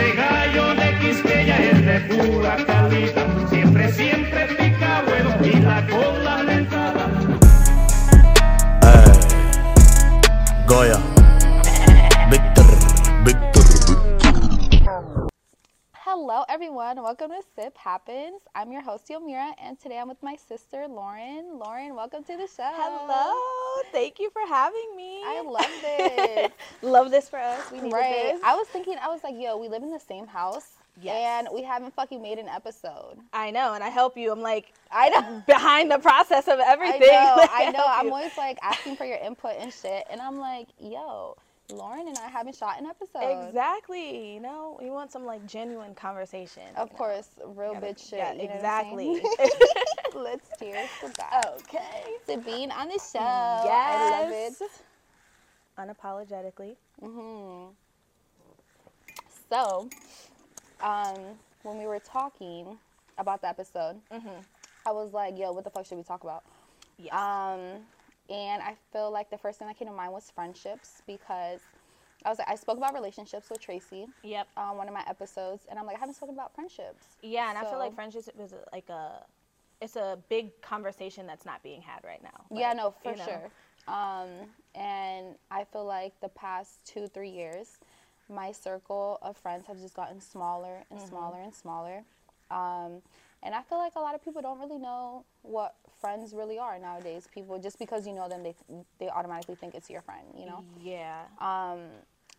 ese 0.00 0.37
everyone. 16.48 16.96
Welcome 17.02 17.30
to 17.30 17.42
Sip 17.54 17.76
Happens. 17.76 18.40
I'm 18.54 18.72
your 18.72 18.80
host, 18.80 19.06
Yomira, 19.08 19.52
and 19.62 19.78
today 19.78 19.98
I'm 19.98 20.08
with 20.08 20.22
my 20.22 20.34
sister, 20.34 20.86
Lauren. 20.88 21.58
Lauren, 21.58 21.94
welcome 21.94 22.24
to 22.24 22.36
the 22.38 22.46
show. 22.46 22.70
Hello. 22.72 23.82
Thank 23.92 24.18
you 24.18 24.30
for 24.30 24.40
having 24.48 24.96
me. 24.96 25.20
I 25.26 25.42
love 25.42 25.70
this. 25.82 26.50
love 26.82 27.10
this 27.10 27.28
for 27.28 27.38
us. 27.38 27.70
We 27.70 27.82
needed 27.82 27.92
right. 27.92 28.32
this. 28.32 28.40
I 28.42 28.54
was 28.54 28.66
thinking, 28.68 28.96
I 28.98 29.08
was 29.08 29.22
like, 29.22 29.34
yo, 29.36 29.58
we 29.58 29.68
live 29.68 29.82
in 29.82 29.90
the 29.90 30.00
same 30.00 30.26
house. 30.26 30.68
Yes. 31.02 31.46
And 31.46 31.48
we 31.54 31.62
haven't 31.62 31.94
fucking 31.94 32.22
made 32.22 32.38
an 32.38 32.48
episode. 32.48 33.18
I 33.34 33.50
know, 33.50 33.74
and 33.74 33.84
I 33.84 33.90
help 33.90 34.16
you. 34.16 34.32
I'm 34.32 34.40
like 34.40 34.72
I 34.90 35.10
know. 35.10 35.42
behind 35.46 35.90
the 35.90 35.98
process 35.98 36.48
of 36.48 36.60
everything. 36.60 37.10
I 37.12 37.36
know. 37.36 37.46
I 37.52 37.70
know. 37.76 37.84
I'm 37.86 38.10
always 38.10 38.36
like 38.38 38.58
asking 38.62 38.96
for 38.96 39.04
your 39.04 39.18
input 39.18 39.52
and 39.58 39.70
shit. 39.70 40.04
And 40.10 40.18
I'm 40.18 40.38
like, 40.38 40.68
yo, 40.80 41.36
Lauren 41.70 42.08
and 42.08 42.16
I 42.18 42.28
haven't 42.28 42.56
shot 42.56 42.80
an 42.80 42.86
episode. 42.86 43.46
exactly. 43.46 44.32
You 44.34 44.40
know, 44.40 44.78
we 44.80 44.88
want 44.90 45.12
some 45.12 45.24
like 45.26 45.44
genuine 45.46 45.94
conversation. 45.94 46.62
Of 46.76 46.88
you 46.88 46.92
know. 46.92 46.98
course, 46.98 47.28
real 47.44 47.74
Gotta- 47.74 47.86
bitch 47.86 48.08
shit. 48.10 48.18
yeah, 48.18 48.32
you 48.32 48.48
know 48.48 48.54
what 48.54 48.64
I'm 48.64 48.98
exactly. 48.98 49.22
Let's 50.14 50.48
cheers 50.58 50.88
to 51.02 51.12
that. 51.18 51.54
okay. 51.60 52.04
To 52.28 52.38
being 52.38 52.70
on 52.70 52.88
the 52.88 52.98
show. 53.12 53.18
I 53.20 54.20
love 54.22 54.30
it. 54.32 54.54
Yes. 54.60 54.62
Unapologetically. 55.78 56.76
hmm 57.00 57.66
So, 59.50 59.88
um, 60.80 61.16
when 61.62 61.78
we 61.78 61.86
were 61.86 62.00
talking 62.00 62.78
about 63.18 63.42
the 63.42 63.48
episode, 63.48 63.96
Mhm. 64.10 64.42
I 64.86 64.90
was 64.92 65.12
like, 65.12 65.36
"Yo, 65.38 65.52
what 65.52 65.64
the 65.64 65.70
fuck 65.70 65.84
should 65.86 65.98
we 65.98 66.04
talk 66.04 66.22
about?" 66.24 66.44
Yes. 66.98 67.12
Um, 67.14 67.84
and 68.28 68.62
I 68.62 68.76
feel 68.92 69.10
like 69.10 69.30
the 69.30 69.38
first 69.38 69.58
thing 69.58 69.68
that 69.68 69.78
came 69.78 69.88
to 69.88 69.94
mind 69.94 70.12
was 70.12 70.30
friendships 70.30 71.02
because 71.06 71.60
I 72.24 72.28
was 72.30 72.38
like, 72.38 72.48
I 72.50 72.56
spoke 72.56 72.76
about 72.76 72.94
relationships 72.94 73.48
with 73.50 73.60
Tracy 73.60 74.06
yep. 74.22 74.48
on 74.56 74.76
one 74.76 74.88
of 74.88 74.94
my 74.94 75.04
episodes, 75.08 75.66
and 75.70 75.78
I'm 75.78 75.86
like, 75.86 75.96
I 75.96 76.00
haven't 76.00 76.14
spoken 76.16 76.34
about 76.34 76.54
friendships. 76.54 77.16
Yeah, 77.22 77.48
and 77.48 77.58
I 77.58 77.64
feel 77.64 77.78
like 77.78 77.94
friendships 77.94 78.28
is 78.28 78.54
like 78.72 78.88
a, 78.88 79.24
it's 79.80 79.96
a 79.96 80.18
big 80.28 80.60
conversation 80.62 81.26
that's 81.26 81.46
not 81.46 81.62
being 81.62 81.80
had 81.82 82.00
right 82.04 82.22
now. 82.22 82.46
yeah, 82.56 82.72
no, 82.72 82.94
for 83.02 83.16
sure. 83.16 83.50
Um, 83.86 84.28
and 84.74 85.36
I 85.50 85.64
feel 85.64 85.84
like 85.84 86.20
the 86.20 86.28
past 86.28 86.80
two, 86.84 87.06
three 87.08 87.30
years, 87.30 87.78
my 88.28 88.52
circle 88.52 89.18
of 89.22 89.36
friends 89.36 89.66
have 89.66 89.80
just 89.80 89.94
gotten 89.94 90.20
smaller 90.20 90.84
and 90.90 90.98
Mm-hmm. 91.00 91.08
smaller 91.08 91.40
and 91.40 91.54
smaller. 91.54 92.04
Um, 92.50 93.02
and 93.42 93.54
I 93.54 93.62
feel 93.62 93.78
like 93.78 93.94
a 93.96 94.00
lot 94.00 94.14
of 94.14 94.22
people 94.24 94.42
don't 94.42 94.58
really 94.58 94.78
know 94.78 95.24
what 95.42 95.74
friends 96.00 96.34
really 96.34 96.58
are 96.58 96.78
nowadays. 96.78 97.28
People 97.32 97.58
just 97.58 97.78
because 97.78 98.06
you 98.06 98.14
know 98.14 98.28
them, 98.28 98.42
they 98.42 98.54
they 98.98 99.08
automatically 99.08 99.54
think 99.54 99.74
it's 99.74 99.90
your 99.90 100.02
friend. 100.02 100.26
You 100.36 100.46
know. 100.46 100.64
Yeah. 100.80 101.22
Um, 101.40 101.80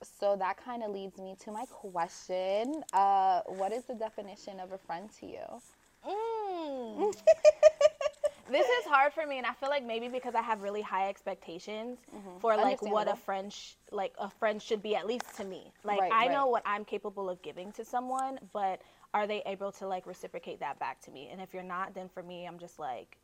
so 0.01 0.35
that 0.37 0.57
kind 0.63 0.83
of 0.83 0.91
leads 0.91 1.17
me 1.17 1.35
to 1.43 1.51
my 1.51 1.65
question. 1.69 2.83
Uh, 2.93 3.41
what 3.47 3.73
is 3.73 3.83
the 3.83 3.95
definition 3.95 4.59
of 4.59 4.71
a 4.71 4.77
friend 4.77 5.09
to 5.19 5.25
you? 5.25 5.61
Mm. 6.07 7.13
this 8.51 8.65
is 8.65 8.85
hard 8.85 9.13
for 9.13 9.25
me, 9.25 9.37
and 9.37 9.45
I 9.45 9.53
feel 9.53 9.69
like 9.69 9.85
maybe 9.85 10.07
because 10.07 10.35
I 10.35 10.41
have 10.41 10.61
really 10.61 10.81
high 10.81 11.09
expectations 11.09 11.99
for 12.39 12.55
like 12.55 12.81
what 12.81 13.07
a 13.09 13.15
friend 13.15 13.51
sh- 13.51 13.73
like 13.91 14.13
a 14.17 14.29
friend 14.29 14.61
should 14.61 14.81
be 14.81 14.95
at 14.95 15.05
least 15.05 15.25
to 15.37 15.43
me. 15.43 15.71
Like 15.83 15.99
Right, 15.99 16.11
I 16.13 16.27
know 16.27 16.47
what 16.47 16.63
I'm 16.65 16.85
capable 16.85 17.29
of 17.29 17.41
giving 17.41 17.71
to 17.73 17.83
someone, 17.83 18.39
but 18.53 18.81
are 19.13 19.27
they 19.27 19.41
able 19.45 19.71
to 19.73 19.87
like 19.87 20.05
reciprocate 20.07 20.59
that 20.59 20.79
back 20.79 21.01
to 21.01 21.11
me? 21.11 21.29
And 21.31 21.41
if 21.41 21.53
you're 21.53 21.63
not, 21.63 21.93
then 21.93 22.09
for 22.09 22.23
me, 22.23 22.45
I'm 22.47 22.59
just 22.59 22.79
like, 22.79 23.17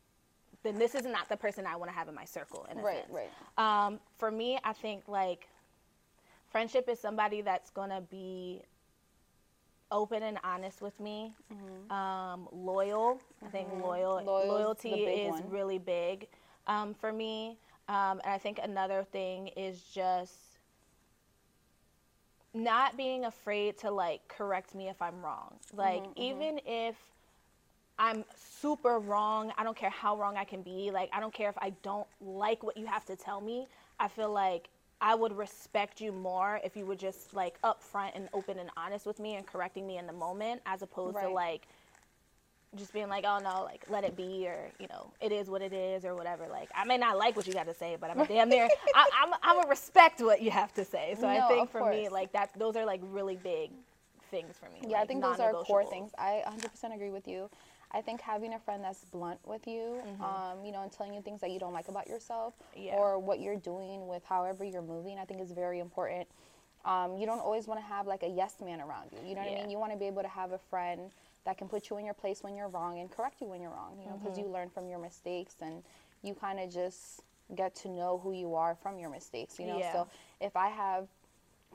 then 0.66 0.78
this 0.78 0.94
is 0.94 1.04
not 1.06 1.28
the 1.28 1.36
person 1.36 1.66
I 1.66 1.76
want 1.76 1.90
to 1.90 1.96
have 1.96 2.08
in 2.08 2.14
my 2.14 2.24
circle. 2.24 2.66
In 2.70 2.78
a 2.78 2.82
Right, 2.82 3.04
sense. 3.06 3.10
right. 3.10 3.30
Um, 3.86 4.00
for 4.18 4.30
me, 4.30 4.58
I 4.64 4.72
think 4.72 5.08
like 5.08 5.48
friendship 6.50 6.88
is 6.88 6.98
somebody 7.00 7.42
that's 7.42 7.70
gonna 7.70 8.00
be 8.00 8.62
open 9.90 10.22
and 10.22 10.38
honest 10.44 10.82
with 10.82 10.98
me, 11.00 11.34
um, 11.90 12.48
loyal. 12.52 13.20
I 13.44 13.48
think 13.50 13.68
loyal 13.72 14.16
Mm-hmm. 14.16 14.26
Loyal 14.26 14.46
the 14.48 14.52
loyalty 14.52 15.04
is 15.04 15.40
one. 15.40 15.50
really 15.50 15.78
big 15.78 16.28
um, 16.66 16.94
for 16.94 17.12
me. 17.12 17.58
Um, 17.88 18.20
and 18.24 18.32
I 18.34 18.38
think 18.38 18.58
another 18.62 19.04
thing 19.04 19.48
is 19.48 19.82
just 19.82 20.58
not 22.54 22.96
being 22.96 23.24
afraid 23.24 23.78
to 23.78 23.90
like 23.90 24.26
correct 24.28 24.74
me 24.74 24.88
if 24.88 25.00
I'm 25.02 25.22
wrong. 25.24 25.58
Like 25.72 26.02
Mm-hmm, 26.04 26.20
even 26.22 26.60
if 26.66 26.96
I'm 27.98 28.24
super 28.36 28.98
wrong, 28.98 29.52
I 29.56 29.64
don't 29.64 29.76
care 29.76 29.90
how 29.90 30.16
wrong 30.16 30.36
I 30.36 30.44
can 30.44 30.62
be. 30.62 30.90
Like 30.90 31.10
I 31.12 31.20
don't 31.20 31.32
care 31.32 31.48
if 31.48 31.56
I 31.58 31.70
don't 31.82 32.06
like 32.20 32.62
what 32.62 32.76
you 32.76 32.86
have 32.86 33.04
to 33.06 33.16
tell 33.16 33.40
me. 33.40 33.66
I 33.98 34.08
feel 34.08 34.30
like 34.30 34.68
I 35.00 35.14
would 35.14 35.36
respect 35.36 36.00
you 36.00 36.12
more 36.12 36.60
if 36.64 36.76
you 36.76 36.86
were 36.86 36.94
just 36.96 37.34
like 37.34 37.60
upfront 37.62 38.12
and 38.14 38.28
open 38.32 38.58
and 38.58 38.70
honest 38.76 39.06
with 39.06 39.18
me 39.18 39.36
and 39.36 39.46
correcting 39.46 39.86
me 39.86 39.98
in 39.98 40.06
the 40.06 40.12
moment 40.12 40.62
as 40.66 40.82
opposed 40.82 41.18
to 41.20 41.28
like 41.28 41.66
just 42.74 42.92
being 42.92 43.08
like, 43.08 43.24
oh 43.26 43.38
no, 43.38 43.62
like 43.64 43.84
let 43.88 44.04
it 44.04 44.16
be, 44.16 44.46
or 44.46 44.70
you 44.78 44.86
know, 44.88 45.10
it 45.20 45.32
is 45.32 45.48
what 45.48 45.62
it 45.62 45.72
is, 45.72 46.04
or 46.04 46.14
whatever. 46.14 46.46
Like 46.48 46.68
I 46.74 46.84
may 46.84 46.98
not 46.98 47.16
like 47.16 47.36
what 47.36 47.46
you 47.46 47.52
got 47.54 47.66
to 47.66 47.74
say, 47.74 47.96
but 47.98 48.10
I'm 48.10 48.18
a 48.20 48.26
damn 48.26 48.48
near, 48.48 48.68
I, 48.94 49.08
I'm 49.22 49.32
I'm 49.42 49.68
respect 49.68 50.20
what 50.20 50.42
you 50.42 50.50
have 50.50 50.74
to 50.74 50.84
say. 50.84 51.16
So 51.18 51.26
I 51.26 51.40
think 51.48 51.70
for 51.70 51.80
me, 51.90 52.08
like 52.08 52.32
that, 52.32 52.50
those 52.58 52.76
are 52.76 52.84
like 52.84 53.00
really 53.10 53.36
big 53.36 53.70
things 54.30 54.56
for 54.58 54.66
me. 54.66 54.80
Yeah, 54.88 55.00
I 55.00 55.06
think 55.06 55.22
those 55.22 55.40
are 55.40 55.52
core 55.52 55.84
things. 55.84 56.10
I 56.18 56.42
100% 56.46 56.94
agree 56.94 57.10
with 57.10 57.26
you. 57.28 57.48
I 57.96 58.02
think 58.02 58.20
having 58.20 58.54
a 58.54 58.58
friend 58.60 58.84
that's 58.84 59.04
blunt 59.04 59.40
with 59.46 59.66
you, 59.66 60.02
um, 60.20 60.64
you 60.64 60.72
know, 60.72 60.82
and 60.82 60.92
telling 60.92 61.14
you 61.14 61.22
things 61.22 61.40
that 61.40 61.50
you 61.50 61.58
don't 61.58 61.72
like 61.72 61.88
about 61.88 62.06
yourself 62.08 62.54
Mm-hmm. 62.76 62.84
Yeah. 62.86 62.96
or 62.96 63.18
what 63.18 63.40
you're 63.40 63.56
doing 63.56 64.06
with 64.06 64.24
however 64.24 64.64
you're 64.64 64.82
moving, 64.82 65.18
I 65.18 65.24
think 65.24 65.40
is 65.40 65.52
very 65.52 65.80
important. 65.80 66.28
Um, 66.84 67.16
you 67.16 67.26
don't 67.26 67.40
always 67.40 67.66
want 67.66 67.80
to 67.80 67.86
have 67.86 68.06
like 68.06 68.22
a 68.22 68.28
yes 68.28 68.56
man 68.60 68.80
around 68.80 69.10
you. 69.12 69.18
You 69.26 69.34
know 69.34 69.40
what 69.42 69.50
I 69.50 69.54
mean? 69.54 69.70
You 69.70 69.78
want 69.78 69.92
to 69.92 69.98
be 69.98 70.06
able 70.06 70.22
to 70.22 70.28
have 70.28 70.52
a 70.52 70.58
friend 70.58 71.10
that 71.44 71.58
can 71.58 71.68
put 71.68 71.90
you 71.90 71.96
in 71.98 72.04
your 72.04 72.14
place 72.14 72.42
when 72.42 72.54
you're 72.54 72.68
wrong 72.68 72.98
and 73.00 73.10
correct 73.10 73.40
you 73.40 73.48
when 73.48 73.60
you're 73.60 73.70
wrong, 73.72 73.98
you 74.00 74.06
know, 74.06 74.16
because 74.16 74.36
Mm-hmm. 74.36 74.46
you 74.46 74.48
learn 74.52 74.70
from 74.70 74.88
your 74.88 74.98
mistakes 74.98 75.56
and 75.60 75.82
you 76.22 76.34
kind 76.34 76.60
of 76.60 76.72
just 76.72 77.22
get 77.54 77.74
to 77.76 77.88
know 77.88 78.18
who 78.22 78.32
you 78.32 78.54
are 78.54 78.74
from 78.74 78.98
your 78.98 79.10
mistakes, 79.10 79.58
you 79.58 79.66
know? 79.66 79.78
Yeah. 79.78 79.92
So 79.92 80.08
if 80.40 80.56
I 80.56 80.68
have 80.68 81.08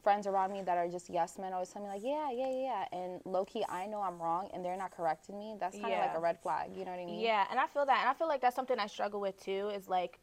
friends 0.01 0.27
around 0.27 0.51
me 0.51 0.61
that 0.61 0.77
are 0.77 0.87
just 0.89 1.09
yes 1.09 1.37
men 1.39 1.53
always 1.53 1.69
tell 1.69 1.81
me 1.81 1.89
like 1.89 2.03
yeah 2.03 2.31
yeah 2.31 2.49
yeah 2.49 2.85
yeah 2.91 2.99
and 2.99 3.21
low 3.25 3.45
key 3.45 3.63
I 3.69 3.87
know 3.87 4.01
I'm 4.01 4.21
wrong 4.21 4.49
and 4.53 4.63
they're 4.65 4.77
not 4.77 4.91
correcting 4.91 5.37
me 5.37 5.55
that's 5.59 5.77
kind 5.77 5.93
of 5.93 5.99
like 5.99 6.13
a 6.15 6.19
red 6.19 6.39
flag 6.41 6.71
you 6.75 6.85
know 6.85 6.91
what 6.91 6.99
I 6.99 7.05
mean 7.05 7.29
Yeah, 7.29 7.45
and 7.49 7.59
I 7.59 7.67
feel 7.67 7.85
that, 7.85 7.99
and 8.01 8.09
I 8.09 8.13
feel 8.13 8.27
like 8.27 8.41
that's 8.41 8.55
something 8.55 8.79
I 8.79 8.87
struggle 8.87 9.21
with 9.21 9.39
too. 9.41 9.69
Is 9.75 9.89
like 9.89 10.19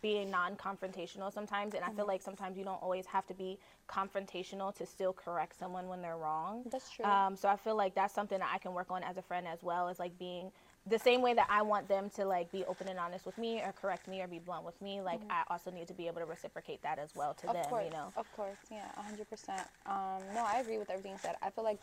being 0.00 0.30
non-confrontational 0.30 1.32
sometimes, 1.32 1.74
and 1.74 1.84
I 1.84 1.90
Mm-hmm. 1.90 2.04
feel 2.04 2.06
like 2.06 2.22
sometimes 2.22 2.56
you 2.58 2.64
don't 2.64 2.82
always 2.82 3.06
have 3.06 3.26
to 3.26 3.34
be 3.34 3.58
confrontational 3.88 4.74
to 4.76 4.86
still 4.86 5.12
correct 5.12 5.58
someone 5.58 5.88
when 5.88 6.02
they're 6.02 6.16
wrong. 6.16 6.66
That's 6.66 6.90
true. 6.90 7.04
Um, 7.04 7.36
so 7.36 7.48
I 7.48 7.56
feel 7.56 7.76
like 7.76 7.94
that's 7.94 8.14
something 8.14 8.38
that 8.38 8.50
I 8.52 8.58
can 8.58 8.72
work 8.74 8.90
on 8.90 9.02
as 9.02 9.16
a 9.16 9.22
friend 9.22 9.46
as 9.46 9.62
well 9.62 9.88
as 9.88 9.98
like 9.98 10.18
being 10.18 10.50
the 10.86 10.98
same 10.98 11.22
way 11.22 11.32
that 11.34 11.46
I 11.50 11.62
want 11.62 11.88
them 11.88 12.10
to 12.16 12.24
like 12.24 12.52
be 12.52 12.64
open 12.64 12.88
and 12.88 12.98
honest 12.98 13.24
with 13.26 13.38
me 13.38 13.60
or 13.62 13.72
correct 13.72 14.06
me 14.08 14.20
or 14.20 14.28
be 14.28 14.38
blunt 14.38 14.64
with 14.64 14.80
me. 14.82 15.00
Like 15.00 15.20
I 15.30 15.42
also 15.50 15.70
need 15.70 15.88
to 15.88 15.94
be 15.94 16.06
able 16.08 16.20
to 16.20 16.26
reciprocate 16.26 16.82
that 16.82 16.98
as 16.98 17.14
well 17.14 17.34
to 17.34 17.46
Mm-hmm. 17.46 17.50
of 17.50 17.54
them. 17.54 17.64
course 17.70 17.84
You 17.84 17.90
know. 17.90 18.12
of 18.16 18.32
course 18.32 18.58
yeah 18.70 18.88
100% 18.98 19.60
um, 19.86 20.22
no 20.34 20.44
I 20.44 20.60
agree 20.60 20.78
with 20.78 20.90
everything 20.90 21.12
you 21.12 21.18
said 21.18 21.36
I 21.42 21.50
feel 21.50 21.64
like 21.64 21.78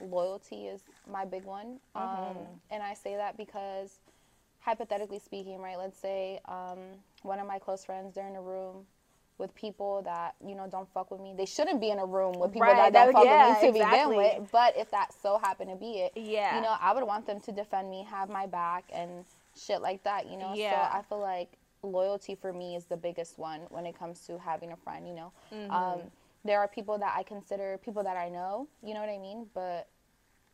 loyalty 0.00 0.66
is 0.66 0.82
my 1.10 1.24
big 1.24 1.44
one 1.44 1.78
um, 1.94 2.02
Mm-hmm. 2.02 2.54
and 2.70 2.82
I 2.82 2.94
say 2.94 3.16
that 3.16 3.36
because 3.36 3.98
hypothetically 4.60 5.18
speaking 5.18 5.58
right 5.60 5.78
let's 5.78 5.98
say 5.98 6.40
um, 6.46 6.78
one 7.22 7.38
of 7.40 7.46
my 7.46 7.58
close 7.58 7.84
friends 7.84 8.14
they're 8.14 8.28
in 8.28 8.36
a 8.36 8.42
room 8.42 8.86
with 9.38 9.54
people 9.54 10.02
that 10.02 10.34
you 10.44 10.54
know 10.54 10.66
don't 10.66 10.88
fuck 10.92 11.10
with 11.10 11.20
me. 11.20 11.34
They 11.36 11.46
shouldn't 11.46 11.80
be 11.80 11.90
in 11.90 11.98
a 11.98 12.06
room 12.06 12.34
with 12.38 12.52
people 12.52 12.68
Right, 12.68 12.92
that 12.92 12.92
don't 12.92 13.12
that- 13.12 13.14
fuck 13.14 13.24
yeah, 13.24 13.48
with 13.48 13.62
me 13.62 13.72
to 13.72 13.76
exactly. 13.86 14.16
begin 14.16 14.40
with. 14.42 14.50
But 14.52 14.76
if 14.76 14.90
that 14.90 15.12
so 15.12 15.38
happened 15.38 15.70
to 15.70 15.76
be 15.76 16.00
it, 16.00 16.12
Yeah. 16.16 16.56
you 16.56 16.62
know, 16.62 16.74
I 16.80 16.92
would 16.94 17.04
want 17.04 17.26
them 17.26 17.40
to 17.40 17.52
defend 17.52 17.90
me, 17.90 18.04
have 18.04 18.28
my 18.30 18.46
back, 18.46 18.84
and 18.92 19.24
shit 19.56 19.80
like 19.82 20.02
that. 20.04 20.26
You 20.26 20.36
know, 20.38 20.54
Yeah. 20.54 20.90
so 20.90 20.98
I 20.98 21.02
feel 21.02 21.18
like 21.18 21.58
loyalty 21.82 22.34
for 22.34 22.52
me 22.52 22.76
is 22.76 22.86
the 22.86 22.96
biggest 22.96 23.38
one 23.38 23.60
when 23.68 23.86
it 23.86 23.96
comes 23.98 24.26
to 24.26 24.38
having 24.38 24.72
a 24.72 24.76
friend. 24.76 25.06
You 25.06 25.14
know, 25.14 25.32
um, 25.70 26.10
there 26.44 26.60
are 26.60 26.68
people 26.68 26.96
that 26.98 27.14
I 27.16 27.22
consider 27.22 27.78
people 27.78 28.02
that 28.04 28.16
I 28.16 28.28
know. 28.28 28.68
You 28.82 28.94
know 28.94 29.00
what 29.00 29.10
I 29.10 29.18
mean? 29.18 29.48
But 29.52 29.88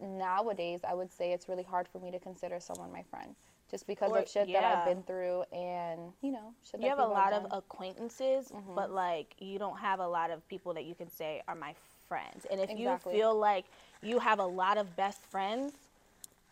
nowadays, 0.00 0.80
I 0.86 0.94
would 0.94 1.12
say 1.12 1.32
it's 1.32 1.48
really 1.48 1.62
hard 1.62 1.86
for 1.88 1.98
me 2.00 2.10
to 2.10 2.18
consider 2.18 2.58
someone 2.60 2.92
my 2.92 3.02
friend. 3.04 3.34
Just 3.72 3.86
because 3.86 4.12
Or- 4.12 4.19
of 4.19 4.28
shit 4.28 4.52
that. 4.52 4.62
I've 4.64 4.84
been 4.84 5.02
through, 5.02 5.42
and 5.52 6.12
you 6.20 6.30
know, 6.30 6.52
shit 6.70 6.80
you 6.80 6.88
have 6.90 6.98
a 6.98 7.06
lot 7.06 7.32
of 7.32 7.46
acquaintances, 7.50 8.48
Mm-hmm. 8.52 8.74
but 8.74 8.90
like 8.90 9.34
you 9.38 9.58
don't 9.58 9.78
have 9.78 9.98
a 9.98 10.06
lot 10.06 10.30
of 10.30 10.46
people 10.46 10.74
that 10.74 10.84
you 10.84 10.94
can 10.94 11.08
say 11.10 11.42
are 11.48 11.54
my 11.54 11.74
friends. 12.06 12.46
And 12.50 12.60
if 12.60 12.69
Exactly. 12.69 13.14
you 13.14 13.19
feel 13.22 13.34
like 13.34 13.64
you 14.02 14.19
have 14.19 14.38
a 14.40 14.44
lot 14.44 14.76
of 14.76 14.94
best 14.94 15.22
friends, 15.22 15.72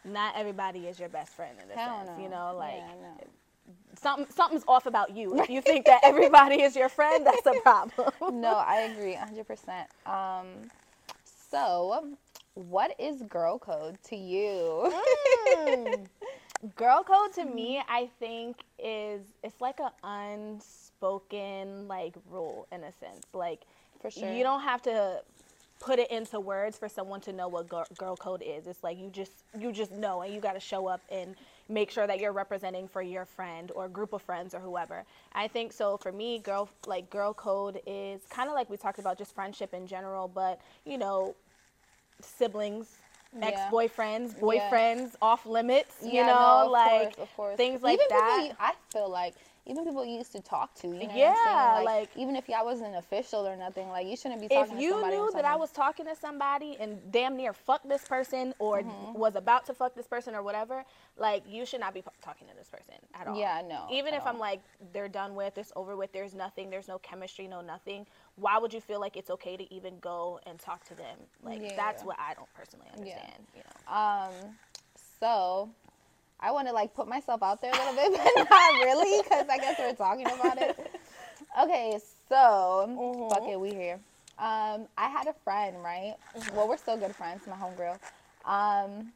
not 0.02 0.34
everybody 0.34 0.86
is 0.88 0.98
your 0.98 1.10
best 1.10 1.32
friend 1.34 1.54
in 1.62 1.78
Hell 1.78 1.98
sense. 2.06 2.10
no. 2.16 2.22
You 2.24 2.30
know, 2.30 2.54
like 2.56 2.76
Yeah, 2.76 2.94
no. 3.02 3.26
something 4.00 4.26
something's 4.34 4.64
off 4.66 4.86
about 4.86 5.10
you. 5.14 5.38
If 5.38 5.50
you 5.50 5.60
think 5.60 5.84
that 5.92 6.00
everybody 6.02 6.62
is 6.62 6.74
your 6.74 6.88
friend, 6.88 7.26
that's 7.26 7.44
a 7.46 7.60
problem. 7.60 8.12
no, 8.40 8.54
I 8.54 8.76
agree 8.90 9.14
100%. 9.14 9.84
Um, 10.10 10.70
so, 11.50 12.16
what 12.54 12.94
is 12.98 13.20
girl 13.24 13.58
code 13.58 13.98
to 14.04 14.16
you? 14.16 14.90
Mm. 15.54 16.06
Girl 16.76 17.02
code 17.02 17.32
to 17.34 17.44
me, 17.44 17.76
mm-hmm. 17.76 17.90
I 17.90 18.10
think 18.18 18.58
is 18.78 19.22
it's 19.42 19.60
like 19.60 19.80
an 19.80 19.90
unspoken 20.04 21.88
like 21.88 22.14
rule 22.30 22.66
in 22.70 22.84
a 22.84 22.92
sense. 22.92 23.26
Like 23.32 23.62
For 24.00 24.10
sure. 24.10 24.30
you 24.30 24.42
don't 24.42 24.60
have 24.60 24.82
to 24.82 25.22
put 25.80 25.98
it 25.98 26.10
into 26.10 26.38
words 26.38 26.76
for 26.76 26.88
someone 26.88 27.22
to 27.22 27.32
know 27.32 27.48
what 27.48 27.66
girl, 27.66 27.86
girl 27.96 28.14
code 28.14 28.42
is. 28.46 28.66
It's 28.66 28.84
like 28.84 28.98
you 28.98 29.08
just 29.08 29.32
you 29.58 29.72
just 29.72 29.90
know 29.90 30.20
and 30.20 30.34
you 30.34 30.40
got 30.40 30.52
to 30.52 30.60
show 30.60 30.86
up 30.86 31.00
and 31.10 31.34
make 31.70 31.90
sure 31.90 32.06
that 32.06 32.20
you're 32.20 32.32
representing 32.32 32.86
for 32.86 33.00
your 33.00 33.24
friend 33.24 33.72
or 33.74 33.88
group 33.88 34.12
of 34.12 34.20
friends 34.20 34.54
or 34.54 34.60
whoever. 34.60 35.04
I 35.32 35.48
think 35.48 35.72
so 35.72 35.96
for 35.96 36.12
me 36.12 36.40
girl 36.40 36.68
like 36.86 37.08
girl 37.08 37.32
code 37.32 37.80
is 37.86 38.20
kind 38.28 38.50
of 38.50 38.54
like 38.54 38.68
we 38.68 38.76
talked 38.76 38.98
about 38.98 39.16
just 39.16 39.34
friendship 39.34 39.72
in 39.72 39.86
general, 39.86 40.28
but 40.28 40.60
you 40.84 40.98
know 40.98 41.34
siblings 42.20 42.96
Yeah. 43.38 43.48
ex-boyfriends, 43.48 44.34
Yeah. 44.36 44.42
boyfriends, 44.42 45.14
off 45.22 45.46
limits, 45.46 45.96
you 46.02 46.12
Yeah, 46.12 46.26
know, 46.26 46.62
no, 46.64 46.70
like 46.70 47.16
course, 47.16 47.28
course. 47.36 47.56
things 47.56 47.82
like 47.82 47.94
even 47.94 48.06
that. 48.10 48.40
People, 48.42 48.56
I 48.60 48.74
feel 48.92 49.08
like 49.08 49.34
even 49.70 49.84
people 49.84 50.04
you 50.04 50.16
used 50.16 50.32
to 50.32 50.40
talk 50.40 50.74
to, 50.74 50.88
you 50.88 50.94
know 50.94 50.98
what 51.06 51.10
I'm 51.12 51.16
Yeah, 51.18 51.74
saying? 51.74 51.84
like- 51.84 52.10
even 52.16 52.34
if 52.34 52.48
y'all 52.48 52.64
wasn't 52.64 52.96
official 52.96 53.46
or 53.46 53.56
nothing, 53.56 53.88
like 53.88 54.06
you 54.06 54.16
shouldn't 54.16 54.40
be 54.40 54.46
if 54.46 54.52
talking 54.52 54.76
to 54.76 54.82
you 54.82 55.08
knew 55.08 55.30
that 55.34 55.44
I 55.44 55.54
was 55.56 55.70
talking 55.70 56.06
to 56.06 56.16
somebody 56.16 56.76
and 56.80 56.98
damn 57.12 57.36
near 57.36 57.52
fuck 57.52 57.82
this 57.84 58.04
person 58.04 58.52
or 58.58 58.82
Mm-hmm. 58.82 59.18
was 59.18 59.36
about 59.36 59.66
to 59.66 59.74
fuck 59.74 59.94
this 59.94 60.06
person 60.08 60.34
or 60.34 60.42
whatever, 60.42 60.84
like 61.16 61.44
you 61.46 61.64
should 61.64 61.80
not 61.80 61.94
be 61.94 62.02
talking 62.20 62.48
to 62.48 62.54
this 62.56 62.68
person 62.68 62.94
at 63.14 63.28
all. 63.28 63.36
Yeah, 63.36 63.62
no, 63.66 63.86
Even 63.90 64.14
if 64.14 64.26
I'm 64.26 64.38
like 64.38 64.60
they're 64.92 65.08
done 65.08 65.34
with, 65.36 65.56
it's 65.56 65.72
over 65.76 65.94
with, 65.96 66.12
there's 66.12 66.34
nothing, 66.34 66.68
there's 66.70 66.88
no 66.88 66.98
chemistry, 66.98 67.46
no 67.46 67.60
nothing. 67.60 68.06
Why 68.36 68.58
would 68.58 68.72
you 68.74 68.80
feel 68.80 68.98
like 69.00 69.16
it's 69.16 69.30
okay 69.30 69.56
to 69.56 69.72
even 69.72 69.98
go 70.00 70.40
and 70.46 70.58
talk 70.58 70.84
to 70.86 70.94
them? 70.94 71.18
Like 71.42 71.60
Yeah. 71.62 71.76
that's 71.76 72.02
what 72.04 72.18
I 72.18 72.34
don't 72.34 72.52
personally 72.54 72.86
Yeah. 72.90 72.98
understand. 72.98 73.46
You 73.54 73.62
know. 73.62 73.94
Um, 73.94 74.58
so 75.20 75.70
I 76.40 76.52
want 76.52 76.68
to 76.68 76.74
like 76.74 76.94
put 76.94 77.08
myself 77.08 77.42
out 77.42 77.60
there 77.62 77.72
a 77.72 77.76
little 77.76 77.94
bit, 77.94 78.12
but 78.12 78.50
not 78.50 78.80
really, 78.80 79.22
because 79.22 79.46
I 79.50 79.58
guess 79.58 79.78
we're 79.78 79.94
talking 79.94 80.30
about 80.30 80.58
it. 80.58 80.76
Okay, 81.60 81.98
so 82.28 82.90
Mm-hmm. 82.96 83.28
fuck 83.28 83.46
it, 83.48 83.60
we 83.60 83.70
here. 83.74 84.00
Um, 84.38 84.88
I 84.96 85.08
had 85.08 85.26
a 85.28 85.34
friend, 85.44 85.82
right? 85.82 86.16
Mm-hmm. 86.36 86.54
Well, 86.54 86.68
we're 86.68 86.76
still 86.78 86.96
good 86.96 87.14
friends, 87.16 87.46
my 87.46 87.56
homegirl. 87.56 87.98
Um, 88.44 89.12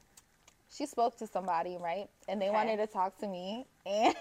she 0.71 0.87
spoke 0.87 1.17
to 1.19 1.27
somebody, 1.27 1.77
right? 1.79 2.09
And 2.29 2.41
they 2.41 2.51
Okay. 2.51 2.51
wanted 2.51 2.77
to 2.79 2.87
talk 2.87 3.19
to 3.19 3.29
me, 3.29 3.67
and 3.87 4.15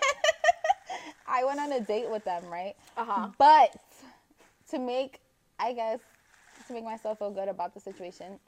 I 1.28 1.44
went 1.46 1.60
on 1.60 1.72
a 1.72 1.80
date 1.82 2.10
with 2.10 2.26
them, 2.26 2.46
right? 2.46 2.76
Uh 2.98 3.06
huh. 3.06 3.30
But 3.38 3.72
to 4.70 4.80
make, 4.80 5.20
I 5.60 5.74
guess, 5.74 6.00
to 6.68 6.74
make 6.74 6.84
myself 6.84 7.20
feel 7.20 7.32
good 7.32 7.50
about 7.50 7.74
the 7.74 7.80
situation, 7.80 8.40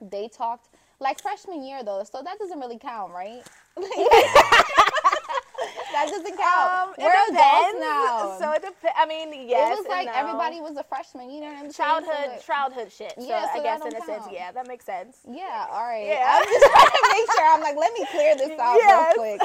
they 0.00 0.28
talked 0.28 0.68
like 1.00 1.20
freshman 1.20 1.62
year 1.62 1.82
though, 1.82 2.04
so 2.04 2.22
that 2.22 2.38
doesn't 2.38 2.58
really 2.58 2.78
count, 2.78 3.12
right? 3.12 3.42
that 5.94 6.10
doesn't 6.10 6.36
count. 6.36 6.68
Um, 6.74 6.88
it 6.98 7.06
We're 7.06 7.22
adults 7.30 7.78
now. 7.78 8.36
So 8.42 8.50
it 8.52 8.62
depends. 8.66 8.96
I 8.98 9.06
mean, 9.06 9.30
yes. 9.48 9.70
it 9.70 9.78
was 9.78 9.86
and 9.86 9.94
like 9.94 10.06
no. 10.06 10.12
everybody 10.14 10.58
was 10.60 10.76
a 10.76 10.82
freshman. 10.82 11.30
You 11.30 11.40
know 11.42 11.54
what 11.54 11.70
I'm 11.70 11.70
saying? 11.70 11.78
So, 11.78 11.82
childhood 11.82 12.28
like- 12.34 12.44
childhood 12.44 12.88
shit. 12.92 13.14
So 13.16 13.22
Yeah, 13.26 13.46
so 13.46 13.48
I 13.48 13.54
that 13.54 13.62
guess 13.62 13.78
don't 13.80 13.94
in 13.94 14.02
a 14.02 14.04
sense, 14.04 14.26
yeah, 14.32 14.50
that 14.52 14.66
makes 14.66 14.84
sense. 14.84 15.22
Yeah, 15.30 15.66
all 15.70 15.86
right. 15.86 16.06
Yeah. 16.06 16.38
I'm 16.38 16.44
just 16.44 16.66
trying 16.66 16.90
to 16.98 17.04
make 17.14 17.26
sure. 17.32 17.46
I'm 17.54 17.62
like, 17.62 17.76
let 17.78 17.92
me 17.94 18.02
clear 18.10 18.34
this 18.36 18.58
out 18.60 18.76
Yes. 18.76 19.14
real 19.16 19.38
quick. 19.38 19.42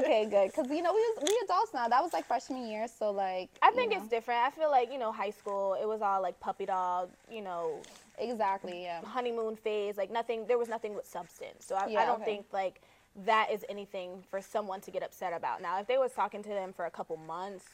Okay, 0.00 0.26
good. 0.26 0.48
Because 0.48 0.70
you 0.70 0.82
know 0.82 0.92
we 0.94 1.00
was, 1.12 1.24
we 1.28 1.32
adults 1.44 1.74
now. 1.74 1.88
That 1.88 2.02
was 2.02 2.12
like 2.12 2.24
freshman 2.26 2.66
year, 2.66 2.88
so 2.88 3.10
like. 3.10 3.50
I 3.60 3.70
think 3.72 3.92
know. 3.92 3.98
it's 3.98 4.08
different. 4.08 4.40
I 4.40 4.50
feel 4.50 4.70
like 4.70 4.90
you 4.92 4.98
know, 4.98 5.12
high 5.12 5.30
school, 5.30 5.76
it 5.80 5.86
was 5.86 6.00
all 6.02 6.22
like 6.22 6.38
puppy 6.40 6.66
dog, 6.66 7.10
you 7.30 7.42
know, 7.42 7.82
exactly 8.18 8.82
yeah. 8.84 9.00
honeymoon 9.04 9.56
phase. 9.56 9.96
Like 9.96 10.10
nothing, 10.10 10.46
there 10.46 10.58
was 10.58 10.68
nothing 10.68 10.94
with 10.94 11.06
substance. 11.06 11.64
So 11.66 11.74
I, 11.74 11.88
Yeah, 11.88 12.00
I 12.02 12.06
don't 12.06 12.22
okay. 12.22 12.36
think 12.36 12.46
like 12.52 12.80
that 13.24 13.50
is 13.52 13.64
anything 13.68 14.24
for 14.30 14.40
someone 14.40 14.80
to 14.80 14.90
get 14.90 15.02
upset 15.02 15.32
about. 15.34 15.60
Now, 15.60 15.78
if 15.80 15.86
they 15.86 15.98
was 15.98 16.12
talking 16.12 16.42
to 16.42 16.48
them 16.48 16.72
for 16.72 16.86
a 16.86 16.90
couple 16.90 17.16
months, 17.18 17.66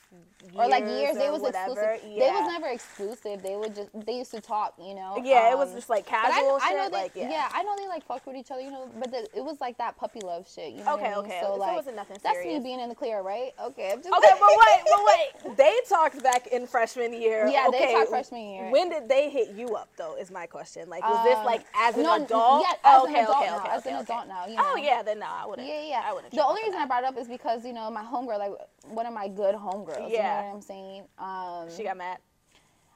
or 0.55 0.69
like 0.69 0.85
years, 0.85 1.17
they 1.17 1.31
was 1.31 1.41
whatever, 1.41 1.93
exclusive. 1.93 2.11
Yeah. 2.13 2.25
They 2.27 2.31
was 2.33 2.53
never 2.53 2.67
exclusive. 2.69 3.43
They 3.43 3.57
would 3.57 3.75
just 3.75 3.89
they 4.07 4.19
used 4.19 4.33
to 4.33 4.41
talk, 4.41 4.75
you 4.79 4.95
know. 4.95 5.21
Yeah, 5.23 5.53
it 5.53 5.57
was 5.57 5.71
um, 5.71 5.77
just 5.77 5.89
like 5.89 6.07
But 6.07 6.15
I, 6.15 6.31
casual 6.31 6.59
I 6.63 6.73
know 6.75 6.91
they, 6.91 6.97
like 6.97 7.13
yeah. 7.15 7.49
I 7.53 7.63
know 7.63 7.77
they 7.79 7.87
like 7.89 8.05
fucked 8.05 8.27
with 8.27 8.37
each 8.37 8.51
other, 8.51 8.61
you 8.63 8.71
know, 8.71 8.89
but 8.99 9.11
the, 9.13 9.29
it 9.37 9.45
was 9.45 9.61
like 9.61 9.79
that 9.79 9.97
puppy 9.97 10.21
love 10.21 10.49
shit. 10.53 10.73
You 10.73 10.85
know 10.85 10.95
Okay, 10.97 11.07
I 11.07 11.11
mean? 11.11 11.19
okay. 11.25 11.41
So 11.43 11.57
So 11.57 11.63
it 11.71 11.75
wasn't 11.75 11.97
nothing 11.97 12.17
that's 12.23 12.45
me 12.45 12.59
being 12.61 12.81
in 12.81 12.89
the 12.89 12.95
clear, 12.97 13.23
right? 13.23 13.53
Okay, 13.63 13.93
I'm 13.93 14.03
just 14.03 14.09
Okay, 14.13 14.35
but 14.41 14.51
wait, 14.51 14.81
but 14.85 15.05
wait. 15.07 15.57
They 15.57 15.75
talked 15.89 16.23
back 16.23 16.49
in 16.49 16.67
freshman 16.67 17.13
year. 17.13 17.47
Yeah, 17.49 17.69
they 17.71 17.93
talked 17.93 18.11
freshman 18.11 18.49
year. 18.51 18.71
When 18.71 18.89
did 18.91 19.09
they 19.09 19.31
hit 19.31 19.51
you 19.55 19.77
up 19.77 19.89
though? 19.97 20.17
Is 20.17 20.31
my 20.31 20.47
question. 20.47 20.89
Like, 20.89 21.03
was 21.03 21.25
this 21.25 21.39
Um, 21.39 21.45
like 21.45 21.65
as 21.77 21.97
an 21.97 22.03
no, 22.03 22.17
adult? 22.25 22.63
Yeah, 22.63 22.75
Oh, 22.85 23.05
as 23.05 23.11
okay, 23.11 23.19
an 23.19 23.25
adult 23.25 23.37
okay, 23.39 23.47
now. 23.47 23.57
okay, 23.59 23.69
as 23.71 23.81
okay, 23.81 23.91
an 23.91 23.97
okay. 24.03 24.13
adult 24.13 24.29
now. 24.29 24.47
You 24.47 24.57
Oh 24.59 24.77
yeah, 24.77 25.03
then 25.03 25.19
no, 25.21 25.28
I 25.31 25.47
wouldn't. 25.47 25.67
Yeah, 25.69 25.83
yeah. 25.83 26.03
I 26.05 26.13
wouldn't. 26.13 26.33
the 26.33 26.45
only 26.45 26.63
reason 26.63 26.77
of 26.77 26.83
I 26.83 26.87
brought 26.87 27.05
it 27.05 27.07
up 27.09 27.19
is 27.19 27.29
because 27.29 27.65
you 27.65 27.73
know 27.73 27.91
my 27.91 28.03
homegirl, 28.03 28.39
like 28.39 28.53
one 28.87 29.07
of 29.07 29.13
my 29.13 29.29
good 29.29 29.55
homegirls. 29.55 30.11
You 30.11 30.17
Yeah. 30.17 30.41
know 30.43 30.47
what 30.49 30.55
I'm 30.57 30.61
saying? 30.63 31.03
Um, 31.19 31.69
she 31.77 31.83
got 31.85 31.97
mad. 31.97 32.19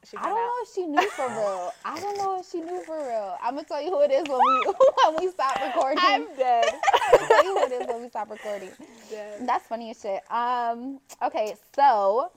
She 0.05 0.17
I 0.17 0.23
don't 0.23 0.31
out. 0.31 0.35
know 0.35 0.51
if 0.63 0.69
she 0.75 0.85
knew 0.85 1.09
for 1.15 1.29
real. 1.37 1.71
I 1.85 1.99
don't 1.99 2.17
know 2.17 2.39
if 2.39 2.45
she 2.49 2.59
knew 2.59 2.81
for 2.85 3.07
real. 3.07 3.37
I'm 3.41 3.55
gonna 3.55 3.65
tell 3.67 3.81
you 3.81 3.89
who 3.89 4.01
it 4.01 4.11
is 4.11 4.27
when 4.27 4.37
we 4.37 4.73
when 5.13 5.23
we 5.25 5.31
stop 5.31 5.61
recording. 5.61 5.99
I'm 6.05 6.35
dead. 6.35 6.65
I'm 7.07 7.15
gonna 7.15 7.27
tell 7.27 7.43
you 7.45 7.57
who 7.57 7.65
it 7.65 7.71
is 7.71 7.87
when 7.87 8.01
we 8.01 8.09
stop 8.09 8.29
recording. 8.29 8.71
dead. 9.09 9.47
That's 9.47 9.65
funny 9.67 9.91
as 9.91 10.01
shit. 10.01 10.21
Um, 10.29 10.99
okay, 11.21 11.55
so 11.75 12.31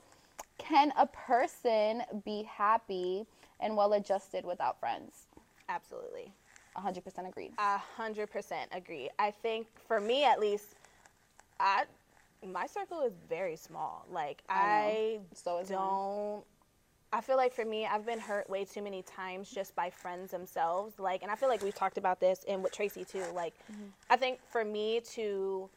can 0.57 0.93
a 0.97 1.05
person 1.07 2.03
be 2.23 2.43
happy 2.43 3.25
and 3.59 3.75
well 3.75 3.93
adjusted 3.93 4.45
without 4.45 4.79
friends? 4.79 5.27
Absolutely. 5.69 6.31
100% 6.77 7.27
agreed. 7.27 7.51
Hundred 7.57 8.29
percent 8.29 8.69
agree. 8.73 9.09
I 9.17 9.31
think 9.31 9.67
for 9.87 9.99
me 9.99 10.23
at 10.23 10.39
least, 10.39 10.75
I 11.59 11.85
my 12.45 12.67
circle 12.67 13.01
is 13.01 13.13
very 13.27 13.55
small. 13.55 14.05
Like 14.11 14.43
I 14.49 14.53
I, 14.55 15.19
So 15.33 15.57
is 15.59 15.69
don't. 15.69 16.43
I 17.11 17.21
feel 17.21 17.37
like 17.37 17.53
for 17.53 17.63
me, 17.63 17.85
I've 17.85 18.05
been 18.05 18.19
hurt 18.19 18.49
way 18.49 18.65
too 18.65 18.81
many 18.81 19.01
times 19.01 19.49
just 19.49 19.73
by 19.75 19.89
friends 19.89 20.31
themselves. 20.31 20.99
Like, 20.99 21.23
and 21.23 21.31
I 21.31 21.35
feel 21.35 21.47
like 21.47 21.63
we've 21.63 21.73
talked 21.73 21.97
about 21.97 22.19
this 22.19 22.43
and 22.47 22.61
with 22.61 22.73
Tracy 22.73 23.05
too. 23.05 23.23
Like, 23.33 23.53
Mm-hmm. 23.71 23.85
I 24.09 24.17
think 24.17 24.39
for 24.51 24.63
me 24.65 24.99
to 25.13 25.69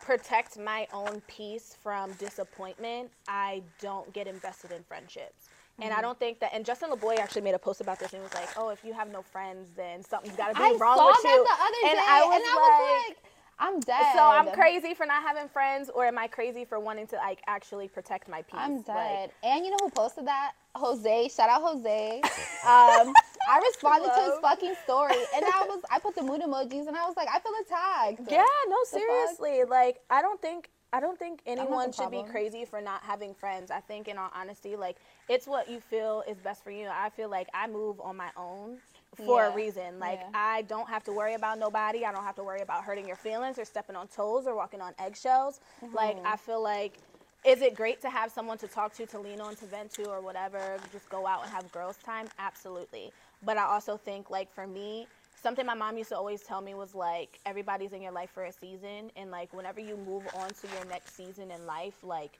protect 0.00 0.58
my 0.58 0.86
own 0.92 1.20
peace 1.28 1.76
from 1.82 2.12
disappointment, 2.14 3.10
I 3.28 3.62
don't 3.80 4.10
get 4.12 4.26
invested 4.26 4.72
in 4.72 4.82
friendships. 4.84 5.48
And 5.80 5.90
Mm-hmm. 5.90 5.98
I 5.98 6.02
don't 6.02 6.18
think 6.18 6.40
that. 6.40 6.50
And 6.54 6.64
Justin 6.64 6.90
LaBoy 6.90 7.18
actually 7.18 7.42
made 7.42 7.54
a 7.54 7.58
post 7.58 7.80
about 7.80 7.98
this 8.00 8.12
and 8.12 8.22
was 8.22 8.34
like, 8.34 8.48
"Oh, 8.56 8.70
if 8.70 8.84
you 8.84 8.92
have 8.92 9.10
no 9.12 9.22
friends, 9.22 9.70
then 9.76 10.02
something's 10.02 10.36
got 10.36 10.48
to 10.48 10.54
be 10.54 10.60
I 10.60 10.76
wrong 10.78 10.96
saw 10.96 11.06
with 11.06 11.22
that 11.22 11.28
you." 11.36 11.44
the 11.44 11.52
other 11.52 11.90
and 11.90 11.98
day, 11.98 12.04
I 12.08 12.24
was 12.24 12.34
and 12.34 12.44
I 12.44 12.54
was 12.56 13.08
like, 13.08 13.16
I'm 13.60 13.80
dead. 13.80 14.12
so 14.14 14.22
I'm 14.22 14.50
crazy 14.52 14.94
for 14.94 15.06
not 15.06 15.22
having 15.22 15.48
friends, 15.48 15.88
or 15.94 16.04
am 16.04 16.18
I 16.18 16.26
crazy 16.26 16.64
for 16.64 16.78
wanting 16.80 17.06
to 17.08 17.16
like 17.16 17.40
actually 17.46 17.86
protect 17.88 18.28
my 18.28 18.42
peace? 18.42 18.54
I'm 18.60 18.76
Like, 18.76 18.86
dead. 18.86 19.30
and 19.44 19.64
you 19.64 19.70
know 19.70 19.76
who 19.80 19.90
posted 19.90 20.26
that? 20.26 20.52
Jose. 20.74 21.28
Shout 21.28 21.48
out 21.48 21.62
Jose. 21.62 22.22
Um, 22.66 23.14
I 23.50 23.60
responded 23.64 24.10
to 24.14 24.20
his 24.20 24.34
fucking 24.42 24.74
story, 24.84 25.14
and 25.34 25.44
I 25.44 25.64
was 25.68 25.80
I 25.90 26.00
put 26.00 26.16
the 26.16 26.22
mood 26.22 26.40
emojis, 26.42 26.88
and 26.88 26.96
I 26.96 27.06
was 27.06 27.16
like, 27.16 27.28
I 27.32 27.38
feel 27.38 27.52
attacked. 27.64 28.30
yeah, 28.32 28.44
no, 28.68 28.76
seriously. 28.84 29.62
Like, 29.64 30.00
I 30.10 30.20
don't 30.22 30.42
think 30.42 30.70
I 30.92 31.00
don't 31.00 31.18
think 31.18 31.40
anyone 31.46 31.92
should 31.92 32.10
be 32.10 32.22
crazy 32.22 32.64
for 32.64 32.80
not 32.80 33.02
having 33.02 33.34
friends. 33.34 33.70
I 33.70 33.80
think, 33.80 34.08
in 34.08 34.18
all 34.18 34.30
honesty, 34.34 34.76
like 34.76 34.96
it's 35.28 35.46
what 35.46 35.68
you 35.68 35.80
feel 35.80 36.22
is 36.28 36.38
best 36.40 36.64
for 36.64 36.70
you. 36.70 36.88
I 36.90 37.10
feel 37.10 37.28
like 37.28 37.48
I 37.54 37.66
move 37.66 38.00
on 38.00 38.16
my 38.16 38.30
own 38.36 38.78
for 39.14 39.44
Yeah, 39.44 39.48
a 39.48 39.50
reason. 39.50 39.98
Like 39.98 40.20
yeah. 40.20 40.28
I 40.34 40.62
don't 40.62 40.88
have 40.88 41.04
to 41.04 41.12
worry 41.12 41.34
about 41.34 41.58
nobody. 41.58 42.04
I 42.04 42.12
don't 42.12 42.24
have 42.24 42.36
to 42.36 42.44
worry 42.44 42.62
about 42.62 42.84
hurting 42.84 43.06
your 43.06 43.16
feelings 43.16 43.58
or 43.58 43.64
stepping 43.64 43.96
on 43.96 44.08
toes 44.08 44.46
or 44.46 44.54
walking 44.54 44.80
on 44.80 44.94
eggshells. 44.98 45.60
Like 45.92 46.18
Mm-hmm. 46.18 46.24
I 46.24 46.36
feel 46.36 46.62
like 46.62 46.98
is 47.44 47.62
it 47.62 47.74
great 47.74 48.00
to 48.02 48.10
have 48.10 48.30
someone 48.30 48.58
to 48.58 48.68
talk 48.68 48.92
to, 48.94 49.06
to 49.06 49.18
lean 49.18 49.40
on, 49.40 49.54
to 49.56 49.66
vent 49.66 49.90
to, 49.92 50.04
or 50.04 50.20
whatever? 50.20 50.78
Just 50.92 51.08
go 51.08 51.26
out 51.26 51.42
and 51.44 51.52
have 51.52 51.70
girls' 51.70 51.98
time? 51.98 52.26
Absolutely. 52.38 53.12
But 53.42 53.56
I 53.56 53.64
also 53.64 53.96
think, 53.96 54.30
like, 54.30 54.50
for 54.50 54.66
me, 54.66 55.08
something 55.42 55.64
my 55.66 55.74
mom 55.74 55.98
used 55.98 56.10
to 56.10 56.16
always 56.16 56.42
tell 56.42 56.60
me 56.60 56.74
was 56.74 56.94
like, 56.94 57.38
everybody's 57.46 57.92
in 57.92 58.02
your 58.02 58.12
life 58.12 58.30
for 58.30 58.44
a 58.44 58.52
season. 58.52 59.10
And, 59.16 59.30
like, 59.30 59.52
whenever 59.52 59.80
you 59.80 59.96
move 59.96 60.26
on 60.34 60.48
to 60.48 60.68
your 60.74 60.84
next 60.88 61.16
season 61.16 61.50
in 61.50 61.66
life, 61.66 61.94
like, 62.02 62.38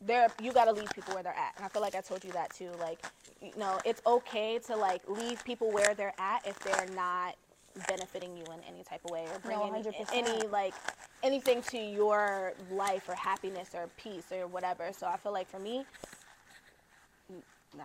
there 0.00 0.28
you 0.42 0.52
got 0.52 0.66
to 0.66 0.72
leave 0.72 0.90
people 0.94 1.14
where 1.14 1.22
they're 1.22 1.36
at 1.36 1.54
and 1.56 1.64
i 1.64 1.68
feel 1.68 1.80
like 1.80 1.94
i 1.94 2.00
told 2.00 2.22
you 2.22 2.30
that 2.32 2.52
too 2.52 2.70
like 2.78 3.02
you 3.40 3.50
know 3.56 3.78
it's 3.84 4.02
okay 4.06 4.58
to 4.58 4.76
like 4.76 5.00
leave 5.08 5.42
people 5.44 5.70
where 5.70 5.94
they're 5.94 6.12
at 6.18 6.46
if 6.46 6.58
they're 6.60 6.86
not 6.94 7.34
benefiting 7.88 8.36
you 8.36 8.44
in 8.52 8.60
any 8.68 8.82
type 8.84 9.00
of 9.04 9.10
way 9.10 9.24
or 9.32 9.38
bringing 9.38 9.72
100%. 9.72 10.06
any 10.12 10.46
like 10.48 10.74
anything 11.22 11.62
to 11.62 11.78
your 11.78 12.52
life 12.70 13.08
or 13.08 13.14
happiness 13.14 13.70
or 13.74 13.88
peace 13.96 14.30
or 14.32 14.46
whatever 14.46 14.90
so 14.92 15.06
i 15.06 15.16
feel 15.16 15.32
like 15.32 15.48
for 15.48 15.58
me 15.58 15.84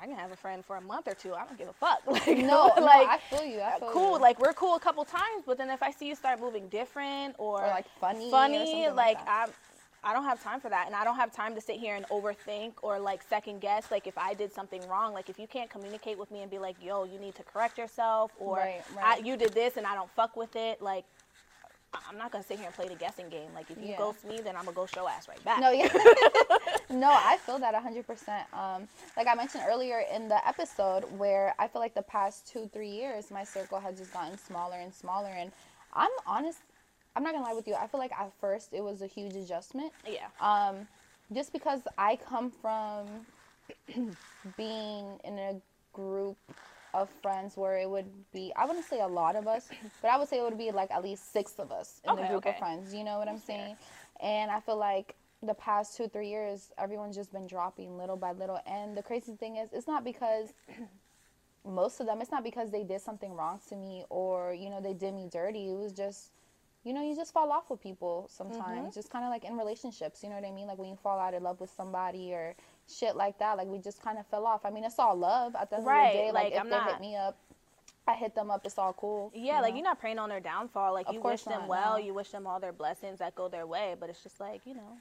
I 0.01 0.05
can 0.05 0.15
have 0.15 0.31
a 0.31 0.35
friend 0.35 0.63
for 0.65 0.77
a 0.77 0.81
month 0.81 1.07
or 1.07 1.13
two. 1.13 1.33
I 1.33 1.45
don't 1.45 1.57
give 1.57 1.69
a 1.69 1.73
fuck. 1.73 2.01
Like, 2.07 2.37
No, 2.37 2.73
no, 2.77 2.81
like 2.85 3.07
I 3.07 3.19
feel 3.29 3.45
you. 3.45 3.59
I 3.59 3.71
uh, 3.73 3.79
feel 3.79 3.89
cool. 3.91 4.13
you. 4.13 4.19
Like 4.21 4.39
we're 4.39 4.53
cool 4.53 4.75
a 4.75 4.79
couple 4.79 5.03
times, 5.05 5.43
but 5.45 5.57
then 5.57 5.69
if 5.69 5.81
I 5.83 5.91
see 5.91 6.07
you 6.07 6.15
start 6.15 6.39
moving 6.39 6.67
different 6.69 7.35
or, 7.37 7.63
Or, 7.63 7.67
like, 7.67 7.85
funny 7.99 8.29
funny, 8.29 8.57
something 8.57 8.95
like 8.95 9.17
like. 9.17 9.27
I'm 9.27 9.49
I 10.03 10.13
don't 10.13 10.23
have 10.23 10.41
time 10.43 10.59
for 10.59 10.69
that, 10.69 10.87
and 10.87 10.95
I 10.95 11.03
don't 11.03 11.17
have 11.17 11.31
time 11.31 11.53
to 11.53 11.61
sit 11.61 11.75
here 11.75 11.95
and 11.95 12.07
overthink 12.09 12.73
or 12.81 12.99
like 12.99 13.21
second 13.21 13.61
guess. 13.61 13.91
Like 13.91 14.07
if 14.07 14.17
I 14.17 14.33
did 14.33 14.51
something 14.51 14.81
wrong, 14.87 15.13
like 15.13 15.29
if 15.29 15.37
you 15.37 15.45
can't 15.45 15.69
communicate 15.69 16.17
with 16.17 16.31
me 16.31 16.41
and 16.41 16.49
be 16.49 16.57
like, 16.57 16.75
"Yo, 16.83 17.03
you 17.03 17.19
need 17.19 17.35
to 17.35 17.43
correct 17.43 17.77
yourself," 17.77 18.31
or 18.39 18.57
Right, 18.57 18.81
I, 18.99 19.15
right. 19.15 19.25
"You 19.25 19.37
did 19.37 19.53
this 19.53 19.77
and 19.77 19.85
I 19.85 19.93
don't 19.93 20.09
fuck 20.11 20.35
with 20.35 20.55
it," 20.55 20.81
like. 20.81 21.05
I'm 22.09 22.17
not 22.17 22.31
gonna 22.31 22.41
sit 22.43 22.57
here 22.57 22.67
and 22.67 22.73
play 22.73 22.87
the 22.87 22.95
guessing 22.95 23.27
game. 23.27 23.49
Like 23.53 23.69
if 23.69 23.77
you 23.77 23.89
Yeah. 23.89 23.97
ghost 23.97 24.23
me, 24.23 24.39
then 24.39 24.55
I'm 24.55 24.63
gonna 24.63 24.75
go 24.75 24.85
show 24.85 25.09
ass 25.09 25.27
right 25.27 25.43
back. 25.43 25.59
No, 25.59 25.71
yeah. 25.71 25.89
no, 26.91 27.09
I 27.09 27.37
feel 27.37 27.59
that 27.59 27.73
100%. 27.73 28.03
Um, 28.53 28.87
like 29.17 29.27
I 29.27 29.35
mentioned 29.35 29.63
earlier 29.67 30.03
in 30.13 30.27
the 30.27 30.45
episode, 30.47 31.03
where 31.17 31.53
I 31.59 31.67
feel 31.67 31.81
like 31.81 31.93
the 31.93 32.01
past 32.01 32.47
two, 32.47 32.69
three 32.73 32.89
years, 32.89 33.31
my 33.31 33.43
circle 33.43 33.79
has 33.79 33.97
just 33.97 34.13
gotten 34.13 34.37
smaller 34.37 34.77
and 34.77 34.93
smaller. 34.93 35.29
And 35.29 35.51
I'm 35.93 36.11
honest, 36.25 36.59
I'm 37.15 37.23
not 37.23 37.33
gonna 37.33 37.45
lie 37.45 37.53
with 37.53 37.67
you. 37.67 37.75
I 37.75 37.87
feel 37.87 37.99
like 37.99 38.13
at 38.13 38.31
first 38.39 38.73
it 38.73 38.83
was 38.83 39.01
a 39.01 39.07
huge 39.07 39.35
adjustment. 39.35 39.91
Yeah. 40.07 40.27
Um, 40.39 40.87
just 41.33 41.53
because 41.53 41.81
I 41.97 42.17
come 42.17 42.51
from 42.51 43.07
being 44.57 45.19
in 45.23 45.37
a 45.37 45.61
group 45.93 46.37
of 46.93 47.09
friends 47.21 47.55
where 47.55 47.77
it 47.77 47.89
would 47.89 48.09
be, 48.33 48.51
I 48.55 48.65
wouldn't 48.65 48.85
say 48.85 48.99
a 49.01 49.07
lot 49.07 49.35
of 49.35 49.47
us, 49.47 49.69
but 50.01 50.09
I 50.09 50.17
would 50.17 50.27
say 50.27 50.39
it 50.39 50.43
would 50.43 50.57
be 50.57 50.71
like 50.71 50.91
at 50.91 51.03
least 51.03 51.31
six 51.31 51.53
of 51.57 51.71
us 51.71 52.01
in 52.07 52.15
the 52.15 52.23
group 52.23 52.45
okay. 52.45 52.49
of 52.51 52.57
friends. 52.57 52.93
You 52.93 53.03
know 53.03 53.17
what 53.17 53.27
I'm 53.27 53.39
saying? 53.39 53.75
And 54.21 54.51
I 54.51 54.59
feel 54.59 54.77
like 54.77 55.15
the 55.43 55.53
past 55.55 55.97
two, 55.97 56.07
three 56.07 56.29
years, 56.29 56.69
everyone's 56.77 57.15
just 57.15 57.31
been 57.31 57.47
dropping 57.47 57.97
little 57.97 58.17
by 58.17 58.31
little. 58.31 58.59
And 58.65 58.95
the 58.95 59.01
crazy 59.03 59.33
thing 59.35 59.57
is, 59.57 59.69
it's 59.73 59.87
not 59.87 60.03
because 60.03 60.53
most 61.65 61.99
of 61.99 62.05
them, 62.07 62.21
it's 62.21 62.31
not 62.31 62.43
because 62.43 62.71
they 62.71 62.83
did 62.83 63.01
something 63.01 63.33
wrong 63.33 63.59
to 63.69 63.75
me 63.75 64.05
or, 64.09 64.53
you 64.53 64.69
know, 64.69 64.81
they 64.81 64.93
did 64.93 65.13
me 65.13 65.27
dirty. 65.31 65.69
It 65.69 65.77
was 65.77 65.93
just, 65.93 66.31
you 66.83 66.93
know, 66.93 67.03
you 67.07 67.15
just 67.15 67.33
fall 67.33 67.51
off 67.51 67.69
with 67.69 67.81
people 67.81 68.27
sometimes. 68.31 68.79
Mm-hmm. 68.89 68.93
Just 68.93 69.11
kind 69.11 69.25
of 69.25 69.29
like 69.31 69.43
in 69.43 69.57
relationships, 69.57 70.23
you 70.23 70.29
know 70.29 70.35
what 70.35 70.45
I 70.45 70.51
mean? 70.51 70.67
Like 70.67 70.77
when 70.77 70.89
you 70.89 70.95
fall 70.95 71.19
out 71.19 71.33
of 71.33 71.41
love 71.43 71.59
with 71.59 71.71
somebody 71.75 72.33
or 72.33 72.55
shit 72.89 73.15
like 73.15 73.37
that. 73.39 73.57
Like 73.57 73.67
we 73.67 73.79
just 73.79 74.01
kind 74.01 74.17
of 74.17 74.25
fell 74.27 74.45
off. 74.45 74.65
I 74.65 74.69
mean, 74.71 74.83
it's 74.83 74.99
all 74.99 75.15
love 75.15 75.55
at 75.55 75.69
the 75.69 75.77
end 75.77 75.85
Right, 75.85 76.07
of 76.07 76.11
the 76.13 76.17
day. 76.19 76.31
Like, 76.31 76.43
like, 76.45 76.53
if 76.53 76.59
I'm 76.59 76.69
they 76.69 76.75
not- 76.75 76.91
hit 76.91 77.01
me 77.01 77.15
up, 77.15 77.37
I 78.07 78.15
hit 78.15 78.33
them 78.33 78.49
up. 78.49 78.65
It's 78.65 78.79
all 78.79 78.93
cool. 78.93 79.31
Yeah, 79.35 79.57
you 79.57 79.61
like 79.61 79.71
know? 79.73 79.77
you're 79.77 79.83
not 79.83 79.99
praying 79.99 80.17
on 80.17 80.29
their 80.29 80.39
downfall. 80.39 80.91
Like 80.93 81.07
Of 81.07 81.13
you 81.13 81.21
wish 81.21 81.43
them 81.43 81.59
not, 81.61 81.67
well, 81.69 81.91
no. 81.99 82.03
you 82.03 82.13
wish 82.15 82.29
them 82.29 82.47
all 82.47 82.59
their 82.59 82.73
blessings 82.73 83.19
that 83.19 83.35
go 83.35 83.47
their 83.47 83.67
way. 83.67 83.95
But 83.99 84.09
it's 84.09 84.23
just 84.23 84.39
like 84.39 84.61
you 84.65 84.73
know, 84.73 84.97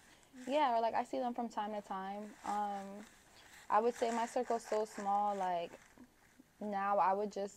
Yeah, 0.46 0.76
or 0.76 0.80
like 0.80 0.94
I 0.94 1.04
see 1.04 1.18
them 1.18 1.34
from 1.34 1.48
time 1.48 1.72
to 1.72 1.80
time. 1.82 2.22
Um, 2.46 3.04
I 3.68 3.80
would 3.80 3.94
say 3.94 4.10
my 4.10 4.26
circle's 4.26 4.64
so 4.68 4.84
small. 4.84 5.34
Like 5.36 5.70
now, 6.60 6.98
I 6.98 7.12
would 7.12 7.32
just 7.32 7.56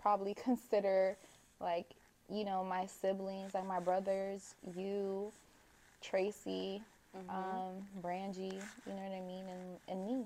probably 0.00 0.34
consider 0.44 1.16
like 1.60 1.86
you 2.30 2.44
know 2.44 2.64
my 2.64 2.86
siblings, 2.86 3.54
like 3.54 3.66
my 3.66 3.80
brothers, 3.80 4.54
you, 4.76 5.32
Tracy, 6.02 6.82
um, 7.28 7.86
Brangie. 8.02 8.60
You 8.86 8.94
know 8.94 9.02
what 9.02 9.16
I 9.16 9.20
mean, 9.20 9.44
and 9.48 9.78
and 9.88 10.06
me 10.06 10.24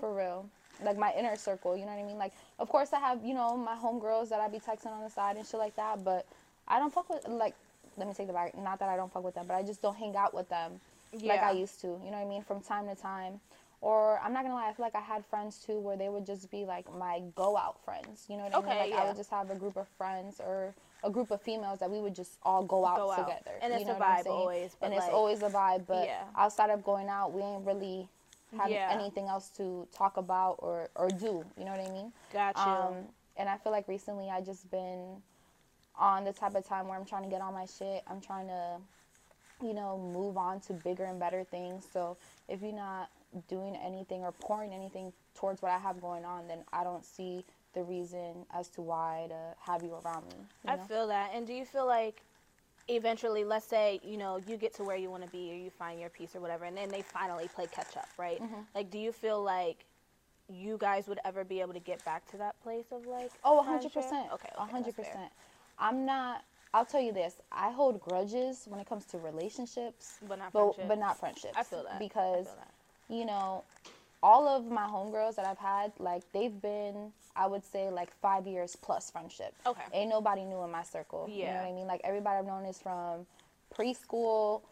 for 0.00 0.14
real. 0.14 0.46
Like 0.82 0.98
my 0.98 1.12
inner 1.16 1.36
circle, 1.36 1.76
you 1.76 1.84
know 1.84 1.92
what 1.92 2.02
I 2.02 2.06
mean. 2.06 2.18
Like, 2.18 2.32
of 2.58 2.68
course, 2.68 2.92
I 2.92 2.98
have 2.98 3.24
you 3.24 3.34
know 3.34 3.56
my 3.56 3.76
homegirls 3.76 4.28
that 4.30 4.40
I 4.40 4.48
be 4.48 4.58
texting 4.58 4.92
on 4.92 5.02
the 5.02 5.10
side 5.10 5.36
and 5.36 5.46
shit 5.46 5.58
like 5.58 5.76
that. 5.76 6.04
But 6.04 6.26
I 6.68 6.78
don't 6.78 6.92
fuck 6.92 7.08
with 7.08 7.26
like. 7.28 7.54
Let 7.96 8.08
me 8.08 8.14
take 8.14 8.26
the 8.26 8.32
back. 8.32 8.58
Not 8.58 8.80
that 8.80 8.88
I 8.88 8.96
don't 8.96 9.12
fuck 9.12 9.22
with 9.22 9.36
them, 9.36 9.44
but 9.46 9.54
I 9.54 9.62
just 9.62 9.80
don't 9.80 9.96
hang 9.96 10.16
out 10.16 10.34
with 10.34 10.48
them 10.48 10.80
like 11.22 11.42
I 11.42 11.52
used 11.52 11.80
to. 11.82 11.86
You 11.86 12.10
know 12.10 12.18
what 12.18 12.26
I 12.26 12.28
mean? 12.28 12.42
From 12.42 12.60
time 12.60 12.86
to 12.88 12.94
time. 12.94 13.40
Or 13.80 14.18
I'm 14.20 14.32
not 14.32 14.44
gonna 14.44 14.54
lie, 14.54 14.68
I 14.68 14.72
feel 14.72 14.86
like 14.86 14.94
I 14.94 15.00
had 15.02 15.26
friends 15.26 15.58
too 15.58 15.78
where 15.78 15.94
they 15.96 16.08
would 16.08 16.24
just 16.24 16.50
be 16.50 16.64
like 16.64 16.90
my 16.94 17.20
go 17.34 17.56
out 17.56 17.84
friends. 17.84 18.24
You 18.28 18.38
know 18.38 18.44
what 18.44 18.54
I 18.54 18.58
Okay, 18.60 18.70
mean? 18.70 18.90
Like 18.90 18.98
I 18.98 19.06
would 19.06 19.16
just 19.16 19.30
have 19.30 19.50
a 19.50 19.54
group 19.54 19.76
of 19.76 19.86
friends 19.98 20.40
or 20.40 20.74
a 21.02 21.10
group 21.10 21.30
of 21.30 21.42
females 21.42 21.80
that 21.80 21.90
we 21.90 22.00
would 22.00 22.14
just 22.14 22.38
all 22.42 22.62
go 22.64 22.86
out 22.86 22.96
Go 22.96 23.10
out. 23.10 23.26
together. 23.26 23.58
And 23.60 23.74
it's 23.74 23.84
a 23.84 23.94
vibe 23.94 24.26
always, 24.26 24.74
and 24.80 24.94
it's 24.94 25.08
always 25.08 25.42
a 25.42 25.50
vibe. 25.50 25.86
But 25.86 26.06
Yeah. 26.06 26.22
outside 26.34 26.70
of 26.70 26.82
going 26.82 27.10
out, 27.10 27.32
we 27.32 27.42
ain't 27.42 27.66
really 27.66 28.08
have 28.56 28.70
Yeah. 28.70 28.88
anything 28.90 29.28
else 29.28 29.50
to 29.58 29.86
talk 29.92 30.16
about 30.16 30.56
or 30.60 30.88
or 30.96 31.10
do. 31.10 31.44
You 31.58 31.64
know 31.66 31.72
what 31.72 31.80
I 31.80 31.90
mean? 31.92 32.12
got 32.32 32.56
you. 32.56 32.62
Um, 32.72 32.94
and 33.36 33.48
I 33.50 33.58
feel 33.58 33.72
like 33.72 33.86
recently 33.86 34.30
I 34.30 34.40
just 34.40 34.70
been 34.70 35.20
on 35.96 36.24
the 36.24 36.32
type 36.32 36.54
of 36.54 36.66
time 36.66 36.88
where 36.88 36.98
I'm 36.98 37.04
trying 37.04 37.24
to 37.24 37.28
get 37.28 37.40
all 37.42 37.52
my 37.52 37.66
shit. 37.66 38.02
I'm 38.06 38.20
trying 38.20 38.46
to, 38.48 38.78
you 39.64 39.74
know, 39.74 39.98
move 39.98 40.36
on 40.36 40.60
to 40.60 40.72
bigger 40.72 41.04
and 41.04 41.18
better 41.18 41.44
things. 41.44 41.86
So 41.92 42.16
if 42.48 42.60
you're 42.62 42.72
not 42.72 43.10
doing 43.48 43.76
anything 43.76 44.22
or 44.22 44.32
pouring 44.32 44.72
anything 44.72 45.12
towards 45.34 45.62
what 45.62 45.72
I 45.72 45.78
have 45.78 46.00
going 46.00 46.24
on, 46.24 46.46
then 46.46 46.58
I 46.72 46.84
don't 46.84 47.04
see 47.04 47.44
the 47.74 47.82
reason 47.82 48.46
as 48.52 48.68
to 48.68 48.82
why 48.82 49.26
to 49.28 49.70
have 49.70 49.82
you 49.82 49.94
around 50.04 50.26
me. 50.26 50.34
you 50.38 50.70
I 50.70 50.76
know? 50.76 50.82
feel 50.84 51.08
that. 51.08 51.32
And 51.34 51.46
do 51.46 51.52
you 51.52 51.64
feel 51.64 51.86
like 51.86 52.22
eventually, 52.88 53.44
let's 53.44 53.66
say, 53.66 54.00
you 54.04 54.16
know, 54.16 54.38
you 54.46 54.56
get 54.56 54.74
to 54.74 54.84
where 54.84 54.96
you 54.96 55.10
want 55.10 55.24
to 55.24 55.30
be 55.30 55.50
or 55.50 55.54
you 55.54 55.70
find 55.70 55.98
your 55.98 56.10
peace 56.10 56.36
or 56.36 56.40
whatever, 56.40 56.64
and 56.64 56.76
then 56.76 56.88
they 56.88 57.02
finally 57.02 57.48
play 57.48 57.66
catch 57.66 57.96
up, 57.96 58.08
right? 58.18 58.40
Mm-hmm. 58.40 58.60
Like, 58.74 58.90
do 58.90 58.98
you 58.98 59.10
feel 59.10 59.42
like 59.42 59.84
you 60.48 60.76
guys 60.78 61.08
would 61.08 61.18
ever 61.24 61.42
be 61.42 61.60
able 61.60 61.72
to 61.72 61.80
get 61.80 62.04
back 62.04 62.30
to 62.30 62.36
that 62.36 62.60
place 62.62 62.86
of 62.92 63.06
like? 63.06 63.32
Oh, 63.42 63.64
100%. 63.66 63.86
Okay, 63.86 64.30
okay, 64.34 64.48
100%. 64.58 65.06
I'm 65.78 66.04
not, 66.04 66.44
I'll 66.74 66.84
tell 66.84 67.00
you 67.00 67.12
this. 67.12 67.36
I 67.52 67.70
hold 67.70 68.00
grudges 68.00 68.64
when 68.66 68.80
it 68.80 68.86
comes 68.88 69.04
to 69.06 69.18
relationships, 69.18 70.18
But 70.28 70.40
not 70.40 70.52
but, 70.52 70.60
friendships. 70.74 70.88
but 70.88 70.98
not 70.98 71.18
friendships. 71.20 71.54
I 71.56 71.62
feel 71.62 71.84
that. 71.84 72.00
Because, 72.00 72.46
feel 72.46 72.56
that. 72.56 73.14
you 73.14 73.24
know, 73.24 73.62
all 74.22 74.48
of 74.48 74.66
my 74.70 74.82
homegirls 74.82 75.36
that 75.36 75.46
I've 75.46 75.58
had, 75.58 75.92
like, 76.00 76.22
they've 76.32 76.60
been, 76.60 77.12
I 77.36 77.46
would 77.46 77.64
say, 77.64 77.90
like 77.90 78.10
five 78.20 78.46
years 78.48 78.74
plus 78.74 79.08
friendship. 79.10 79.54
Okay. 79.64 79.82
Ain't 79.92 80.10
nobody 80.10 80.44
new 80.44 80.62
in 80.64 80.70
my 80.72 80.82
circle. 80.82 81.28
Yeah. 81.30 81.46
You 81.46 81.52
know 81.52 81.60
what 81.60 81.68
I 81.68 81.72
mean? 81.72 81.86
Like, 81.86 82.00
everybody 82.02 82.38
I've 82.38 82.46
known 82.46 82.64
is 82.64 82.80
from 82.80 83.24
preschool, 83.72 84.62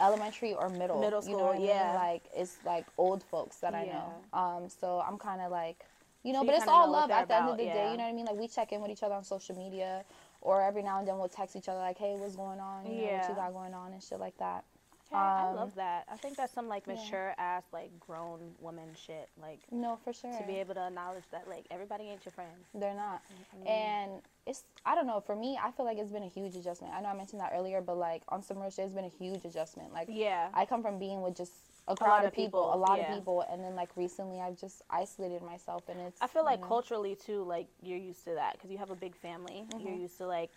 elementary, 0.00 0.54
or 0.54 0.70
middle. 0.70 1.00
Middle 1.00 1.22
You 1.22 1.32
know 1.32 1.36
school, 1.36 1.46
what 1.48 1.56
I 1.56 1.58
mean? 1.58 1.66
yeah. 1.66 1.92
Like, 1.94 2.22
it's 2.34 2.56
like 2.64 2.86
old 2.96 3.22
folks 3.22 3.56
that 3.58 3.74
I 3.74 3.84
Yeah. 3.84 3.92
know. 3.92 4.38
Um, 4.38 4.68
so 4.70 5.02
I'm 5.06 5.18
kind 5.18 5.42
of 5.42 5.50
like, 5.50 5.84
you 6.22 6.32
know, 6.32 6.38
So 6.40 6.44
you 6.44 6.50
but 6.52 6.56
it's 6.58 6.68
all 6.68 6.90
love 6.90 7.10
at 7.10 7.28
the 7.28 7.34
end 7.34 7.44
of 7.48 7.54
about, 7.54 7.58
the 7.58 7.64
day. 7.64 7.90
You 7.90 7.96
know 7.98 8.04
what 8.04 8.10
I 8.10 8.12
mean? 8.12 8.24
Like, 8.26 8.36
we 8.36 8.48
check 8.48 8.72
in 8.72 8.80
with 8.80 8.90
each 8.92 9.02
other 9.02 9.14
on 9.16 9.24
social 9.24 9.56
media, 9.56 10.04
or 10.42 10.60
every 10.62 10.82
now 10.82 10.98
and 10.98 11.08
then 11.08 11.16
we'll 11.18 11.28
text 11.28 11.56
each 11.56 11.68
other, 11.68 11.78
like, 11.78 11.96
hey, 11.98 12.14
what's 12.18 12.36
going 12.36 12.60
on? 12.60 12.84
You 12.86 12.92
know, 13.06 13.12
what 13.18 13.28
you 13.30 13.34
got 13.34 13.52
going 13.52 13.74
on 13.74 13.92
and 13.92 14.02
shit 14.02 14.20
like 14.20 14.36
that. 14.38 14.64
Okay, 15.08 15.18
I 15.20 15.50
Um, 15.50 15.56
love 15.56 15.74
that. 15.74 16.04
I 16.10 16.16
think 16.16 16.36
that's 16.36 16.52
some 16.54 16.68
like 16.68 16.84
yeah. 16.86 16.94
mature 16.94 17.34
ass 17.36 17.64
like 17.72 17.90
grown 18.00 18.54
woman 18.60 18.88
shit. 18.96 19.28
Like 19.40 19.60
No, 19.70 19.98
for 20.02 20.12
sure. 20.12 20.32
to 20.32 20.42
be 20.46 20.56
able 20.56 20.72
to 20.74 20.86
acknowledge 20.86 21.24
that 21.32 21.46
like 21.48 21.66
everybody 21.70 22.04
ain't 22.04 22.24
your 22.24 22.32
friend. 22.32 22.50
They're 22.74 22.94
not. 22.94 23.20
Mm-hmm. 23.60 23.66
And 23.68 24.22
it's 24.46 24.64
I 24.86 24.94
don't 24.94 25.06
know, 25.06 25.20
for 25.20 25.36
me 25.36 25.58
I 25.62 25.70
feel 25.70 25.84
like 25.84 25.98
it's 25.98 26.10
been 26.10 26.22
a 26.22 26.28
huge 26.30 26.56
adjustment. 26.56 26.94
I 26.94 27.02
know 27.02 27.08
I 27.08 27.14
mentioned 27.14 27.40
that 27.42 27.52
earlier, 27.54 27.82
but 27.82 27.98
like 27.98 28.22
on 28.28 28.42
some 28.42 28.58
real 28.58 28.70
shit 28.70 28.86
it's 28.86 28.94
been 28.94 29.04
a 29.04 29.08
huge 29.08 29.44
adjustment. 29.44 29.92
Like 29.92 30.08
Yeah. 30.10 30.48
I 30.54 30.64
come 30.64 30.82
from 30.82 30.98
being 30.98 31.20
with 31.20 31.36
just 31.36 31.52
a 31.88 31.96
crowd 31.96 32.08
lot 32.08 32.24
of 32.24 32.32
people, 32.32 32.62
people, 32.62 32.74
a 32.74 32.76
lot 32.76 32.98
yeah. 32.98 33.10
of 33.12 33.18
people 33.18 33.44
and 33.50 33.62
then 33.62 33.74
like 33.74 33.90
recently 33.96 34.40
I've 34.40 34.58
just 34.58 34.82
isolated 34.90 35.42
myself 35.42 35.88
and 35.88 36.00
it's 36.00 36.20
I 36.22 36.26
feel 36.26 36.44
like 36.44 36.58
you 36.58 36.62
know, 36.62 36.68
culturally 36.68 37.16
too, 37.16 37.42
like 37.42 37.66
you're 37.82 37.98
used 37.98 38.24
to 38.24 38.34
that 38.34 38.54
because 38.54 38.70
you 38.70 38.78
have 38.78 38.90
a 38.90 38.96
big 38.96 39.16
family. 39.16 39.64
Mm-hmm. 39.68 39.86
You're 39.86 39.96
used 39.96 40.18
to 40.18 40.26
like 40.26 40.50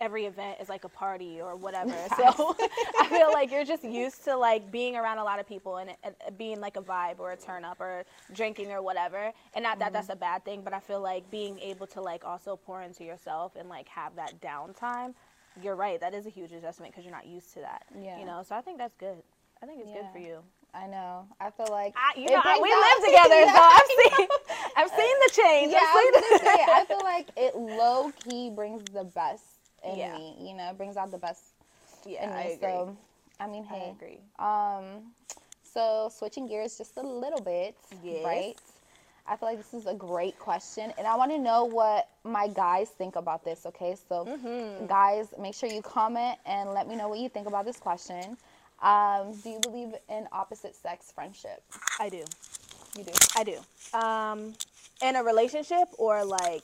every 0.00 0.26
event 0.26 0.58
is 0.60 0.68
like 0.68 0.84
a 0.84 0.88
party 0.88 1.40
or 1.40 1.56
whatever. 1.56 1.94
so 2.16 2.56
I 3.00 3.06
feel 3.08 3.32
like 3.32 3.50
you're 3.50 3.64
just 3.64 3.84
used 3.84 4.24
to 4.24 4.36
like 4.36 4.70
being 4.70 4.96
around 4.96 5.18
a 5.18 5.24
lot 5.24 5.38
of 5.38 5.48
people 5.48 5.78
and 5.78 5.90
it 5.90 6.16
being 6.36 6.60
like 6.60 6.76
a 6.76 6.82
vibe 6.82 7.18
or 7.18 7.32
a 7.32 7.36
turn 7.36 7.64
up 7.64 7.80
or 7.80 8.04
drinking 8.34 8.72
or 8.72 8.82
whatever. 8.82 9.32
And 9.54 9.62
not 9.62 9.78
that 9.78 9.86
Mm-hmm. 9.86 9.94
that's 9.94 10.08
a 10.08 10.16
bad 10.16 10.44
thing, 10.44 10.62
but 10.62 10.72
I 10.72 10.80
feel 10.80 11.00
like 11.00 11.30
being 11.30 11.58
able 11.60 11.86
to 11.88 12.00
like 12.00 12.24
also 12.24 12.56
pour 12.56 12.82
into 12.82 13.04
yourself 13.04 13.54
and 13.56 13.68
like 13.68 13.88
have 13.88 14.16
that 14.16 14.40
downtime. 14.40 15.14
You're 15.62 15.76
right. 15.76 16.00
That 16.00 16.12
is 16.12 16.26
a 16.26 16.30
huge 16.30 16.52
adjustment 16.52 16.92
because 16.92 17.04
you're 17.04 17.14
not 17.14 17.26
used 17.26 17.54
to 17.54 17.60
that. 17.60 17.84
Yeah. 17.98 18.18
You 18.18 18.26
know. 18.26 18.42
So 18.46 18.56
I 18.56 18.60
think 18.60 18.78
that's 18.78 18.94
good. 18.96 19.22
I 19.62 19.66
think 19.66 19.80
it's 19.80 19.90
good 19.90 20.06
for 20.12 20.18
you. 20.18 20.42
I 20.74 20.86
know. 20.86 21.26
I 21.40 21.50
feel 21.50 21.68
like 21.70 21.94
I, 21.96 22.18
you 22.18 22.28
know, 22.30 22.40
I, 22.44 22.58
we 22.60 22.68
live 22.70 23.04
together, 23.06 23.40
Yeah, 23.40 23.54
so 23.54 23.60
I 23.62 23.80
I've 23.80 23.88
seen, 23.88 24.28
I've 24.76 24.90
seen 24.90 25.16
the 25.24 25.30
change. 25.42 25.72
Yeah, 25.72 25.78
I 25.82 25.94
was 25.94 26.14
the- 26.14 26.20
gonna 26.20 26.38
say, 26.56 26.64
I 26.68 26.84
feel 26.88 27.02
like 27.02 27.28
it 27.36 27.56
low 27.56 28.12
key 28.12 28.50
brings 28.50 28.82
the 28.92 29.04
best 29.04 29.44
in 29.84 29.96
Yeah. 29.98 30.16
me. 30.16 30.36
You 30.40 30.54
know, 30.54 30.70
it 30.70 30.76
brings 30.76 30.96
out 30.96 31.10
the 31.10 31.18
best 31.18 31.42
yeah, 32.04 32.24
in 32.24 32.30
me. 32.30 32.36
I 32.36 32.42
agree. 32.42 32.56
So, 32.60 32.96
I 33.40 33.46
mean, 33.46 33.66
I 33.70 33.74
hey, 33.74 33.90
agree. 33.96 34.20
Um, 34.38 35.12
so 35.62 36.10
switching 36.14 36.46
gears 36.46 36.76
just 36.78 36.96
a 36.98 37.02
little 37.02 37.40
bit, 37.40 37.76
Yes. 38.02 38.24
right? 38.24 38.56
I 39.28 39.36
feel 39.36 39.48
like 39.48 39.58
this 39.58 39.74
is 39.74 39.86
a 39.86 39.94
great 39.94 40.38
question, 40.38 40.92
and 40.98 41.06
I 41.06 41.16
want 41.16 41.32
to 41.32 41.38
know 41.38 41.64
what 41.64 42.08
my 42.22 42.46
guys 42.48 42.90
think 42.90 43.16
about 43.16 43.44
this. 43.44 43.66
Okay, 43.66 43.96
so 44.08 44.24
Mm-hmm. 44.24 44.86
guys, 44.86 45.34
make 45.40 45.54
sure 45.54 45.68
you 45.68 45.82
comment 45.82 46.38
and 46.46 46.70
let 46.72 46.86
me 46.86 46.94
know 46.96 47.08
what 47.08 47.18
you 47.18 47.28
think 47.28 47.48
about 47.48 47.64
this 47.64 47.76
question. 47.78 48.36
Um, 48.82 49.34
do 49.42 49.50
you 49.50 49.60
believe 49.60 49.94
in 50.08 50.28
opposite 50.32 50.74
sex 50.76 51.10
friendship? 51.14 51.62
I 51.98 52.08
do. 52.08 52.24
You 52.96 53.04
do. 53.04 53.12
I 53.36 53.44
do. 53.44 53.98
Um, 53.98 54.54
in 55.02 55.16
a 55.16 55.22
relationship 55.22 55.88
or 55.98 56.24
like 56.24 56.62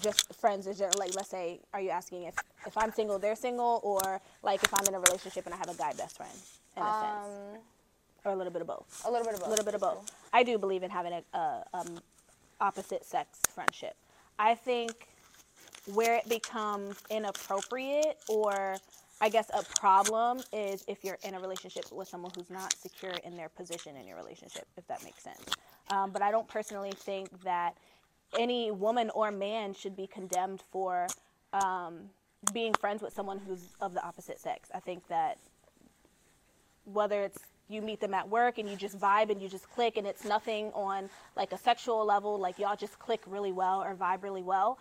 just 0.00 0.32
friends 0.34 0.66
in 0.66 0.74
general. 0.74 0.98
Like, 0.98 1.14
let's 1.14 1.28
say, 1.28 1.60
are 1.72 1.80
you 1.80 1.90
asking 1.90 2.24
if 2.24 2.34
if 2.66 2.76
I'm 2.76 2.92
single, 2.92 3.18
they're 3.18 3.36
single, 3.36 3.80
or 3.82 4.20
like 4.42 4.62
if 4.62 4.72
I'm 4.74 4.86
in 4.86 4.94
a 4.94 5.00
relationship 5.00 5.46
and 5.46 5.54
I 5.54 5.58
have 5.58 5.70
a 5.70 5.74
guy 5.74 5.92
best 5.94 6.16
friend, 6.16 6.32
in 6.76 6.82
a 6.82 6.86
sense, 6.86 7.26
Um, 7.26 7.60
or 8.24 8.32
a 8.32 8.36
little 8.36 8.52
bit 8.52 8.62
of 8.62 8.68
both. 8.68 9.02
a 9.06 9.10
little 9.10 9.24
bit 9.24 9.34
of 9.34 9.40
both. 9.40 9.48
A 9.48 9.50
little 9.50 9.64
bit 9.64 9.74
of 9.74 9.80
both. 9.80 10.10
I 10.32 10.42
do 10.42 10.58
believe 10.58 10.82
in 10.82 10.90
having 10.90 11.12
a, 11.12 11.22
a 11.36 11.64
um, 11.74 11.98
opposite 12.60 13.04
sex 13.04 13.40
friendship. 13.54 13.96
I 14.38 14.54
think 14.54 15.08
where 15.94 16.16
it 16.16 16.28
becomes 16.28 16.96
inappropriate 17.10 18.18
or 18.28 18.76
I 19.20 19.28
guess 19.28 19.50
a 19.52 19.64
problem 19.80 20.40
is 20.52 20.84
if 20.86 21.04
you're 21.04 21.18
in 21.24 21.34
a 21.34 21.40
relationship 21.40 21.90
with 21.90 22.08
someone 22.08 22.30
who's 22.36 22.50
not 22.50 22.72
secure 22.74 23.14
in 23.24 23.36
their 23.36 23.48
position 23.48 23.96
in 23.96 24.06
your 24.06 24.16
relationship, 24.16 24.66
if 24.76 24.86
that 24.86 25.02
makes 25.04 25.22
sense. 25.22 25.44
Um, 25.90 26.10
but 26.10 26.22
I 26.22 26.30
don't 26.30 26.46
personally 26.46 26.92
think 26.92 27.42
that 27.42 27.76
any 28.38 28.70
woman 28.70 29.10
or 29.10 29.30
man 29.30 29.74
should 29.74 29.96
be 29.96 30.06
condemned 30.06 30.62
for 30.70 31.08
um, 31.52 32.10
being 32.52 32.74
friends 32.74 33.02
with 33.02 33.12
someone 33.12 33.40
who's 33.46 33.70
of 33.80 33.94
the 33.94 34.04
opposite 34.04 34.38
sex. 34.38 34.68
I 34.74 34.80
think 34.80 35.06
that 35.08 35.38
whether 36.84 37.22
it's 37.22 37.38
you 37.68 37.82
meet 37.82 38.00
them 38.00 38.14
at 38.14 38.28
work 38.28 38.58
and 38.58 38.68
you 38.68 38.76
just 38.76 38.98
vibe 38.98 39.30
and 39.30 39.42
you 39.42 39.48
just 39.48 39.70
click 39.70 39.96
and 39.96 40.06
it's 40.06 40.24
nothing 40.24 40.66
on 40.74 41.10
like 41.36 41.52
a 41.52 41.58
sexual 41.58 42.04
level, 42.06 42.38
like 42.38 42.58
y'all 42.58 42.76
just 42.76 42.98
click 42.98 43.20
really 43.26 43.52
well 43.52 43.82
or 43.82 43.94
vibe 43.94 44.22
really 44.22 44.42
well. 44.42 44.78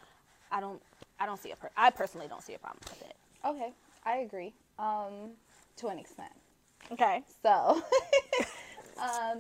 I 0.52 0.62
don't, 0.62 0.82
I 1.20 1.26
don't 1.26 1.42
see 1.42 1.52
a, 1.52 1.56
per- 1.56 1.72
I 1.76 1.90
personally 1.90 2.28
don't 2.30 2.42
see 2.42 2.54
a 2.54 2.60
problem 2.60 2.80
with 2.90 3.02
it. 3.02 3.16
Okay, 3.44 3.74
I 4.08 4.18
agree. 4.20 4.54
Um, 4.80 5.32
to 5.78 5.88
an 5.88 6.00
extent. 6.00 6.32
Okay. 6.92 7.24
So, 7.44 7.84
um, 9.02 9.40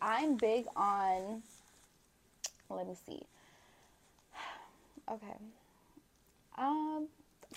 I'm 0.00 0.36
big 0.36 0.64
on. 0.74 1.42
Let 2.70 2.88
me 2.88 2.94
see. 3.06 3.22
Okay. 5.10 5.36
Um. 6.58 7.06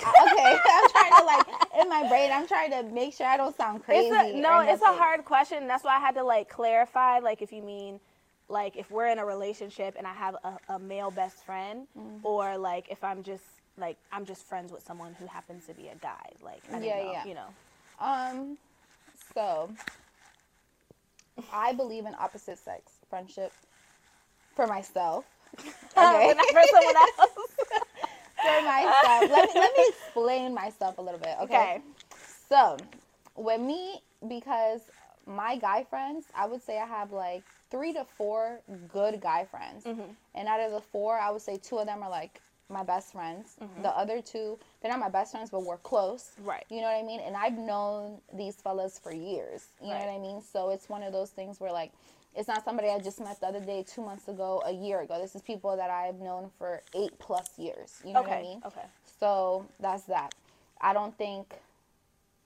Okay, 0.02 0.58
I'm 0.66 0.90
trying 0.90 1.14
to 1.20 1.24
like 1.26 1.48
in 1.82 1.90
my 1.90 2.08
brain. 2.08 2.30
I'm 2.32 2.48
trying 2.48 2.72
to 2.72 2.84
make 2.94 3.14
sure 3.14 3.26
I 3.26 3.38
don't 3.38 3.56
sound 3.56 3.84
crazy. 3.84 4.08
It's 4.08 4.36
a, 4.38 4.40
no, 4.40 4.60
it's 4.62 4.82
a 4.82 4.86
hard 4.86 5.26
question. 5.26 5.68
That's 5.68 5.84
why 5.84 5.96
I 5.96 6.00
had 6.00 6.16
to 6.16 6.24
like 6.24 6.50
clarify. 6.50 7.20
Like, 7.20 7.42
if 7.42 7.52
you 7.52 7.62
mean, 7.64 8.00
like, 8.50 8.76
if 8.78 8.92
we're 8.92 9.08
in 9.08 9.18
a 9.20 9.26
relationship 9.26 9.96
and 9.98 10.06
I 10.06 10.14
have 10.14 10.36
a, 10.44 10.58
a 10.76 10.80
male 10.80 11.12
best 11.12 11.46
friend, 11.46 11.88
Mm-hmm. 11.98 12.18
or 12.26 12.58
like 12.58 12.88
if 12.92 13.04
I'm 13.04 13.24
just 13.24 13.44
like 13.80 13.98
I'm 14.12 14.26
just 14.26 14.44
friends 14.46 14.72
with 14.72 14.84
someone 14.84 15.16
who 15.20 15.26
happens 15.28 15.66
to 15.68 15.74
be 15.74 15.88
a 15.88 15.96
guy. 15.96 16.30
Like, 16.44 16.62
I 16.74 16.80
Yeah, 16.80 16.98
know, 17.04 17.12
yeah. 17.12 17.26
you 17.26 17.34
know. 17.36 17.48
Um. 18.00 18.58
So, 19.36 19.70
I 21.54 21.74
believe 21.74 22.06
in 22.06 22.16
opposite 22.20 22.58
sex 22.60 22.94
friendship 23.10 23.52
for 24.56 24.68
myself. 24.68 25.26
Okay. 25.98 26.28
But 26.28 26.38
not 26.38 26.48
for 26.52 26.64
someone 26.72 26.96
else. 26.96 27.32
for 28.42 28.62
myself. 28.62 29.30
Let 29.30 29.48
me 29.48 29.54
let 29.60 29.74
me 29.78 29.86
explain 29.90 30.54
myself 30.54 30.98
a 30.98 31.02
little 31.02 31.20
bit. 31.20 31.36
Okay. 31.42 31.56
Okay. 31.56 31.82
So, 32.48 32.78
with 33.36 33.60
me, 33.60 34.02
because 34.30 34.82
my 35.26 35.58
guy 35.58 35.84
friends, 35.84 36.26
I 36.36 36.48
would 36.48 36.62
say 36.64 36.80
I 36.80 36.86
have 36.86 37.12
like 37.12 37.44
three 37.70 37.92
to 37.94 38.06
four 38.18 38.62
good 38.88 39.20
guy 39.20 39.46
friends, 39.46 39.84
Mm-hmm. 39.84 40.12
and 40.36 40.48
out 40.48 40.62
of 40.62 40.72
the 40.72 40.80
four, 40.82 41.18
I 41.20 41.32
would 41.32 41.42
say 41.42 41.58
two 41.62 41.80
of 41.80 41.86
them 41.88 42.02
are 42.04 42.10
like 42.10 42.40
my 42.70 42.84
best 42.84 43.12
friends. 43.14 43.56
The 43.82 43.90
other 43.90 44.22
two, 44.22 44.58
they're 44.82 44.92
not 44.92 45.00
my 45.00 45.10
best 45.10 45.32
friends, 45.32 45.50
but 45.50 45.64
we're 45.66 45.78
close. 45.78 46.32
Mm-hmm. 46.40 46.50
Right. 46.50 46.66
You 46.70 46.78
know 46.82 46.88
what 46.88 46.98
I 46.98 47.04
mean? 47.04 47.20
And 47.20 47.36
I've 47.36 47.58
known 47.58 48.20
these 48.34 48.56
fellas 48.56 49.00
for 49.00 49.12
years. 49.14 49.66
You 49.82 49.90
know 49.90 50.00
what 50.00 50.10
I 50.10 50.20
mean? 50.20 50.42
So 50.42 50.70
it's 50.70 50.88
one 50.88 51.04
of 51.04 51.14
those 51.14 51.30
things 51.32 51.60
where 51.60 51.72
like. 51.72 51.92
It's 52.36 52.48
not 52.48 52.64
somebody 52.64 52.90
I 52.90 53.00
just 53.00 53.20
met 53.20 53.40
the 53.42 53.48
other 53.48 53.60
day, 53.60 53.84
two 53.84 54.04
months 54.04 54.28
ago, 54.28 54.62
a 54.64 54.72
year 54.72 55.02
ago. 55.02 55.20
This 55.20 55.34
is 55.34 55.42
people 55.42 55.76
that 55.76 55.90
I've 55.90 56.20
known 56.20 56.52
for 56.60 56.84
eight 56.96 57.18
plus 57.18 57.58
years. 57.58 58.00
You 58.06 58.14
know 58.14 58.22
what 58.22 58.30
I 58.30 58.34
Okay. 58.36 58.42
mean? 58.44 58.62
Okay. 58.64 58.84
So 59.20 59.66
that's 59.80 60.04
that. 60.04 60.36
I 60.80 60.94
don't 60.94 61.18
think. 61.18 61.56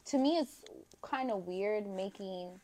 To 0.05 0.17
me, 0.17 0.37
it's 0.37 0.61
kind 1.01 1.29
of 1.29 1.45
weird 1.45 1.85
making 1.85 2.61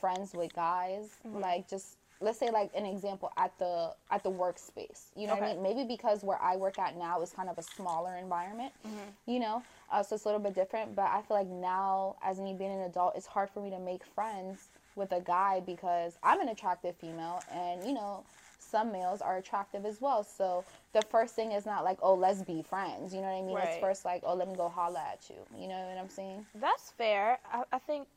friends 0.00 0.34
with 0.34 0.52
guys. 0.52 1.10
Mm-hmm. 1.24 1.38
Like 1.40 1.68
just 1.68 1.96
let's 2.22 2.38
say 2.38 2.50
like 2.50 2.70
an 2.74 2.86
example 2.86 3.32
at 3.36 3.56
the 3.58 3.92
at 4.10 4.22
the 4.22 4.30
workspace. 4.30 5.06
You 5.16 5.26
know 5.26 5.34
what 5.34 5.42
I 5.42 5.54
mean? 5.54 5.62
Maybe 5.62 5.84
because 5.84 6.22
where 6.22 6.40
I 6.40 6.56
work 6.56 6.78
at 6.78 6.96
now 6.96 7.20
is 7.22 7.30
kind 7.30 7.48
of 7.48 7.58
a 7.58 7.62
smaller 7.62 8.16
environment. 8.16 8.72
Mm-hmm. 8.86 9.30
You 9.30 9.40
know, 9.40 9.62
uh, 9.90 10.02
so 10.02 10.14
it's 10.14 10.24
a 10.24 10.28
little 10.28 10.40
bit 10.40 10.54
different. 10.54 10.94
But 10.94 11.06
I 11.06 11.22
feel 11.22 11.36
like 11.36 11.48
now, 11.48 12.16
as 12.22 12.40
me 12.40 12.54
being 12.54 12.72
an 12.72 12.80
adult, 12.82 13.14
it's 13.16 13.26
hard 13.26 13.50
for 13.50 13.60
me 13.60 13.70
to 13.70 13.78
make 13.78 14.04
friends 14.04 14.68
with 14.94 15.12
a 15.12 15.20
guy 15.20 15.60
because 15.60 16.16
I'm 16.22 16.40
an 16.40 16.48
attractive 16.48 16.96
female, 16.96 17.42
and 17.52 17.84
you 17.86 17.92
know. 17.92 18.24
Some 18.58 18.90
males 18.90 19.20
are 19.20 19.36
attractive 19.36 19.84
as 19.84 20.00
well. 20.00 20.24
So 20.24 20.64
the 20.94 21.02
first 21.10 21.34
thing 21.34 21.52
is 21.52 21.66
not 21.66 21.84
like, 21.84 21.98
oh, 22.00 22.14
let's 22.14 22.40
be 22.40 22.62
friends. 22.62 23.12
You 23.12 23.20
know 23.20 23.26
what 23.26 23.36
I 23.36 23.42
mean? 23.42 23.58
It's 23.58 23.78
first 23.80 24.06
like, 24.06 24.22
oh, 24.24 24.34
let 24.34 24.48
me 24.48 24.54
go 24.56 24.70
holla 24.70 25.04
at 25.12 25.28
you. 25.28 25.36
You 25.60 25.68
know 25.68 25.78
what 25.78 25.98
I'm 25.98 26.08
saying? 26.08 26.46
That's 26.54 26.90
fair. 26.90 27.38
I, 27.52 27.64
I 27.70 27.78
think 27.78 28.08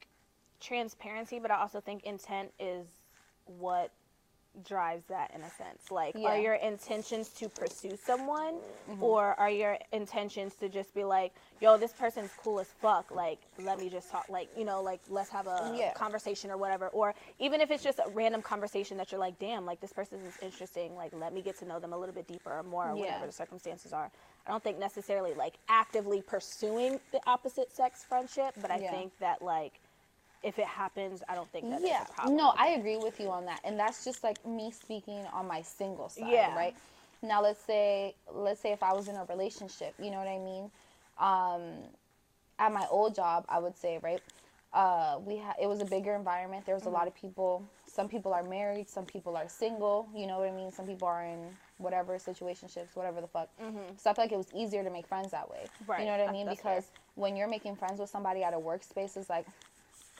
transparency, 0.61 1.39
but 1.39 1.51
I 1.51 1.55
also 1.59 1.81
think 1.81 2.05
intent 2.05 2.53
is 2.57 2.85
what 3.47 3.91
drives 4.63 5.05
that 5.07 5.31
in 5.33 5.41
a 5.43 5.49
sense. 5.49 5.91
Like, 5.91 6.15
Yeah. 6.15 6.29
are 6.29 6.37
your 6.37 6.53
intentions 6.55 7.29
to 7.33 7.49
pursue 7.49 7.95
someone, 7.95 8.61
Mm-hmm. 8.89 9.03
or 9.03 9.39
are 9.39 9.49
your 9.49 9.77
intentions 9.91 10.55
to 10.55 10.69
just 10.69 10.93
be 10.93 11.03
like, 11.03 11.33
yo, 11.59 11.75
this 11.77 11.91
person's 11.93 12.31
cool 12.37 12.59
as 12.59 12.71
fuck. 12.81 13.09
Like, 13.11 13.39
let 13.57 13.79
me 13.79 13.89
just 13.89 14.09
talk. 14.11 14.25
Like, 14.29 14.49
you 14.55 14.63
know, 14.63 14.81
like 14.81 15.01
let's 15.09 15.29
have 15.31 15.47
a 15.47 15.73
Yeah. 15.75 15.93
conversation 15.93 16.51
or 16.51 16.57
whatever. 16.57 16.89
Or 16.89 17.15
even 17.39 17.61
if 17.61 17.71
it's 17.71 17.83
just 17.83 17.99
a 17.99 18.07
random 18.09 18.41
conversation 18.41 18.97
that 18.97 19.11
you're 19.11 19.19
like, 19.19 19.39
damn, 19.39 19.65
like 19.65 19.81
this 19.81 19.91
person 19.91 20.19
is 20.25 20.37
interesting. 20.41 20.95
Like, 20.95 21.11
let 21.13 21.33
me 21.33 21.41
get 21.41 21.57
to 21.59 21.65
know 21.65 21.79
them 21.79 21.93
a 21.93 21.97
little 21.97 22.13
bit 22.15 22.27
deeper 22.27 22.51
or 22.51 22.63
more, 22.63 22.91
or 22.91 22.95
Yeah. 22.95 23.01
whatever 23.01 23.25
the 23.25 23.31
circumstances 23.31 23.91
are. 23.91 24.11
I 24.45 24.51
don't 24.51 24.63
think 24.63 24.77
necessarily 24.77 25.33
like 25.33 25.55
actively 25.67 26.21
pursuing 26.21 26.99
the 27.11 27.19
opposite 27.25 27.71
sex 27.71 28.03
friendship, 28.07 28.53
but 28.61 28.69
I 28.69 28.77
think 28.79 29.17
that 29.19 29.41
like 29.41 29.79
if 30.45 30.59
it 30.59 30.67
happens, 30.67 31.23
I 31.27 31.35
don't 31.35 31.51
think 31.51 31.69
that 31.69 31.81
yeah 31.81 32.01
it's 32.01 32.11
a 32.11 32.13
problem. 32.13 32.37
no 32.37 32.53
i 32.57 32.67
agree 32.79 32.97
with 32.97 33.19
you 33.19 33.29
on 33.31 33.45
that 33.45 33.59
and 33.65 33.79
that's 33.79 34.05
just 34.05 34.23
like 34.23 34.45
me 34.45 34.71
speaking 34.71 35.25
on 35.33 35.47
my 35.47 35.61
single 35.61 36.07
side 36.09 36.31
Yeah. 36.31 36.55
right 36.55 36.75
now 37.23 37.41
let's 37.41 37.59
say 37.61 38.15
let's 38.31 38.61
say 38.61 38.71
if 38.71 38.83
i 38.83 38.93
was 38.93 39.07
in 39.07 39.15
a 39.15 39.25
relationship 39.25 39.95
you 39.99 40.11
know 40.11 40.17
what 40.17 40.27
i 40.27 40.37
mean 40.37 40.69
um 41.19 41.61
at 42.59 42.71
my 42.71 42.85
old 42.89 43.15
job 43.15 43.45
i 43.49 43.57
would 43.59 43.75
say 43.77 43.99
right 44.03 44.21
uh 44.73 45.17
we 45.25 45.37
had 45.37 45.55
it 45.61 45.67
was 45.67 45.81
a 45.81 45.85
bigger 45.85 46.13
environment 46.15 46.65
there 46.65 46.75
was 46.75 46.83
Mm-hmm. 46.83 46.91
a 46.93 46.97
lot 46.99 47.07
of 47.07 47.15
people 47.15 47.63
some 47.87 48.07
people 48.07 48.33
are 48.33 48.43
married 48.43 48.87
some 48.89 49.05
people 49.05 49.35
are 49.35 49.47
single 49.49 50.07
you 50.15 50.27
know 50.27 50.39
what 50.39 50.47
i 50.47 50.51
mean 50.51 50.71
some 50.71 50.85
people 50.85 51.07
are 51.07 51.23
in 51.25 51.39
whatever 51.77 52.15
situationships 52.17 52.95
whatever 52.95 53.21
the 53.21 53.27
fuck 53.27 53.49
so 53.97 54.09
i 54.09 54.13
feel 54.13 54.23
like 54.25 54.31
it 54.31 54.37
was 54.37 54.51
easier 54.55 54.83
to 54.83 54.89
make 54.91 55.07
friends 55.07 55.31
that 55.31 55.49
way 55.49 55.63
Mm-hmm. 55.65 55.91
Right. 55.91 55.99
you 56.01 56.05
know 56.07 56.17
what 56.17 56.29
i 56.29 56.31
mean 56.31 56.45
that's 56.45 56.61
fair. 56.61 56.75
because 56.75 56.91
when 57.15 57.35
you're 57.35 57.47
making 57.49 57.75
friends 57.75 57.99
with 57.99 58.09
somebody 58.09 58.43
at 58.43 58.53
a 58.53 58.57
workspace 58.57 59.17
it's 59.17 59.29
like 59.29 59.45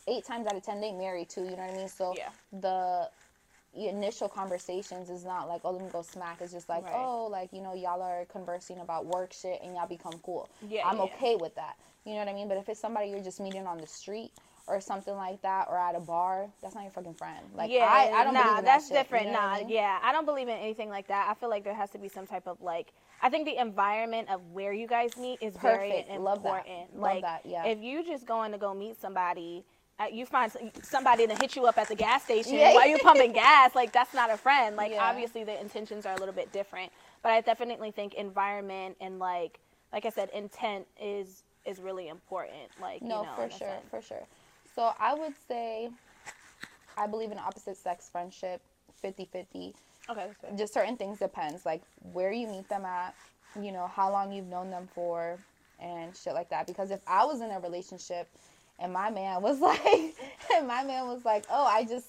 eight 0.08 0.26
times 0.26 0.48
out 0.48 0.56
of 0.56 0.64
ten 0.64 0.82
they 0.82 0.92
married 0.92 1.30
too. 1.30 1.44
You 1.44 1.52
know 1.52 1.58
what 1.58 1.74
I 1.74 1.78
mean? 1.78 1.90
So 1.90 2.14
Yeah. 2.18 2.30
the 2.52 3.10
initial 3.74 4.30
conversations 4.30 5.10
is 5.10 5.26
not 5.26 5.50
like 5.50 5.62
oh 5.66 5.72
let 5.72 5.84
me 5.84 5.90
go 5.90 6.02
smack. 6.02 6.42
It's 6.42 6.54
just 6.54 6.70
like 6.70 6.86
Right. 6.86 6.96
oh 6.96 7.28
like 7.28 7.52
you 7.52 7.62
know 7.62 7.74
y'all 7.74 8.02
are 8.02 8.26
conversing 8.26 8.80
about 8.80 9.06
work 9.06 9.34
shit 9.34 9.62
and 9.62 9.76
y'all 9.76 9.88
become 9.88 10.20
cool. 10.24 10.50
Yeah, 10.68 10.88
I'm 10.88 10.98
yeah. 10.98 11.04
okay 11.04 11.36
with 11.36 11.56
that. 11.56 11.76
You 12.06 12.14
know 12.14 12.20
what 12.20 12.30
I 12.30 12.34
mean? 12.34 12.48
But 12.48 12.58
if 12.58 12.70
it's 12.70 12.80
somebody 12.80 13.10
you're 13.10 13.24
just 13.24 13.40
meeting 13.40 13.68
on 13.68 13.78
the 13.78 13.88
street 13.88 14.32
or 14.68 14.80
something 14.80 15.16
like 15.16 15.42
that 15.42 15.68
or 15.70 15.78
at 15.78 15.96
a 15.96 16.00
bar, 16.00 16.48
that's 16.62 16.74
not 16.74 16.84
your 16.84 16.92
fucking 16.92 17.14
friend. 17.16 17.46
Like 17.54 17.72
yeah, 17.72 17.86
I, 17.86 18.22
I 18.22 18.24
don't 18.24 18.34
nah, 18.34 18.44
believe 18.44 18.60
in 18.60 18.66
that's 18.66 18.90
that 18.90 18.96
different. 18.96 19.26
You 19.28 19.34
know 19.34 19.40
nah, 19.40 19.54
I 19.54 19.60
mean? 19.60 19.70
yeah, 19.70 20.00
I 20.02 20.12
don't 20.12 20.26
believe 20.26 20.48
in 20.48 20.58
anything 20.58 20.90
like 20.90 21.08
that. 21.08 21.28
I 21.30 21.34
feel 21.34 21.50
like 21.50 21.64
there 21.64 21.76
has 21.76 21.92
to 21.92 21.98
be 21.98 22.08
some 22.08 22.26
type 22.26 22.48
of 22.48 22.62
like. 22.62 22.94
I 23.22 23.30
think 23.30 23.46
the 23.46 23.60
environment 23.60 24.30
of 24.30 24.42
where 24.52 24.74
you 24.74 24.88
guys 24.88 25.18
meet 25.18 25.42
is 25.42 25.56
very 25.58 26.06
important. 26.10 26.22
Love 26.22 26.44
that. 26.44 26.68
Love 26.96 27.22
that, 27.22 27.42
yeah. 27.46 27.66
If 27.66 27.82
you 27.82 28.04
just 28.06 28.26
going 28.26 28.52
to 28.52 28.58
go 28.58 28.74
meet 28.74 29.00
somebody, 29.00 29.64
you 30.12 30.26
find 30.26 30.52
somebody 30.84 31.26
to 31.28 31.36
hit 31.36 31.56
you 31.56 31.66
up 31.66 31.78
at 31.78 31.88
the 31.88 31.96
gas 31.96 32.24
station 32.24 32.56
Yeah. 32.56 32.74
while 32.74 32.88
you're 32.88 33.00
pumping 33.00 33.32
gas, 33.32 33.74
like 33.76 33.92
that's 33.92 34.14
not 34.14 34.30
a 34.30 34.38
friend. 34.38 34.76
Like 34.76 34.92
Yeah. 34.92 35.10
obviously 35.10 35.44
the 35.44 35.60
intentions 35.60 36.06
are 36.06 36.14
a 36.14 36.18
little 36.18 36.34
bit 36.34 36.52
different, 36.52 36.92
but 37.22 37.32
I 37.32 37.42
definitely 37.42 37.92
think 37.92 38.14
environment 38.16 38.98
and 39.00 39.20
like, 39.20 39.60
like 39.94 40.06
I 40.06 40.10
said, 40.10 40.30
intent 40.34 40.88
is 41.00 41.44
is 41.66 41.80
really 41.80 42.10
important. 42.10 42.70
Like 42.80 43.02
No, 43.02 43.22
you 43.22 43.26
know, 43.26 43.34
for 43.36 43.50
sure, 43.50 43.80
for 43.90 44.02
sure. 44.02 44.28
So 44.76 44.92
I 45.00 45.14
would 45.14 45.34
say 45.48 45.90
I 46.98 47.08
believe 47.08 47.32
in 47.32 47.40
opposite 47.40 47.78
sex 47.78 48.10
friendship 48.10 48.62
50-50. 49.04 49.74
Okay, 50.10 50.28
that's 50.42 50.58
just 50.58 50.74
certain 50.74 50.98
things 50.98 51.18
depends 51.20 51.66
like 51.66 51.82
where 52.14 52.32
you 52.32 52.48
meet 52.48 52.68
them 52.70 52.86
at 52.86 53.16
you 53.60 53.72
know 53.72 53.88
how 53.88 54.12
long 54.12 54.32
you've 54.32 54.46
known 54.48 54.70
them 54.70 54.88
for 54.94 55.40
and 55.80 56.16
shit 56.16 56.34
like 56.34 56.50
that 56.50 56.68
because 56.68 56.92
if 56.92 57.00
i 57.08 57.26
was 57.26 57.42
in 57.42 57.50
a 57.50 57.60
relationship 57.60 58.28
and 58.80 58.92
my 58.94 59.10
man 59.10 59.42
was 59.42 59.60
like 59.72 60.16
and 60.56 60.68
my 60.68 60.84
man 60.84 61.08
was 61.08 61.24
like 61.26 61.46
oh 61.50 61.66
i 61.66 61.84
just 61.84 62.08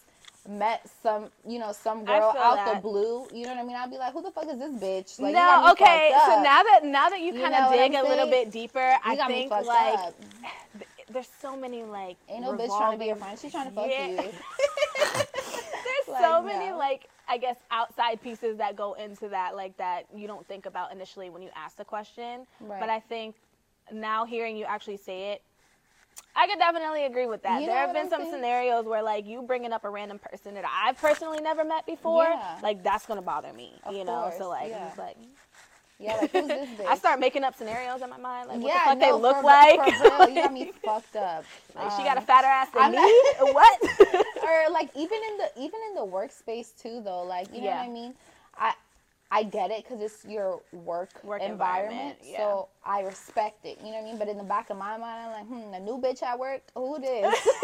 met 0.48 0.88
some 1.02 1.26
you 1.46 1.58
know 1.58 1.72
some 1.72 2.04
girl 2.04 2.32
out 2.38 2.72
the 2.74 2.80
blue 2.80 3.26
you 3.34 3.44
know 3.44 3.54
what 3.54 3.58
i 3.58 3.64
mean 3.64 3.76
i'd 3.76 3.90
be 3.90 3.96
like 3.98 4.12
who 4.12 4.22
the 4.22 4.30
fuck 4.30 4.46
is 4.46 4.58
this 4.58 4.72
bitch 4.74 5.18
like, 5.20 5.34
no, 5.34 5.70
okay. 5.72 6.12
So 6.24 6.40
now 6.42 6.62
that 6.62 6.80
now 6.84 7.08
that 7.08 7.20
you 7.20 7.32
kind 7.32 7.52
of 7.54 7.72
dig 7.72 7.94
a 7.94 8.02
little 8.02 8.28
bit 8.30 8.52
deeper, 8.52 8.78
you 8.90 8.96
I 9.04 9.16
got 9.16 9.28
think 9.28 9.50
like 9.50 9.98
th- 10.78 10.88
there's 11.10 11.28
so 11.40 11.56
many 11.56 11.82
like 11.82 12.16
ain't 12.28 12.42
no 12.42 12.52
bitch 12.52 12.68
trying 12.68 12.92
to 12.92 12.98
be 12.98 13.06
your 13.06 13.16
friend 13.16 13.36
she's 13.38 13.50
trying 13.50 13.68
to 13.68 13.72
fuck 13.74 13.86
Yeah. 13.90 14.06
you 14.08 14.16
There's 15.14 16.08
Like, 16.08 16.22
so 16.22 16.42
many 16.42 16.70
no. 16.70 16.78
like 16.78 17.08
I 17.28 17.38
guess 17.38 17.56
outside 17.72 18.22
pieces 18.22 18.58
that 18.58 18.76
go 18.76 18.94
into 18.94 19.28
that 19.28 19.56
like 19.56 19.76
that 19.78 20.04
you 20.14 20.26
don't 20.28 20.46
think 20.46 20.66
about 20.66 20.92
initially 20.92 21.28
when 21.30 21.42
you 21.42 21.50
ask 21.56 21.76
the 21.76 21.84
question. 21.84 22.46
Right. 22.60 22.78
But 22.78 22.88
I 22.88 23.00
think 23.00 23.34
now 23.92 24.24
hearing 24.24 24.56
you 24.56 24.64
actually 24.64 24.96
say 24.98 25.32
it, 25.32 25.42
I 26.34 26.46
could 26.46 26.58
definitely 26.58 27.04
agree 27.06 27.26
with 27.26 27.42
that. 27.44 27.60
You 27.62 27.66
there 27.68 27.76
have 27.78 27.92
been 27.94 28.04
I'm 28.04 28.10
some 28.10 28.20
saying? 28.22 28.34
scenarios 28.34 28.84
where 28.84 29.02
like 29.02 29.26
you 29.26 29.42
bringing 29.42 29.72
up 29.72 29.84
a 29.84 29.90
random 29.90 30.18
person 30.18 30.54
that 30.54 30.64
I've 30.70 30.98
personally 30.98 31.40
never 31.40 31.64
met 31.64 31.86
before, 31.86 32.24
Yeah. 32.24 32.58
like 32.62 32.82
that's 32.82 33.06
gonna 33.06 33.22
bother 33.22 33.52
me, 33.52 33.72
Of 33.84 33.94
you 33.94 34.04
know. 34.04 34.22
course, 34.24 34.38
So 34.38 34.48
like 34.48 34.68
yeah. 34.70 34.88
it's 34.88 34.98
like 34.98 35.16
Yeah, 35.98 36.16
like 36.16 36.30
who's 36.32 36.48
this 36.48 36.68
bitch? 36.78 36.86
I 36.86 36.96
start 36.96 37.20
making 37.20 37.42
up 37.42 37.54
scenarios 37.56 38.02
in 38.02 38.10
my 38.10 38.18
mind, 38.18 38.48
like 38.48 38.60
what 38.60 38.68
yeah, 38.68 38.84
the 38.84 38.90
fuck 38.90 38.98
no, 38.98 39.06
they 39.16 39.22
look 39.22 39.36
for, 39.38 39.42
like. 39.44 39.96
For 39.96 40.04
real, 40.04 40.28
you 40.28 40.34
got 40.34 40.52
me 40.52 40.70
fucked 40.84 41.16
up. 41.16 41.44
like 41.74 41.90
she 41.92 41.98
Um, 42.02 42.04
got 42.04 42.18
a 42.18 42.20
fatter 42.20 42.46
ass 42.48 42.68
than 42.70 42.82
I'm 42.82 42.92
me. 42.92 42.98
not- 42.98 43.54
what? 43.54 43.80
or 44.46 44.70
like 44.72 44.90
even 44.94 45.18
in 45.30 45.36
the 45.38 45.50
even 45.56 45.80
in 45.88 45.94
the 45.94 46.06
workspace 46.06 46.70
too 46.80 47.00
though 47.02 47.22
like 47.22 47.48
you 47.54 47.62
know 47.62 47.68
what 47.68 47.76
i 47.78 47.88
mean 47.88 48.14
i 48.58 48.72
i 49.30 49.42
get 49.42 49.70
it 49.70 49.84
because 49.84 50.00
it's 50.00 50.24
your 50.24 50.60
work, 50.72 51.10
Work 51.24 51.42
environment, 51.42 51.92
environment, 51.92 52.18
yeah. 52.24 52.36
so 52.38 52.68
i 52.84 53.00
respect 53.02 53.64
it 53.64 53.78
you 53.80 53.86
know 53.86 53.92
what 53.92 54.00
i 54.00 54.04
mean 54.04 54.18
but 54.18 54.28
in 54.28 54.36
the 54.38 54.44
back 54.44 54.70
of 54.70 54.76
my 54.76 54.96
mind 54.96 55.28
i'm 55.28 55.32
like 55.32 55.46
hmm 55.46 55.74
a 55.74 55.80
new 55.80 55.98
bitch 56.00 56.22
at 56.22 56.38
work 56.38 56.62
who 56.74 56.98
this 57.00 57.48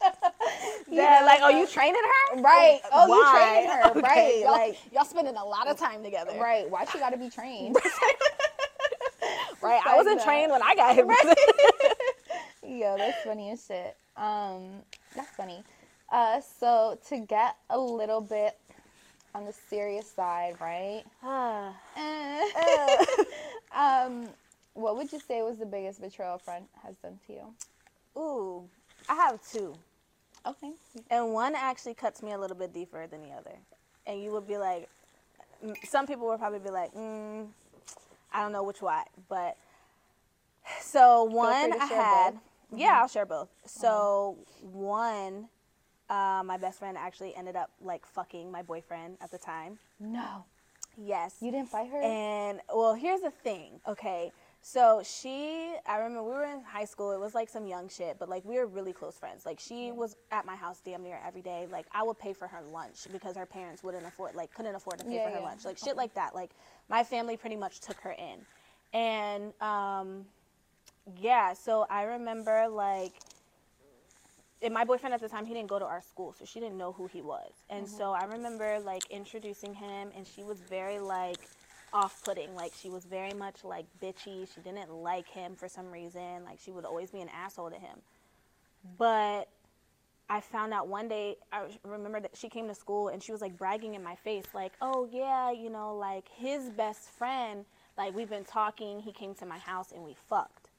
yeah, 0.90 1.22
like, 1.24 1.40
oh, 1.42 1.48
you 1.50 1.66
training 1.66 1.94
her? 2.34 2.40
right 2.42 2.80
oh 2.92 3.06
you 3.06 3.30
training 3.30 3.70
her? 3.70 3.90
Okay. 3.90 4.02
Right. 4.02 4.40
Y'all, 4.42 4.52
like 4.52 4.78
y'all 4.92 5.04
spending 5.04 5.36
a 5.36 5.44
lot 5.44 5.68
of 5.68 5.78
time 5.78 6.02
together. 6.02 6.32
right 6.40 6.68
why 6.68 6.84
she 6.86 6.98
gotta 6.98 7.16
be 7.16 7.30
trained 7.30 7.76
Right. 9.62 9.80
I 9.86 9.94
wasn't 9.96 10.18
that. 10.18 10.24
trained 10.24 10.50
when 10.52 10.62
I 10.62 10.74
got 10.74 10.94
here. 10.94 11.06
Yo, 12.66 12.96
that's 12.96 13.22
funny 13.22 13.50
as 13.50 13.64
shit. 13.66 13.96
Um, 14.16 14.82
that's 15.14 15.30
funny. 15.36 15.62
Uh, 16.10 16.40
so 16.40 16.98
to 17.08 17.18
get 17.20 17.56
a 17.68 17.78
little 17.78 18.20
bit 18.20 18.56
on 19.34 19.44
the 19.44 19.52
serious 19.52 20.10
side, 20.10 20.56
right? 20.60 21.04
Ah. 21.22 21.74
Eh. 21.96 22.96
um, 23.76 24.28
what 24.74 24.96
would 24.96 25.12
you 25.12 25.20
say 25.20 25.42
was 25.42 25.58
the 25.58 25.66
biggest 25.66 26.00
betrayal 26.00 26.36
a 26.36 26.38
friend 26.38 26.64
has 26.82 26.96
done 26.96 27.18
to 27.26 27.32
you? 27.32 27.54
Ooh, 28.16 28.64
I 29.08 29.14
have 29.14 29.40
two. 29.50 29.74
Okay. 30.46 30.72
And 31.10 31.32
one 31.32 31.54
actually 31.54 31.94
cuts 31.94 32.22
me 32.22 32.32
a 32.32 32.38
little 32.38 32.56
bit 32.56 32.72
deeper 32.72 33.06
than 33.06 33.22
the 33.22 33.30
other. 33.30 33.56
And 34.06 34.22
you 34.22 34.32
would 34.32 34.48
be 34.48 34.56
like, 34.56 34.88
mm, 35.64 35.74
some 35.86 36.06
people 36.06 36.26
would 36.28 36.38
probably 36.38 36.60
be 36.60 36.70
like, 36.70 36.92
mm, 36.94 37.46
I 38.32 38.42
don't 38.42 38.52
know 38.52 38.62
which 38.62 38.82
one. 38.82 39.04
But 39.28 39.56
so 40.80 41.24
one 41.24 41.72
I 41.80 41.84
had, 41.84 42.30
both. 42.32 42.80
yeah, 42.80 43.00
I'll 43.00 43.08
share 43.08 43.26
both. 43.26 43.48
So 43.66 44.38
one, 44.72 45.48
uh, 46.10 46.42
my 46.44 46.58
best 46.58 46.78
friend 46.80 46.98
actually 46.98 47.34
ended 47.34 47.56
up 47.56 47.70
like 47.80 48.04
fucking 48.04 48.50
my 48.52 48.62
boyfriend 48.62 49.16
at 49.22 49.30
the 49.30 49.38
time. 49.38 49.78
No, 49.98 50.44
Yes. 50.98 51.36
you 51.40 51.50
didn't 51.50 51.68
fight 51.70 51.90
her. 51.90 52.02
And 52.02 52.60
well, 52.74 52.94
here's 52.94 53.20
the 53.22 53.30
thing, 53.30 53.80
okay? 53.88 54.32
So 54.62 55.02
she, 55.02 55.72
I 55.86 55.96
remember 55.96 56.22
we 56.22 56.30
were 56.32 56.44
in 56.44 56.60
high 56.62 56.84
school. 56.84 57.12
It 57.12 57.20
was 57.20 57.34
like 57.34 57.48
some 57.48 57.66
young 57.66 57.88
shit, 57.88 58.18
but 58.18 58.28
like 58.28 58.44
we 58.44 58.56
were 58.58 58.66
really 58.66 58.92
close 58.92 59.16
friends. 59.16 59.46
Like 59.46 59.58
she 59.58 59.90
was 59.90 60.16
at 60.30 60.44
my 60.44 60.54
house 60.56 60.80
damn 60.84 61.02
near 61.02 61.18
every 61.26 61.40
day. 61.40 61.66
Like 61.70 61.86
I 61.94 62.02
would 62.02 62.18
pay 62.18 62.34
for 62.34 62.46
her 62.48 62.60
lunch 62.70 63.06
because 63.10 63.36
her 63.36 63.46
parents 63.46 63.82
wouldn't 63.82 64.04
afford, 64.06 64.34
like 64.34 64.52
couldn't 64.52 64.74
afford 64.74 64.98
to 64.98 65.04
pay 65.06 65.14
Yeah, 65.16 65.24
for 65.28 65.30
her 65.30 65.38
yeah. 65.40 65.44
lunch. 65.46 65.64
Like 65.64 65.78
shit 65.78 65.96
like 65.96 66.12
that. 66.14 66.34
Like 66.34 66.50
my 66.90 67.02
family 67.04 67.38
pretty 67.38 67.56
much 67.56 67.80
took 67.80 67.96
her 68.00 68.12
in, 68.12 68.44
and 68.92 69.54
um, 69.62 70.26
yeah. 71.18 71.54
So 71.54 71.86
I 71.88 72.02
remember 72.02 72.68
like 72.68 73.12
and 74.62 74.74
my 74.74 74.84
boyfriend 74.84 75.14
at 75.14 75.20
the 75.20 75.28
time 75.28 75.46
he 75.46 75.54
didn't 75.54 75.68
go 75.68 75.78
to 75.78 75.84
our 75.84 76.02
school 76.02 76.34
so 76.38 76.44
she 76.44 76.60
didn't 76.60 76.76
know 76.76 76.92
who 76.92 77.06
he 77.06 77.22
was. 77.22 77.52
And 77.68 77.86
mm-hmm. 77.86 77.96
so 77.96 78.12
i 78.12 78.24
remember 78.24 78.78
like 78.80 79.02
introducing 79.10 79.74
him 79.74 80.10
and 80.16 80.26
she 80.26 80.42
was 80.42 80.60
very 80.60 80.98
like 80.98 81.48
off-putting. 81.92 82.54
Like 82.54 82.72
she 82.80 82.88
was 82.88 83.04
very 83.04 83.32
much 83.32 83.64
like 83.64 83.86
bitchy. 84.00 84.46
She 84.54 84.60
didn't 84.62 84.92
like 84.92 85.28
him 85.28 85.56
for 85.56 85.68
some 85.68 85.90
reason. 85.90 86.44
Like 86.44 86.60
she 86.64 86.70
would 86.70 86.84
always 86.84 87.10
be 87.10 87.20
an 87.20 87.28
asshole 87.28 87.70
to 87.70 87.76
him. 87.76 87.98
Mm. 88.86 88.90
But 88.98 89.48
i 90.28 90.40
found 90.40 90.72
out 90.72 90.86
one 90.86 91.08
day 91.08 91.34
i 91.52 91.64
remember 91.82 92.20
that 92.20 92.30
she 92.36 92.48
came 92.48 92.68
to 92.68 92.74
school 92.74 93.08
and 93.08 93.20
she 93.20 93.32
was 93.32 93.40
like 93.40 93.58
bragging 93.58 93.96
in 93.96 94.02
my 94.04 94.14
face 94.14 94.44
like 94.54 94.70
oh 94.80 95.08
yeah 95.10 95.50
you 95.50 95.68
know 95.68 95.96
like 95.96 96.28
his 96.36 96.70
best 96.70 97.10
friend 97.10 97.64
like 98.00 98.14
we've 98.14 98.30
been 98.30 98.44
talking. 98.44 99.00
He 99.00 99.12
came 99.12 99.34
to 99.36 99.46
my 99.46 99.58
house 99.58 99.92
and 99.92 100.02
we 100.02 100.16
fucked 100.28 100.69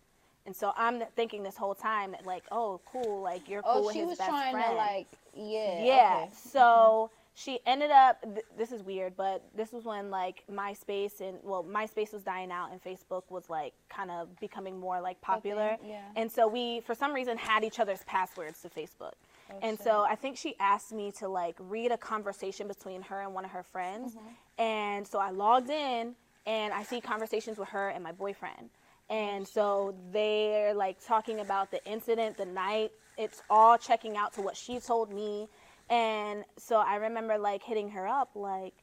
and 0.45 0.55
so 0.55 0.73
I'm 0.75 1.03
thinking 1.15 1.43
this 1.43 1.57
whole 1.57 1.75
time 1.75 2.11
that 2.11 2.25
like, 2.25 2.43
oh, 2.51 2.81
cool, 2.85 3.21
like 3.21 3.47
you're 3.47 3.61
cool 3.61 3.71
oh, 3.75 3.85
with 3.85 3.93
she 3.93 3.99
his 3.99 4.09
was 4.09 4.17
best 4.17 4.29
trying 4.29 4.53
friend. 4.53 4.71
to 4.71 4.75
like, 4.75 5.07
yeah. 5.35 5.83
yeah. 5.83 6.19
okay. 6.23 6.31
So 6.33 7.11
she 7.33 7.59
ended 7.65 7.91
up. 7.91 8.21
Th- 8.23 8.45
this 8.57 8.71
is 8.71 8.83
weird, 8.83 9.15
but 9.15 9.43
this 9.55 9.71
was 9.71 9.85
when 9.85 10.09
like 10.09 10.43
MySpace 10.51 11.21
and 11.21 11.37
well, 11.43 11.63
MySpace 11.63 12.11
was 12.11 12.23
dying 12.23 12.51
out 12.51 12.71
and 12.71 12.83
Facebook 12.83 13.23
was 13.29 13.49
like 13.49 13.73
kind 13.89 14.11
of 14.11 14.37
becoming 14.39 14.79
more 14.79 14.99
like 14.99 15.21
popular. 15.21 15.77
yeah. 15.85 16.01
And 16.15 16.31
so 16.31 16.47
we, 16.47 16.81
for 16.81 16.95
some 16.95 17.13
reason, 17.13 17.37
had 17.37 17.63
each 17.63 17.79
other's 17.79 18.03
passwords 18.03 18.61
to 18.63 18.69
Facebook. 18.69 19.13
Oh, 19.51 19.59
and 19.61 19.79
so 19.79 20.01
I 20.01 20.15
think 20.15 20.37
she 20.37 20.55
asked 20.59 20.91
me 20.91 21.11
to 21.19 21.27
like 21.27 21.55
read 21.59 21.91
a 21.91 21.97
conversation 21.97 22.67
between 22.67 23.01
her 23.03 23.21
and 23.21 23.33
one 23.33 23.45
of 23.45 23.51
her 23.51 23.63
friends. 23.63 24.13
Mm-hmm. 24.13 24.61
And 24.61 25.07
so 25.07 25.19
I 25.19 25.29
logged 25.29 25.69
in 25.69 26.15
and 26.45 26.73
I 26.73 26.83
see 26.83 26.99
conversations 26.99 27.57
with 27.57 27.69
her 27.69 27.89
and 27.89 28.03
my 28.03 28.11
boyfriend. 28.11 28.69
And 29.11 29.45
so 29.45 29.93
they're 30.13 30.73
like 30.73 31.05
talking 31.05 31.41
about 31.41 31.69
the 31.69 31.85
incident, 31.85 32.37
the 32.37 32.45
night. 32.45 32.91
It's 33.17 33.43
all 33.49 33.77
checking 33.77 34.15
out 34.15 34.33
to 34.35 34.41
what 34.41 34.55
she 34.55 34.79
told 34.79 35.13
me. 35.13 35.49
And 35.89 36.45
so 36.57 36.77
I 36.77 36.95
remember 36.95 37.37
like 37.37 37.61
hitting 37.61 37.89
her 37.89 38.07
up 38.07 38.29
like, 38.35 38.73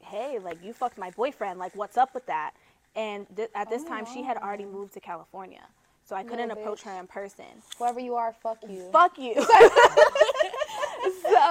hey, 0.00 0.38
like 0.42 0.64
you 0.64 0.72
fucked 0.72 0.96
my 0.96 1.10
boyfriend. 1.10 1.58
Like, 1.58 1.76
what's 1.76 1.98
up 1.98 2.14
with 2.14 2.24
that? 2.26 2.52
And 2.96 3.26
th- 3.36 3.50
at 3.54 3.68
this 3.68 3.84
time, 3.84 4.06
she 4.06 4.22
had 4.22 4.38
already 4.38 4.64
oh. 4.64 4.72
moved 4.72 4.94
to 4.94 5.00
California. 5.00 5.66
So 6.06 6.16
I 6.16 6.24
couldn't 6.24 6.48
Little 6.48 6.62
approach 6.62 6.82
her 6.82 6.98
in 6.98 7.06
person. 7.06 7.44
Whoever 7.78 8.00
you 8.00 8.14
are, 8.14 8.34
fuck 8.42 8.58
you. 8.68 8.88
Fuck 8.90 9.18
you. 9.18 9.34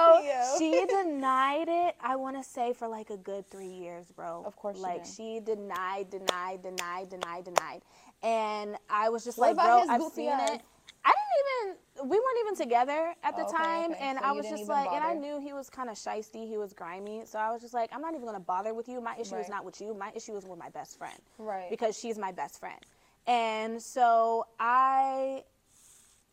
Oh, 0.00 0.42
so 0.52 0.58
she 0.58 0.86
denied 0.86 1.68
it. 1.68 1.96
I 2.00 2.16
want 2.16 2.36
to 2.36 2.42
say 2.42 2.72
for 2.72 2.88
like 2.88 3.10
a 3.10 3.16
good 3.16 3.48
three 3.50 3.68
years, 3.68 4.10
bro. 4.10 4.42
Of 4.46 4.56
course 4.56 4.76
she 4.76 4.82
like 4.82 5.04
did. 5.04 5.12
she 5.12 5.40
denied, 5.40 6.10
denied, 6.10 6.62
denied, 6.62 7.10
denied, 7.10 7.44
denied, 7.44 7.82
and 8.22 8.76
I 8.88 9.08
was 9.08 9.24
just 9.24 9.38
What 9.38 9.56
like, 9.56 9.66
bro, 9.66 9.84
I've 9.88 10.12
seen 10.12 10.28
it. 10.28 10.62
I 11.02 11.12
didn't 11.12 11.76
even. 12.02 12.08
We 12.10 12.18
weren't 12.18 12.38
even 12.40 12.56
together 12.56 13.14
at 13.22 13.36
the 13.36 13.42
Oh, 13.42 13.48
okay, 13.48 13.56
time, 13.56 13.92
okay. 13.92 14.00
and 14.00 14.18
So 14.18 14.24
I 14.24 14.32
was 14.32 14.48
just 14.48 14.68
like, 14.68 14.90
and 14.90 15.04
I 15.04 15.14
knew 15.14 15.38
he 15.40 15.52
was 15.52 15.68
kind 15.70 15.90
of 15.90 15.96
shisty. 15.96 16.48
He 16.48 16.56
was 16.56 16.72
grimy, 16.72 17.22
so 17.26 17.38
I 17.38 17.50
was 17.52 17.60
just 17.60 17.74
like, 17.74 17.90
I'm 17.92 18.00
not 18.00 18.14
even 18.14 18.26
gonna 18.26 18.40
bother 18.40 18.74
with 18.74 18.88
you. 18.88 19.00
My 19.00 19.16
issue 19.18 19.36
is 19.36 19.48
not 19.48 19.64
with 19.64 19.80
you. 19.80 19.94
My 19.94 20.10
issue 20.14 20.36
is 20.36 20.44
with 20.46 20.58
my 20.58 20.70
best 20.70 20.98
friend, 20.98 21.18
Right. 21.38 21.68
Because 21.70 21.98
she's 21.98 22.18
my 22.18 22.32
best 22.32 22.58
friend, 22.60 22.80
and 23.26 23.80
so 23.82 24.46
I 24.58 25.44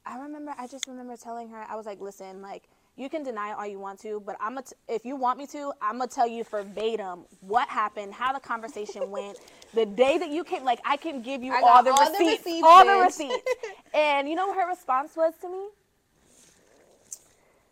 I 0.06 0.20
remember, 0.20 0.54
I 0.58 0.68
just 0.68 0.88
remember 0.88 1.18
telling 1.18 1.50
her, 1.50 1.66
I 1.68 1.76
was 1.76 1.86
like, 1.86 2.00
listen, 2.00 2.42
like, 2.42 2.70
you 2.98 3.10
can 3.10 3.24
deny 3.24 3.52
it 3.52 3.58
all 3.58 3.68
you 3.68 3.80
want 3.80 4.00
to, 4.02 4.22
but 4.26 4.36
I'm 4.42 4.56
gonna, 4.56 4.64
t- 4.64 4.76
if 4.90 5.06
you 5.06 5.16
want 5.16 5.38
me 5.38 5.46
to, 5.48 5.72
I'm 5.82 6.00
gonna 6.00 6.08
tell 6.08 6.28
you 6.28 6.44
verbatim 6.44 7.26
what 7.42 7.70
happened, 7.70 8.14
how 8.14 8.34
the 8.34 8.40
conversation 8.40 9.12
went, 9.12 9.38
the 9.74 9.86
day 9.86 10.18
that 10.18 10.30
you 10.30 10.44
came. 10.44 10.64
Like, 10.66 10.80
I 10.84 10.98
can 10.98 11.22
give 11.22 11.44
you 11.44 11.54
all 11.54 11.84
the 11.84 11.92
all 11.92 12.06
the 12.12 12.20
receipts, 12.20 12.46
receipts, 12.46 12.64
all 12.64 12.86
the 12.86 13.04
receipts. 13.04 13.54
and 13.94 14.28
you 14.28 14.36
know 14.36 14.48
what 14.48 14.58
her 14.58 14.68
response 14.68 15.16
was 15.16 15.34
to 15.42 15.50
me? 15.50 15.68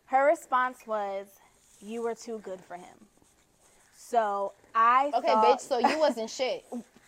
Her 0.06 0.28
response 0.28 0.78
was, 0.86 1.26
"You 1.82 2.04
were 2.04 2.14
too 2.16 2.40
good 2.40 2.62
for 2.62 2.76
him." 2.76 3.08
So 3.98 4.54
I 4.76 5.12
Okay, 5.16 5.28
thought, 5.28 5.60
bitch. 5.60 5.62
So 5.62 5.80
you 5.80 5.98
wasn't 5.98 6.30
shit. 6.40 6.64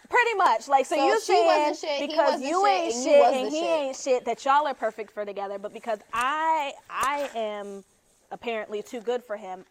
Pretty 0.10 0.34
much. 0.38 0.68
Like, 0.68 0.86
so, 0.86 0.96
So 0.96 1.06
you 1.06 1.20
saying 1.20 1.76
shit, 1.76 2.08
because 2.10 2.42
you 2.42 2.66
shit, 2.66 2.74
ain't 2.74 2.94
and 2.94 3.04
shit 3.04 3.34
and 3.34 3.52
he 3.52 3.60
shit. 3.60 3.70
ain't 3.70 3.96
shit 3.96 4.26
that 4.26 4.46
y'all 4.46 4.66
are 4.66 4.74
perfect 4.74 5.12
for 5.14 5.26
together, 5.26 5.60
but 5.60 5.74
because 5.74 6.00
I 6.14 6.74
I 6.90 7.30
am 7.36 7.84
apparently 8.32 8.82
too 8.82 9.02
good 9.02 9.24
for 9.24 9.38
him, 9.38 9.66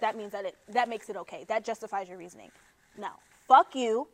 that 0.00 0.16
means 0.16 0.32
that 0.32 0.44
it 0.44 0.56
that 0.68 0.88
makes 0.88 1.08
it 1.08 1.16
okay. 1.16 1.44
That 1.48 1.64
justifies 1.64 2.08
your 2.08 2.18
reasoning. 2.18 2.50
No. 2.98 3.08
Fuck 3.46 3.74
you 3.74 4.08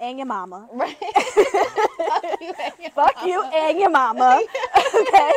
and 0.00 0.18
your 0.18 0.26
mama. 0.26 0.68
Right. 0.72 0.96
Fuck 2.94 3.24
you 3.26 3.42
and 3.44 3.78
your 3.78 3.90
mama. 4.02 4.42
okay? 4.78 5.34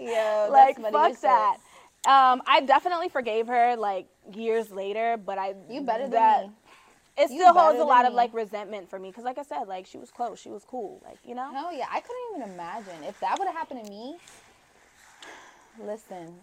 Yo, 0.00 0.48
like 0.50 0.76
that's 0.76 0.80
funny 0.80 0.92
fuck 0.92 1.10
as 1.10 1.16
shit. 1.16 1.22
that. 1.22 1.56
Um, 2.04 2.42
I 2.46 2.60
definitely 2.66 3.08
forgave 3.08 3.46
her 3.46 3.76
like 3.76 4.06
years 4.34 4.70
later, 4.72 5.16
but 5.24 5.38
I 5.38 5.54
You 5.70 5.82
better 5.82 6.04
than 6.04 6.12
that, 6.12 6.46
me. 6.46 6.52
It 7.16 7.30
You 7.30 7.40
still 7.42 7.52
holds 7.54 7.78
a 7.78 7.84
lot 7.84 8.02
than 8.02 8.12
of 8.12 8.14
like 8.14 8.34
resentment 8.34 8.90
for 8.90 8.98
me 8.98 9.10
because, 9.10 9.24
like 9.24 9.38
I 9.38 9.42
said, 9.42 9.64
like 9.68 9.86
she 9.86 9.98
was 9.98 10.10
close, 10.10 10.40
she 10.40 10.48
was 10.48 10.64
cool, 10.64 11.00
like 11.04 11.18
you 11.24 11.34
know. 11.34 11.52
Hell 11.52 11.72
yeah, 11.72 11.86
I 11.90 12.00
couldn't 12.00 12.40
even 12.40 12.54
imagine 12.54 13.04
if 13.04 13.20
that 13.20 13.38
would 13.38 13.46
have 13.46 13.54
happened 13.56 13.84
to 13.84 13.90
me. 13.90 14.16
Listen, 15.80 16.34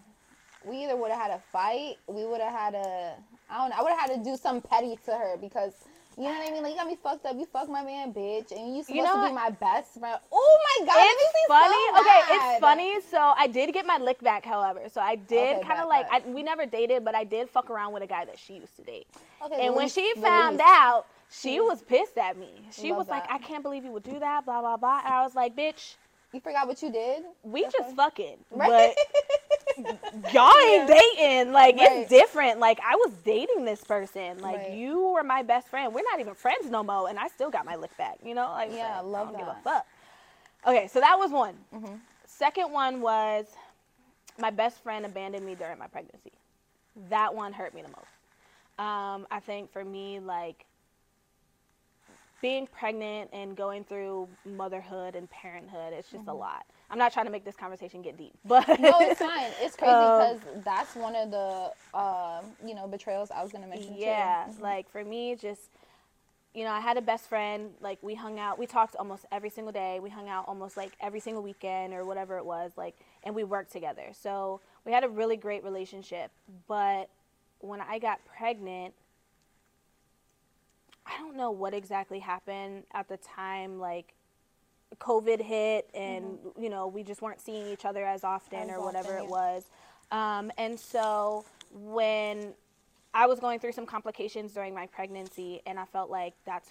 we 0.64 0.84
either 0.84 0.96
would 0.96 1.10
have 1.10 1.20
had 1.20 1.30
a 1.30 1.38
fight, 1.52 1.96
we 2.06 2.24
would 2.26 2.40
have 2.40 2.52
had 2.52 2.74
a, 2.74 3.14
I 3.50 3.58
don't 3.58 3.70
know, 3.70 3.76
I 3.78 3.82
would 3.82 3.92
have 3.92 4.10
had 4.10 4.16
to 4.18 4.24
do 4.24 4.36
something 4.36 4.68
petty 4.68 4.98
to 5.06 5.12
her 5.12 5.36
because. 5.40 5.74
You 6.18 6.24
know 6.24 6.32
what 6.32 6.48
I 6.48 6.52
mean? 6.52 6.62
Like 6.64 6.72
you 6.72 6.76
got 6.78 6.86
me 6.88 6.98
fucked 7.02 7.24
up. 7.24 7.36
You 7.38 7.46
fucked 7.46 7.70
my 7.70 7.82
man, 7.82 8.12
bitch, 8.12 8.50
and 8.50 8.76
you 8.76 8.82
supposed 8.82 9.04
know 9.04 9.12
to 9.14 9.18
what? 9.20 9.28
be 9.28 9.34
my 9.34 9.48
best 9.48 9.98
friend. 9.98 10.18
Oh 10.30 10.58
my 10.80 10.86
god, 10.86 10.96
it 10.98 11.16
makes 11.16 11.34
me 11.34 11.40
It's 11.40 11.48
funny. 11.48 11.86
so 11.94 12.00
okay, 12.00 12.20
it's 12.34 12.60
funny. 12.60 13.00
So 13.00 13.34
I 13.38 13.46
did 13.46 13.72
get 13.72 13.86
my 13.86 13.96
lick 13.96 14.20
back, 14.20 14.44
however. 14.44 14.80
So 14.92 15.00
I 15.00 15.14
did 15.14 15.58
Okay, 15.58 15.66
kind 15.66 15.80
of 15.80 15.88
like. 15.88 16.06
I, 16.10 16.20
we 16.28 16.42
never 16.42 16.66
dated, 16.66 17.04
but 17.04 17.14
I 17.14 17.24
did 17.24 17.48
fuck 17.48 17.70
around 17.70 17.94
with 17.94 18.02
a 18.02 18.06
guy 18.06 18.26
that 18.26 18.38
she 18.38 18.54
used 18.54 18.76
to 18.76 18.82
date. 18.82 19.06
Okay, 19.42 19.64
and 19.64 19.74
when 19.74 19.88
she 19.88 20.12
found 20.16 20.60
out, 20.60 21.06
she 21.30 21.56
hmm. 21.56 21.64
was 21.64 21.80
pissed 21.80 22.18
at 22.18 22.36
me. 22.36 22.50
She 22.70 22.90
Love 22.90 22.98
was 22.98 23.08
like, 23.08 23.22
that. 23.28 23.34
"I 23.34 23.38
can't 23.38 23.62
believe 23.62 23.84
you 23.84 23.92
would 23.92 24.02
do 24.02 24.18
that." 24.18 24.44
Blah 24.44 24.60
blah 24.60 24.76
blah. 24.76 25.00
And 25.04 25.14
I 25.14 25.22
was 25.22 25.34
like, 25.34 25.56
"Bitch, 25.56 25.94
you 26.32 26.40
forgot 26.40 26.66
what 26.66 26.82
you 26.82 26.90
did. 26.92 27.22
we 27.42 27.62
just 27.64 27.94
fucking." 27.96 28.36
Right. 28.50 28.94
But 29.76 30.32
y'all 30.32 30.52
ain't 30.68 30.88
dating. 30.88 31.52
Like 31.52 31.76
Right. 31.76 31.88
it's 32.00 32.10
different. 32.10 32.60
Like 32.60 32.80
I 32.84 32.96
was 32.96 33.12
dating 33.24 33.64
this 33.64 33.82
person. 33.84 34.38
Like 34.38 34.56
Right. 34.58 34.72
you 34.72 35.08
were 35.10 35.22
my 35.24 35.42
best 35.42 35.68
friend. 35.68 35.94
We're 35.94 36.02
not 36.10 36.20
even 36.20 36.34
friends 36.34 36.70
no 36.70 36.82
more, 36.82 37.08
and 37.08 37.18
I 37.18 37.28
still 37.28 37.50
got 37.50 37.64
my 37.64 37.76
lick 37.76 37.96
back. 37.96 38.18
You 38.24 38.34
know, 38.34 38.50
like 38.52 38.70
Yeah, 38.72 38.98
I 38.98 39.00
so 39.00 39.06
love 39.08 39.28
don't 39.28 39.38
give 39.38 39.48
a 39.48 39.56
fuck. 39.64 39.86
Okay, 40.66 40.88
so 40.88 41.00
that 41.00 41.18
was 41.18 41.30
one. 41.30 41.54
Mm-hmm. 41.74 41.94
Second 42.26 42.72
one 42.72 43.00
was 43.00 43.46
my 44.38 44.50
best 44.50 44.82
friend 44.82 45.04
abandoned 45.06 45.44
me 45.46 45.54
during 45.54 45.78
my 45.78 45.86
pregnancy. 45.86 46.32
That 47.08 47.34
one 47.34 47.52
hurt 47.52 47.74
me 47.74 47.82
the 47.82 47.88
most. 47.88 48.06
Um, 48.78 49.26
I 49.30 49.40
think 49.40 49.72
for 49.72 49.84
me, 49.84 50.20
like 50.20 50.64
being 52.40 52.66
pregnant 52.66 53.30
and 53.32 53.56
going 53.56 53.84
through 53.84 54.28
motherhood 54.44 55.14
and 55.16 55.28
parenthood, 55.30 55.92
it's 55.92 56.10
just 56.10 56.26
a 56.28 56.34
lot. 56.34 56.64
I'm 56.90 56.98
not 56.98 57.12
trying 57.12 57.26
to 57.26 57.32
make 57.32 57.44
this 57.44 57.56
conversation 57.56 58.02
get 58.02 58.16
deep, 58.16 58.34
but 58.44 58.66
Mm-hmm. 58.68 58.82
no, 58.82 59.06
it's 59.06 59.20
fine. 59.20 59.52
It's 59.58 59.76
crazy 59.76 60.08
Um, 60.08 60.08
because 60.08 60.40
that's 60.64 60.94
one 60.96 61.14
of 61.16 61.30
the, 61.30 61.72
um, 61.98 62.56
you 62.66 62.74
know, 62.74 62.88
betrayals 62.88 63.30
I 63.30 63.42
was 63.42 63.52
gonna 63.52 63.66
mention 63.68 63.96
yeah, 63.96 64.46
too. 64.46 64.52
like 64.60 64.90
for 64.90 65.04
me, 65.04 65.36
just 65.36 65.70
you 66.54 66.64
know, 66.64 66.70
I 66.72 66.80
had 66.80 66.96
a 66.96 67.02
best 67.02 67.28
friend. 67.28 67.72
Like 67.80 67.98
we 68.02 68.14
hung 68.14 68.38
out, 68.38 68.58
we 68.58 68.66
talked 68.66 68.96
almost 68.96 69.26
every 69.32 69.50
single 69.50 69.72
day. 69.72 70.00
We 70.00 70.10
hung 70.10 70.28
out 70.28 70.46
almost 70.48 70.76
like 70.76 70.92
every 71.00 71.20
single 71.20 71.42
weekend 71.42 71.94
or 71.94 72.04
whatever 72.04 72.38
it 72.38 72.44
was. 72.44 72.72
Like, 72.76 72.96
and 73.24 73.34
we 73.34 73.44
worked 73.44 73.72
together. 73.72 74.08
So 74.12 74.60
we 74.84 74.92
had 74.92 75.04
a 75.04 75.08
really 75.08 75.36
great 75.36 75.64
relationship. 75.64 76.30
But 76.68 77.08
when 77.60 77.80
I 77.80 77.98
got 77.98 78.24
pregnant, 78.24 78.94
I 81.10 81.18
don't 81.18 81.36
know 81.36 81.50
what 81.50 81.74
exactly 81.74 82.20
happened 82.20 82.84
at 82.92 83.08
the 83.08 83.18
time. 83.18 83.78
Like. 83.78 84.14
COVID 84.98 85.40
hit, 85.40 85.88
and 85.94 86.36
you 86.58 86.68
know 86.68 86.88
we 86.88 87.04
just 87.04 87.22
weren't 87.22 87.40
seeing 87.40 87.64
each 87.68 87.84
other 87.84 88.04
as 88.04 88.24
often 88.24 88.58
Mm-hmm. 88.58 88.70
As 88.70 88.76
or 88.76 88.84
whatever 88.84 89.12
often, 89.12 89.24
it 89.24 89.30
was. 89.30 89.70
Um, 90.10 90.50
and 90.58 90.78
so 90.78 91.44
when 91.72 92.54
I 93.14 93.26
was 93.26 93.40
going 93.40 93.60
through 93.60 93.72
some 93.72 93.86
complications 93.86 94.52
during 94.52 94.74
my 94.74 94.86
pregnancy, 94.86 95.60
and 95.66 95.78
I 95.78 95.84
felt 95.84 96.10
like 96.10 96.34
that's 96.44 96.70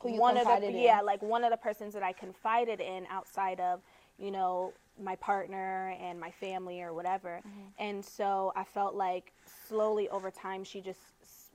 one 0.00 0.36
of 0.36 0.46
the 0.46 0.68
in. 0.68 0.78
yeah, 0.78 1.00
like 1.00 1.22
one 1.22 1.44
of 1.44 1.50
the 1.50 1.56
persons 1.56 1.94
that 1.94 2.02
I 2.02 2.12
confided 2.12 2.80
in 2.80 3.06
outside 3.10 3.60
of 3.60 3.80
you 4.18 4.30
know 4.30 4.72
my 5.00 5.16
partner 5.16 5.96
and 6.00 6.18
my 6.18 6.30
family 6.30 6.82
or 6.82 6.92
whatever. 6.92 7.40
Mm-hmm. 7.46 7.68
And 7.78 8.04
so 8.04 8.52
I 8.56 8.64
felt 8.64 8.94
like 8.94 9.32
slowly 9.68 10.08
over 10.08 10.30
time 10.30 10.64
she 10.64 10.80
just 10.80 11.00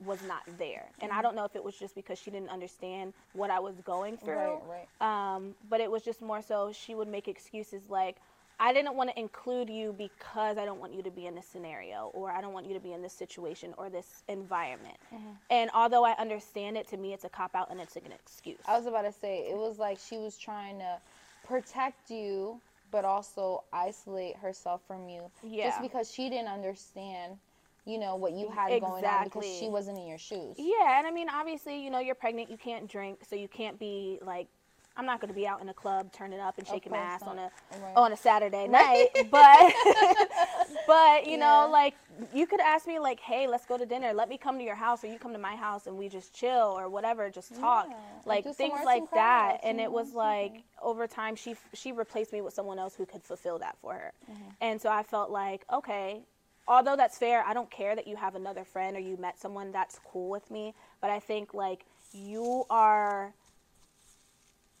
was 0.04 0.22
not 0.26 0.42
there. 0.58 0.86
And 1.00 1.10
Mm-hmm. 1.10 1.18
I 1.18 1.22
don't 1.22 1.36
know 1.36 1.44
if 1.44 1.54
it 1.56 1.62
was 1.64 1.76
just 1.76 1.94
because 1.94 2.18
she 2.18 2.30
didn't 2.30 2.50
understand 2.50 3.12
what 3.32 3.50
I 3.50 3.60
was 3.60 3.74
going 3.84 4.16
through. 4.16 4.34
Right, 4.34 4.86
right. 5.00 5.34
Um, 5.34 5.54
but 5.70 5.80
it 5.80 5.90
was 5.90 6.02
just 6.02 6.20
more 6.22 6.42
so 6.42 6.72
she 6.72 6.94
would 6.94 7.08
make 7.08 7.28
excuses 7.28 7.82
like, 7.88 8.16
I 8.60 8.72
didn't 8.72 8.94
want 8.94 9.10
to 9.10 9.18
include 9.18 9.68
you 9.68 9.92
because 9.98 10.58
I 10.58 10.64
don't 10.64 10.78
want 10.78 10.94
you 10.94 11.02
to 11.02 11.10
be 11.10 11.26
in 11.26 11.34
this 11.34 11.46
scenario, 11.46 12.10
or 12.14 12.30
I 12.30 12.40
don't 12.40 12.52
want 12.52 12.66
you 12.66 12.74
to 12.74 12.80
be 12.80 12.92
in 12.92 13.02
this 13.02 13.12
situation 13.12 13.74
or 13.76 13.90
this 13.90 14.22
environment. 14.28 14.96
Mm-hmm. 15.12 15.30
And 15.50 15.70
although 15.74 16.04
I 16.04 16.12
understand 16.12 16.76
it, 16.76 16.86
to 16.88 16.96
me 16.96 17.12
it's 17.12 17.24
a 17.24 17.28
cop 17.28 17.54
out 17.56 17.70
and 17.70 17.80
it's 17.80 17.96
an 17.96 18.02
excuse. 18.12 18.60
I 18.66 18.76
was 18.76 18.86
about 18.86 19.02
to 19.02 19.12
say 19.12 19.38
it 19.50 19.56
was 19.56 19.78
like 19.78 19.98
she 19.98 20.18
was 20.18 20.38
trying 20.38 20.78
to 20.78 20.98
protect 21.46 22.10
you, 22.10 22.60
but 22.92 23.04
also 23.04 23.64
isolate 23.72 24.36
herself 24.36 24.82
from 24.86 25.08
you. 25.08 25.30
Yeah. 25.42 25.70
Just 25.70 25.82
because 25.82 26.12
she 26.12 26.30
didn't 26.30 26.48
understand, 26.48 27.38
you 27.86 27.98
know, 27.98 28.16
what 28.16 28.32
you 28.32 28.50
had 28.50 28.80
going 28.80 29.04
on 29.04 29.24
because 29.24 29.58
she 29.58 29.68
wasn't 29.68 29.98
in 29.98 30.06
your 30.06 30.18
shoes. 30.18 30.56
Yeah, 30.58 30.98
and 30.98 31.06
I 31.06 31.10
mean, 31.10 31.28
obviously, 31.28 31.82
you 31.82 31.90
know, 31.90 31.98
you're 31.98 32.14
pregnant, 32.14 32.50
you 32.50 32.56
can't 32.56 32.88
drink, 32.88 33.20
so 33.28 33.36
you 33.36 33.48
can't 33.48 33.78
be 33.78 34.18
like, 34.22 34.48
I'm 34.96 35.06
not 35.06 35.20
going 35.20 35.28
to 35.28 35.34
be 35.34 35.46
out 35.46 35.60
in 35.60 35.68
a 35.68 35.74
club 35.74 36.12
turning 36.12 36.38
up 36.38 36.56
and 36.56 36.66
shaking 36.66 36.92
my 36.92 36.98
ass 36.98 37.22
on 37.22 37.38
a. 37.38 37.50
Right. 37.72 37.96
on 37.96 38.12
a 38.12 38.16
Saturday 38.16 38.68
night, 38.68 39.08
but 39.30 39.72
but 40.86 41.26
you 41.26 41.36
know, 41.36 41.68
like 41.70 41.94
you 42.32 42.46
could 42.46 42.60
ask 42.60 42.86
me 42.86 43.00
like, 43.00 43.18
hey, 43.18 43.48
let's 43.48 43.66
go 43.66 43.76
to 43.76 43.84
dinner. 43.84 44.12
Let 44.12 44.28
me 44.28 44.38
come 44.38 44.56
to 44.58 44.64
your 44.64 44.76
house, 44.76 45.02
or 45.02 45.08
you 45.08 45.18
come 45.18 45.32
to 45.32 45.38
my 45.38 45.56
house, 45.56 45.88
and 45.88 45.96
we 45.96 46.08
just 46.08 46.32
chill 46.32 46.76
or 46.78 46.88
whatever, 46.88 47.28
just 47.28 47.56
talk, 47.56 47.88
Yeah, 47.90 47.96
like 48.24 48.44
things 48.54 48.78
like 48.84 49.10
that. 49.12 49.58
And 49.64 49.80
it 49.80 49.90
was 49.90 50.14
like 50.14 50.62
over 50.80 51.08
time, 51.08 51.34
she 51.34 51.56
she 51.72 51.90
replaced 51.90 52.32
me 52.32 52.40
with 52.40 52.54
someone 52.54 52.78
else 52.78 52.94
who 52.94 53.04
could 53.04 53.24
fulfill 53.24 53.58
that 53.58 53.76
for 53.80 53.94
her, 53.94 54.12
mm-hmm. 54.30 54.42
and 54.60 54.80
so 54.80 54.90
I 54.90 55.02
felt 55.02 55.30
like 55.30 55.64
okay. 55.72 56.22
Although 56.66 56.96
that's 56.96 57.18
fair, 57.18 57.44
I 57.44 57.52
don't 57.52 57.70
care 57.70 57.94
that 57.94 58.06
you 58.06 58.16
have 58.16 58.34
another 58.34 58.64
friend 58.64 58.96
or 58.96 59.00
you 59.00 59.16
met 59.16 59.38
someone 59.38 59.70
that's 59.70 60.00
cool 60.04 60.30
with 60.30 60.50
me. 60.50 60.74
But 61.00 61.10
I 61.10 61.20
think 61.20 61.52
like 61.52 61.84
you 62.12 62.64
are 62.70 63.34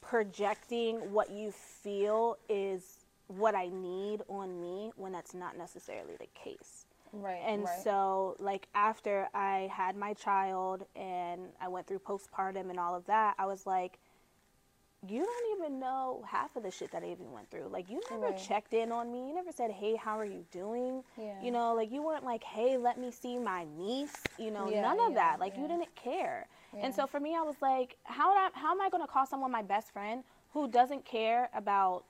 projecting 0.00 1.12
what 1.12 1.30
you 1.30 1.50
feel 1.52 2.36
is 2.48 2.98
what 3.26 3.54
I 3.54 3.68
need 3.68 4.22
on 4.28 4.60
me 4.60 4.92
when 4.96 5.12
that's 5.12 5.34
not 5.34 5.56
necessarily 5.56 6.14
the 6.18 6.28
case. 6.34 6.86
Right. 7.12 7.40
And 7.46 7.64
right. 7.64 7.80
so, 7.82 8.36
like, 8.38 8.66
after 8.74 9.28
I 9.34 9.70
had 9.72 9.96
my 9.96 10.14
child 10.14 10.84
and 10.96 11.42
I 11.60 11.68
went 11.68 11.86
through 11.86 12.00
postpartum 12.00 12.70
and 12.70 12.78
all 12.78 12.94
of 12.94 13.06
that, 13.06 13.34
I 13.38 13.46
was 13.46 13.66
like, 13.66 13.98
you 15.08 15.24
don't 15.24 15.58
even 15.58 15.78
know 15.78 16.22
half 16.26 16.54
of 16.56 16.62
the 16.62 16.70
shit 16.70 16.90
that 16.92 17.02
I 17.02 17.06
even 17.10 17.32
went 17.32 17.50
through. 17.50 17.68
Like, 17.70 17.88
you 17.90 18.00
never 18.10 18.26
Right. 18.32 18.38
checked 18.38 18.74
in 18.74 18.92
on 18.92 19.10
me. 19.10 19.28
You 19.28 19.34
never 19.34 19.52
said, 19.52 19.70
hey, 19.70 19.96
how 19.96 20.18
are 20.18 20.24
you 20.24 20.44
doing? 20.50 21.02
Yeah. 21.16 21.40
You 21.42 21.50
know, 21.50 21.74
like, 21.74 21.90
you 21.90 22.02
weren't 22.02 22.24
like, 22.24 22.44
hey, 22.44 22.76
let 22.76 22.98
me 22.98 23.10
see 23.10 23.38
my 23.38 23.64
niece. 23.76 24.28
You 24.38 24.50
know, 24.50 24.68
Yeah, 24.68 24.82
none 24.82 24.98
of 25.00 25.10
yeah, 25.10 25.14
that. 25.16 25.40
Like, 25.40 25.56
you 25.56 25.68
didn't 25.68 25.94
care. 25.94 26.46
And 26.80 26.94
so 26.94 27.06
for 27.06 27.20
me, 27.20 27.36
I 27.36 27.42
was 27.42 27.56
like, 27.62 27.96
how, 28.04 28.32
am 28.36 28.50
I, 28.54 28.58
how 28.58 28.72
am 28.72 28.80
I 28.80 28.88
going 28.88 29.02
to 29.02 29.10
call 29.10 29.26
someone 29.26 29.50
my 29.50 29.62
best 29.62 29.92
friend 29.92 30.24
who 30.52 30.68
doesn't 30.68 31.04
care 31.04 31.50
about 31.54 32.04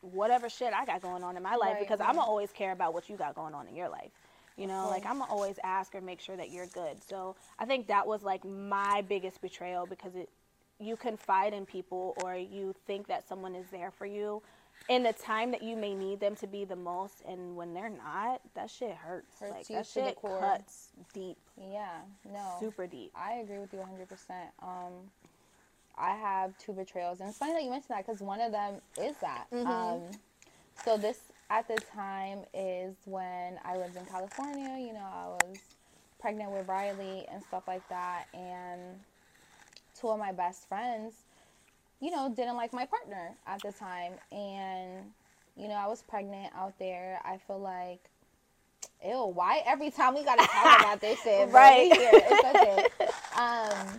whatever 0.00 0.48
shit 0.48 0.72
I 0.72 0.84
got 0.84 1.00
going 1.00 1.22
on 1.22 1.36
in 1.36 1.42
my 1.42 1.54
life 1.54 1.74
Right, 1.74 1.78
because 1.78 2.00
right. 2.00 2.08
I'm 2.08 2.16
gonna 2.16 2.26
always 2.26 2.50
care 2.50 2.72
about 2.72 2.92
what 2.92 3.08
you 3.08 3.16
got 3.16 3.34
going 3.34 3.54
on 3.54 3.68
in 3.68 3.76
your 3.76 3.88
life. 3.88 4.10
You 4.56 4.66
know, 4.66 4.88
like. 4.88 5.06
I'm 5.06 5.18
gonna 5.18 5.30
always 5.30 5.58
ask 5.64 5.94
or 5.94 6.00
make 6.00 6.20
sure 6.20 6.36
that 6.36 6.50
you're 6.50 6.66
good. 6.66 7.02
So 7.02 7.36
I 7.58 7.64
think 7.64 7.86
that 7.86 8.06
was 8.06 8.22
like 8.22 8.44
my 8.44 9.02
biggest 9.02 9.40
betrayal 9.40 9.86
because 9.86 10.14
it 10.16 10.28
you 10.82 10.96
confide 10.96 11.54
in 11.54 11.64
people 11.64 12.14
or 12.22 12.34
you 12.36 12.74
think 12.86 13.06
that 13.06 13.28
someone 13.28 13.54
is 13.54 13.66
there 13.70 13.90
for 13.90 14.06
you 14.06 14.42
in 14.88 15.02
the 15.02 15.12
time 15.12 15.50
that 15.52 15.62
you 15.62 15.76
may 15.76 15.94
need 15.94 16.20
them 16.20 16.34
to 16.36 16.46
be 16.46 16.64
the 16.64 16.76
most 16.76 17.22
and 17.26 17.54
when 17.56 17.72
they're 17.72 17.90
not, 17.90 18.40
that 18.54 18.70
shit 18.70 18.92
hurts. 18.92 19.38
Hurts 19.38 19.52
like 19.52 19.70
you 19.70 19.76
that 19.76 19.86
shit 19.86 20.18
cuts 20.20 20.88
deep. 21.12 21.36
Yeah. 21.70 22.00
No. 22.32 22.56
Super 22.58 22.86
deep. 22.86 23.12
I 23.14 23.34
agree 23.34 23.58
with 23.58 23.72
you 23.72 23.78
100%. 23.78 24.30
Um, 24.62 24.92
I 25.96 26.16
have 26.16 26.56
two 26.58 26.72
betrayals, 26.72 27.20
and 27.20 27.28
it's 27.28 27.38
funny 27.38 27.52
that 27.52 27.62
you 27.62 27.70
mentioned 27.70 27.90
that 27.90 28.06
because 28.06 28.20
one 28.20 28.40
of 28.40 28.50
them 28.50 28.76
is 29.00 29.14
that. 29.20 29.46
Mm-hmm. 29.52 29.66
Um, 29.66 30.00
so 30.84 30.96
this 30.96 31.20
at 31.50 31.68
the 31.68 31.76
time 31.94 32.40
is 32.54 32.96
when 33.04 33.58
I 33.64 33.76
lived 33.76 33.96
in 33.96 34.06
California. 34.06 34.78
You 34.78 34.94
know, 34.94 35.06
I 35.12 35.28
was 35.28 35.58
pregnant 36.18 36.50
with 36.50 36.66
Riley 36.66 37.26
and 37.30 37.42
stuff 37.42 37.64
like 37.68 37.86
that, 37.88 38.24
and 38.32 38.98
two 40.02 40.08
of 40.10 40.18
my 40.18 40.32
best 40.32 40.68
friends, 40.68 41.14
you 42.00 42.10
know, 42.10 42.30
didn't 42.36 42.56
like 42.56 42.74
my 42.74 42.84
partner 42.84 43.30
at 43.46 43.62
the 43.62 43.72
time, 43.72 44.12
and 44.30 44.90
you 45.56 45.68
know, 45.68 45.74
I 45.74 45.86
was 45.86 46.02
pregnant 46.02 46.52
out 46.54 46.78
there. 46.78 47.20
I 47.24 47.38
feel 47.38 47.58
like. 47.60 48.00
Ew, 49.04 49.32
why 49.34 49.62
every 49.66 49.90
time 49.90 50.14
we 50.14 50.24
gotta 50.24 50.46
talk 50.46 50.80
about 50.80 51.00
this 51.00 51.20
shit? 51.22 51.48
Right. 51.48 51.92
Here. 51.92 52.10
It's 52.12 52.44
okay. 52.44 52.86
Um, 53.36 53.98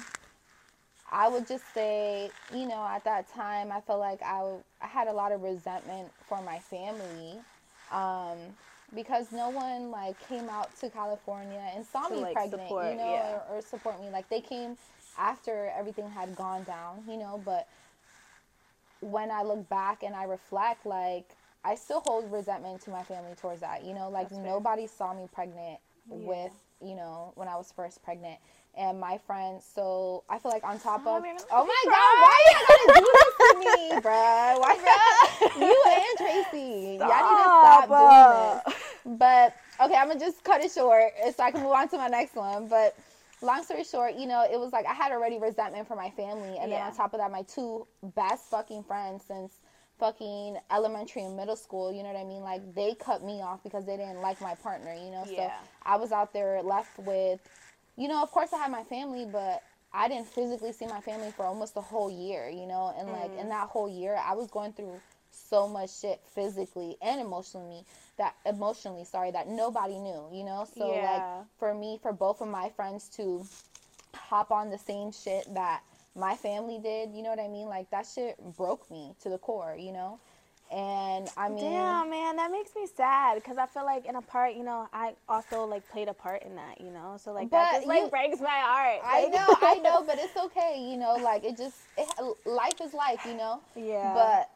I 1.12 1.28
would 1.28 1.46
just 1.48 1.64
say, 1.74 2.32
you 2.54 2.68
know, 2.68 2.86
at 2.90 3.04
that 3.04 3.32
time, 3.34 3.72
I 3.72 3.82
felt 3.82 4.00
like 4.00 4.22
I, 4.24 4.38
w- 4.40 4.64
I 4.82 4.88
had 4.88 5.08
a 5.08 5.14
lot 5.14 5.32
of 5.34 5.42
resentment 5.44 6.10
for 6.28 6.42
my 6.42 6.58
family 6.60 7.36
um, 7.92 8.38
because 8.96 9.32
no 9.32 9.50
one 9.50 9.92
like 9.92 10.16
came 10.28 10.50
out 10.50 10.76
to 10.80 10.90
California 10.90 11.62
and 11.76 11.86
saw 11.86 12.08
To, 12.08 12.16
me 12.16 12.22
like, 12.22 12.34
pregnant, 12.34 12.64
support, 12.64 12.92
you 12.92 12.98
know, 12.98 13.12
yeah. 13.14 13.40
or, 13.50 13.58
or 13.58 13.62
support 13.62 14.02
me. 14.02 14.10
Like 14.10 14.30
they 14.30 14.42
came 14.42 14.78
after 15.18 15.72
everything 15.78 16.10
had 16.10 16.36
gone 16.36 16.64
down, 16.64 17.04
you 17.08 17.18
know. 17.18 17.42
But 17.44 17.68
when 19.02 19.32
I 19.32 19.44
look 19.44 19.68
back 19.70 20.04
and 20.04 20.16
I 20.16 20.24
reflect, 20.24 20.86
like 20.86 21.36
I 21.64 21.76
still 21.76 22.02
hold 22.02 22.32
resentment 22.32 22.82
to 22.82 22.90
my 22.92 23.04
family 23.04 23.36
towards 23.36 23.62
that, 23.62 23.84
you 23.84 23.94
know. 23.94 24.10
Like 24.10 24.30
That's 24.30 24.38
fair. 24.38 24.46
nobody 24.46 24.88
saw 24.88 25.14
me 25.14 25.28
pregnant 25.32 25.80
Yeah. 26.10 26.18
with, 26.28 26.54
you 26.82 26.96
know, 26.96 27.32
when 27.36 27.48
I 27.48 27.56
was 27.56 27.72
first 27.72 28.04
pregnant 28.04 28.40
and 28.78 29.00
my 29.00 29.18
friends. 29.18 29.66
So 29.66 30.24
I 30.30 30.40
feel 30.40 30.52
like 30.52 30.64
on 30.64 30.80
top 30.80 31.06
Oh, 31.06 31.18
of, 31.18 31.24
man, 31.24 31.36
oh 31.52 31.66
my 31.66 31.84
me 31.84 31.90
god, 31.90 32.20
why 32.22 32.38
you 32.48 32.68
gotta 32.68 32.94
do 32.94 33.18
this 33.24 33.36
to 33.52 33.60
me, 33.60 34.02
bruh? 34.02 34.60
Why 34.60 34.78
you 35.56 35.62
you 35.62 35.84
and 35.90 36.18
Tracy? 36.18 37.04
Y'all 37.06 37.24
need 37.24 37.38
to 37.44 37.50
stop 37.58 37.88
Stop. 37.88 37.98
doing 37.98 38.30
this. 38.30 38.62
But 39.06 39.56
okay, 39.82 39.96
I'm 39.96 40.08
gonna 40.08 40.20
just 40.20 40.44
cut 40.44 40.62
it 40.62 40.72
short 40.72 41.12
so 41.36 41.44
I 41.44 41.52
can 41.52 41.62
move 41.62 41.72
on 41.72 41.88
to 41.90 41.98
my 41.98 42.08
next 42.08 42.36
one. 42.36 42.68
But 42.68 42.98
long 43.44 43.64
story 43.64 43.84
short, 43.84 44.16
you 44.16 44.26
know, 44.28 44.46
it 44.50 44.60
was 44.60 44.72
like 44.74 44.86
I 44.86 44.94
had 44.94 45.12
already 45.12 45.38
resentment 45.40 45.88
for 45.88 45.96
my 45.96 46.10
family, 46.12 46.58
and 46.62 46.72
then 46.72 46.82
on 46.82 46.94
top 46.96 47.14
of 47.14 47.20
that, 47.20 47.32
my 47.32 47.44
two 47.44 47.88
best 48.16 48.50
fucking 48.50 48.84
friends 48.84 49.24
since 49.28 49.60
fucking 50.00 50.58
elementary 50.72 51.24
and 51.24 51.38
middle 51.38 51.56
school, 51.56 51.94
you 51.94 52.04
know 52.04 52.10
what 52.12 52.20
I 52.20 52.24
mean? 52.26 52.42
Like 52.42 52.74
they 52.76 52.96
cut 52.96 53.24
me 53.24 53.42
off 53.42 53.64
because 53.64 53.86
they 53.86 53.98
didn't 53.98 54.22
like 54.22 54.42
my 54.42 54.56
partner, 54.56 54.94
you 54.94 55.12
know? 55.12 55.26
So 55.26 55.34
Yeah. 55.34 55.52
I 55.84 55.98
was 55.98 56.12
out 56.12 56.34
there 56.34 56.62
left 56.64 56.98
with 57.00 57.40
you 57.96 58.08
know, 58.08 58.24
of 58.24 58.32
course 58.32 58.52
I 58.54 58.58
had 58.58 58.72
my 58.72 58.84
family, 58.84 59.26
but 59.26 59.64
I 59.94 60.08
didn't 60.08 60.28
physically 60.28 60.72
see 60.74 60.88
my 60.88 61.00
family 61.02 61.32
for 61.36 61.46
almost 61.46 61.78
a 61.78 61.82
whole 61.82 62.10
year, 62.10 62.50
you 62.50 62.66
know, 62.66 62.92
and 62.98 63.12
like 63.12 63.32
Mm. 63.34 63.42
in 63.42 63.50
that 63.50 63.70
whole 63.70 63.88
year 63.88 64.16
I 64.16 64.34
was 64.34 64.48
going 64.50 64.74
through 64.74 65.02
so 65.34 65.68
much 65.68 65.90
shit 66.00 66.22
physically 66.34 66.96
and 67.02 67.20
emotionally 67.20 67.84
that 68.18 68.36
emotionally 68.46 69.04
sorry 69.04 69.32
that 69.32 69.48
nobody 69.48 69.98
knew 70.00 70.28
you 70.32 70.44
know 70.44 70.66
so 70.78 70.88
like 70.88 71.46
for 71.58 71.74
me 71.74 72.00
for 72.02 72.14
both 72.14 72.42
of 72.42 72.48
my 72.48 72.70
friends 72.70 73.10
to 73.10 73.46
hop 74.16 74.52
on 74.52 74.70
the 74.70 74.78
same 74.78 75.12
shit 75.12 75.52
that 75.54 75.82
my 76.16 76.36
family 76.36 76.80
did 76.80 77.12
you 77.14 77.24
know 77.24 77.30
what 77.30 77.40
i 77.40 77.48
mean 77.48 77.68
like 77.68 77.90
that 77.90 78.06
shit 78.06 78.38
broke 78.56 78.90
me 78.92 79.16
to 79.22 79.30
the 79.30 79.38
core 79.38 79.76
you 79.80 79.92
know 79.92 80.20
and 80.72 81.30
i 81.38 81.50
mean 81.50 81.72
Damn, 81.72 82.10
man, 82.10 82.36
that 82.38 82.50
makes 82.52 82.72
me 82.76 82.88
sad 82.96 83.36
because 83.36 83.58
I 83.58 83.66
feel 83.68 83.86
like 83.86 84.06
in 84.06 84.16
a 84.16 84.22
part, 84.22 84.56
you 84.56 84.64
know, 84.64 84.88
I 84.92 85.14
also 85.30 85.66
like 85.66 85.88
played 85.92 86.08
a 86.08 86.14
part 86.14 86.42
in 86.44 86.56
that, 86.56 86.82
you 86.82 86.90
know. 86.90 87.18
So 87.24 87.32
like 87.32 87.52
that 87.52 87.74
just 87.76 87.88
like 87.88 88.04
you- 88.04 88.10
breaks 88.10 88.40
my 88.40 88.48
heart. 88.48 89.02
I 89.04 89.24
like- 89.24 89.34
know, 89.34 89.48
I 89.62 89.76
know, 89.76 90.04
but 90.08 90.18
it's 90.18 90.36
okay, 90.36 90.80
you 90.80 90.98
know. 90.98 91.16
Like 91.16 91.44
it 91.44 91.58
just, 91.58 91.76
it, 91.98 92.08
life 92.46 92.80
is 92.82 92.94
life, 92.94 93.24
you 93.28 93.36
know. 93.36 93.60
Yeah. 93.76 94.14
But 94.14 94.50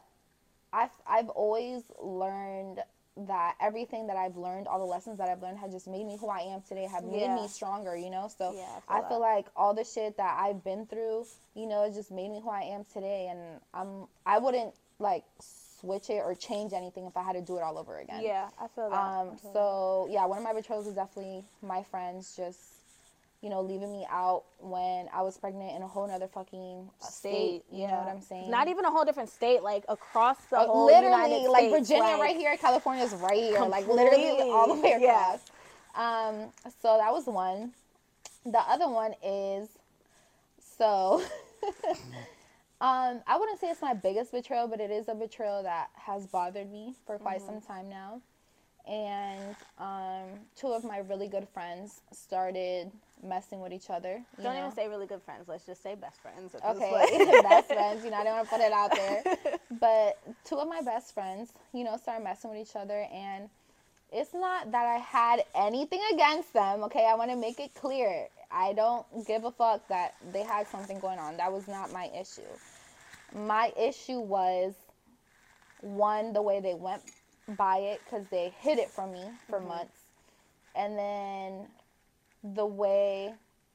I've 0.72 0.90
I've 1.06 1.28
always 1.30 1.82
learned 2.00 2.80
that 3.26 3.56
everything 3.60 4.06
that 4.06 4.16
I've 4.16 4.36
learned, 4.36 4.68
all 4.68 4.78
the 4.78 4.84
lessons 4.84 5.18
that 5.18 5.28
I've 5.28 5.42
learned, 5.42 5.58
have 5.58 5.72
just 5.72 5.88
made 5.88 6.06
me 6.06 6.16
who 6.20 6.28
I 6.28 6.40
am 6.40 6.62
today. 6.62 6.84
Have 6.84 7.04
made 7.04 7.22
Yeah. 7.22 7.34
me 7.34 7.48
stronger, 7.48 7.96
you 7.96 8.10
know. 8.10 8.28
So 8.36 8.54
Yeah, 8.54 8.62
I 8.88 8.98
feel 8.98 9.04
I 9.04 9.08
feel 9.08 9.20
like 9.20 9.46
all 9.56 9.74
the 9.74 9.84
shit 9.84 10.16
that 10.18 10.38
I've 10.40 10.62
been 10.62 10.86
through, 10.86 11.26
you 11.54 11.66
know, 11.66 11.84
it 11.84 11.94
just 11.94 12.10
made 12.12 12.30
me 12.30 12.40
who 12.40 12.50
I 12.50 12.62
am 12.62 12.84
today. 12.92 13.28
And 13.28 13.60
I'm 13.74 14.06
I 14.24 14.38
wouldn't 14.38 14.74
like 15.00 15.24
switch 15.40 16.10
it 16.10 16.22
or 16.24 16.34
change 16.34 16.72
anything 16.72 17.06
if 17.06 17.16
I 17.16 17.22
had 17.22 17.32
to 17.34 17.40
do 17.42 17.56
it 17.56 17.62
all 17.62 17.78
over 17.78 17.98
again. 17.98 18.22
yeah, 18.22 18.48
I 18.60 18.68
feel 18.68 18.90
that. 18.90 18.96
I 18.96 19.20
Um, 19.20 19.36
feel 19.38 19.52
so 19.52 20.08
yeah, 20.10 20.24
one 20.26 20.38
of 20.38 20.44
my 20.44 20.52
betrayals 20.52 20.86
was 20.86 20.94
definitely 20.94 21.44
my 21.62 21.82
friends 21.84 22.34
just, 22.36 22.58
you 23.40 23.48
know, 23.50 23.60
leaving 23.62 23.92
me 23.92 24.04
out 24.10 24.44
when 24.58 25.06
I 25.14 25.22
was 25.22 25.38
pregnant 25.38 25.76
in 25.76 25.82
a 25.82 25.86
whole 25.86 26.10
other 26.10 26.26
fucking 26.26 26.90
that. 27.00 27.12
state. 27.12 27.62
You 27.70 27.86
know 27.86 27.94
what 27.94 28.08
I'm 28.08 28.20
saying? 28.20 28.50
Not 28.50 28.66
even 28.68 28.84
a 28.84 28.90
whole 28.90 29.04
different 29.04 29.28
state, 29.30 29.62
like 29.62 29.84
across 29.88 30.36
the 30.50 30.58
Uh, 30.58 30.66
whole 30.66 30.86
literally, 30.86 31.06
United 31.42 31.50
like 31.50 31.68
States, 31.68 31.88
Virginia 31.88 32.12
like- 32.14 32.20
right 32.20 32.36
here, 32.36 32.56
California's 32.56 33.14
right 33.14 33.38
here, 33.38 33.60
like 33.64 33.86
literally 33.86 34.40
all 34.50 34.66
the 34.66 34.74
way 34.74 34.80
Completely, 34.90 35.02
yeah. 35.06 35.34
across. 35.34 35.40
Um, 35.94 36.52
so 36.82 36.96
that 36.98 37.12
was 37.12 37.26
one. 37.26 37.72
The 38.44 38.58
other 38.60 38.88
one 38.88 39.14
is 39.22 39.68
so. 40.60 41.22
um, 42.80 43.20
I 43.26 43.36
wouldn't 43.38 43.60
say 43.60 43.68
it's 43.68 43.82
my 43.82 43.94
biggest 43.94 44.32
betrayal, 44.32 44.68
but 44.68 44.80
it 44.80 44.90
is 44.90 45.08
a 45.08 45.14
betrayal 45.14 45.62
that 45.64 45.90
has 45.94 46.26
bothered 46.26 46.70
me 46.70 46.94
for 47.06 47.18
quite 47.18 47.38
Mm-hmm. 47.40 47.46
some 47.46 47.60
time 47.60 47.88
now. 47.88 48.20
And 48.86 49.54
um, 49.78 50.40
two 50.56 50.68
of 50.68 50.84
my 50.84 50.98
really 50.98 51.28
good 51.28 51.46
friends 51.48 52.00
started 52.12 52.90
messing 53.22 53.60
with 53.60 53.72
each 53.72 53.90
other. 53.90 54.22
Don't 54.36 54.54
know? 54.54 54.58
even 54.58 54.72
say 54.72 54.88
really 54.88 55.06
good 55.06 55.22
friends. 55.22 55.48
Let's 55.48 55.66
just 55.66 55.82
say 55.82 55.94
best 55.94 56.20
friends. 56.20 56.54
Okay, 56.54 57.42
best 57.42 57.68
friends. 57.72 58.04
You 58.04 58.10
know, 58.10 58.16
I 58.18 58.24
don't 58.24 58.36
want 58.36 58.48
to 58.48 58.54
put 58.54 58.60
it 58.62 58.72
out 58.72 58.94
there. 58.94 59.58
But 59.80 60.18
two 60.44 60.56
of 60.56 60.66
my 60.66 60.80
best 60.80 61.14
friends, 61.14 61.52
you 61.72 61.84
know, 61.84 61.96
started 61.98 62.24
messing 62.24 62.50
with 62.50 62.58
each 62.58 62.74
other, 62.74 63.06
and 63.12 63.48
it's 64.10 64.34
not 64.34 64.72
that 64.72 64.86
I 64.86 64.96
had 64.96 65.44
anything 65.54 66.00
against 66.12 66.52
them. 66.52 66.82
Okay, 66.84 67.06
I 67.08 67.14
want 67.14 67.30
to 67.30 67.36
make 67.36 67.60
it 67.60 67.74
clear. 67.74 68.26
I 68.50 68.72
don't 68.72 69.06
give 69.26 69.44
a 69.44 69.50
fuck 69.50 69.86
that 69.88 70.14
they 70.32 70.42
had 70.42 70.66
something 70.66 70.98
going 70.98 71.18
on. 71.18 71.36
That 71.36 71.52
was 71.52 71.68
not 71.68 71.92
my 71.92 72.10
issue. 72.18 72.40
My 73.36 73.72
issue 73.78 74.18
was 74.18 74.74
one, 75.82 76.32
the 76.32 76.42
way 76.42 76.60
they 76.60 76.74
went 76.74 77.02
by 77.56 77.78
it, 77.78 78.00
because 78.04 78.26
they 78.30 78.52
hid 78.60 78.78
it 78.78 78.90
from 78.90 79.12
me 79.12 79.24
for 79.48 79.60
months, 79.60 79.98
and 80.74 80.98
then 80.98 81.66
the 82.42 82.66
way 82.66 83.32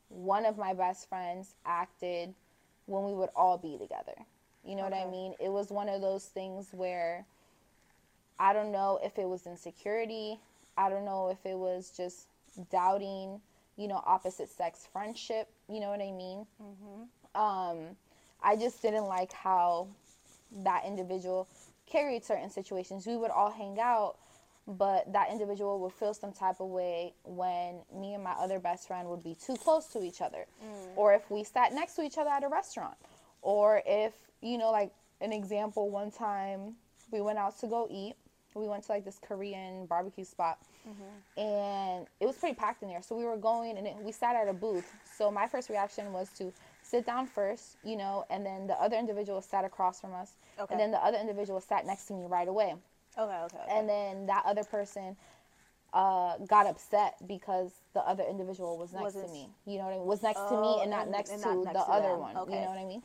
one 0.10 0.46
of 0.46 0.58
my 0.58 0.74
best 0.74 1.10
friends 1.10 1.56
acted 1.66 2.34
when 2.86 3.04
we 3.06 3.14
would 3.14 3.30
all 3.36 3.58
be 3.58 3.78
together. 3.78 4.14
You 4.66 4.76
know 4.76 4.84
what 4.84 4.94
I 4.94 5.06
mean? 5.10 5.34
It 5.40 5.50
was 5.50 5.70
one 5.70 5.90
of 5.90 6.02
those 6.02 6.26
things 6.26 6.70
where 6.72 7.26
I 8.40 8.54
don't 8.54 8.72
know 8.72 9.00
if 9.04 9.18
it 9.18 9.28
was 9.28 9.46
insecurity. 9.46 10.40
I 10.78 10.90
don't 10.90 11.06
know 11.06 11.30
if 11.30 11.46
it 11.46 11.58
was 11.58 11.92
just 11.96 12.28
doubting, 12.72 13.42
you 13.78 13.88
know, 13.88 14.02
opposite 14.06 14.50
sex 14.50 14.88
friendship. 14.92 15.50
You 15.68 15.80
know 15.80 15.90
what 15.90 16.02
I 16.02 16.12
mean? 16.12 16.46
Um, 17.36 17.98
I 18.42 18.56
just 18.56 18.82
didn't 18.82 19.06
like 19.06 19.34
how 19.34 19.88
that 20.64 20.84
individual 20.86 21.48
carried 21.86 22.24
certain 22.24 22.50
situations. 22.50 23.06
We 23.06 23.18
would 23.18 23.32
all 23.32 23.52
hang 23.52 23.80
out, 23.80 24.16
but 24.68 25.12
that 25.14 25.32
individual 25.32 25.80
would 25.82 25.94
feel 25.94 26.14
some 26.14 26.32
type 26.32 26.60
of 26.60 26.70
way 26.70 27.14
when 27.24 27.82
me 27.94 28.14
and 28.14 28.24
my 28.24 28.32
other 28.32 28.60
best 28.60 28.88
friend 28.88 29.10
would 29.10 29.24
be 29.24 29.36
too 29.36 29.56
close 29.56 29.88
to 29.88 30.04
each 30.04 30.22
other, 30.22 30.46
mm. 30.64 30.88
or 30.96 31.14
if 31.14 31.30
we 31.30 31.44
sat 31.44 31.74
next 31.74 31.96
to 31.96 32.02
each 32.02 32.18
other 32.18 32.30
at 32.30 32.44
a 32.44 32.48
restaurant, 32.48 32.96
or 33.42 33.82
if 33.86 34.14
you 34.42 34.58
know, 34.58 34.72
like 34.72 34.92
an 35.22 35.32
example, 35.32 35.90
one 35.90 36.12
time 36.12 36.76
we 37.12 37.22
went 37.22 37.38
out 37.38 37.60
to 37.60 37.68
go 37.68 37.88
eat. 37.90 38.16
We 38.56 38.68
went 38.68 38.84
to 38.84 38.92
like 38.92 39.04
this 39.04 39.20
Korean 39.20 39.88
barbecue 39.88 40.26
spot, 40.26 40.60
mm-hmm. 40.88 41.40
and 41.40 42.06
it 42.20 42.28
was 42.28 42.36
pretty 42.36 42.54
packed 42.54 42.84
in 42.84 42.90
there. 42.90 43.02
So 43.02 43.18
we 43.18 43.26
were 43.26 43.36
going, 43.38 43.80
and 43.80 43.88
it, 43.88 43.96
we 44.00 44.12
sat 44.12 44.36
at 44.36 44.48
a 44.48 44.54
booth. 44.54 44.86
So 45.18 45.32
my 45.32 45.48
first 45.48 45.70
reaction 45.70 46.14
was 46.14 46.30
to 46.38 46.54
sit 46.84 47.06
down 47.06 47.26
first, 47.28 47.78
you 47.84 47.96
know, 47.96 48.26
and 48.30 48.46
then 48.46 48.68
the 48.68 48.74
other 48.76 48.96
individual 48.98 49.42
sat 49.42 49.66
across 49.66 50.00
from 50.02 50.14
us, 50.14 50.34
Okay. 50.60 50.72
and 50.74 50.80
then 50.80 50.92
the 50.92 50.98
other 51.04 51.18
individual 51.18 51.60
sat 51.60 51.86
next 51.86 52.06
to 52.08 52.14
me 52.14 52.26
right 52.28 52.48
away 52.48 52.76
Okay, 53.18 53.36
okay, 53.46 53.58
okay. 53.58 53.66
and 53.70 53.88
then 53.90 54.26
that 54.28 54.44
other 54.46 54.64
person 54.64 55.16
uh, 55.94 56.38
got 56.48 56.66
upset 56.66 57.16
because 57.28 57.72
the 57.94 58.00
other 58.02 58.24
individual 58.24 58.78
was 58.78 58.92
next 58.94 59.04
Wasn't- 59.16 59.28
to 59.28 59.32
me. 59.32 59.50
You 59.66 59.78
know 59.78 59.84
what 59.86 59.94
I 59.94 59.98
mean? 59.98 60.06
Was 60.08 60.24
next 60.24 60.40
to 60.40 60.56
Oh, 60.56 60.62
me 60.78 60.82
and 60.82 60.90
not 60.90 61.04
and- 61.04 61.12
next 61.12 61.30
and 61.32 61.44
to 61.44 61.50
not 61.56 61.64
the 61.66 61.80
to 61.80 61.80
other 61.92 62.08
them. 62.10 62.20
one. 62.20 62.38
Okay. 62.38 62.56
You 62.56 62.62
know 62.62 62.70
what 62.70 62.80
I 62.80 62.86
mean? 62.86 63.04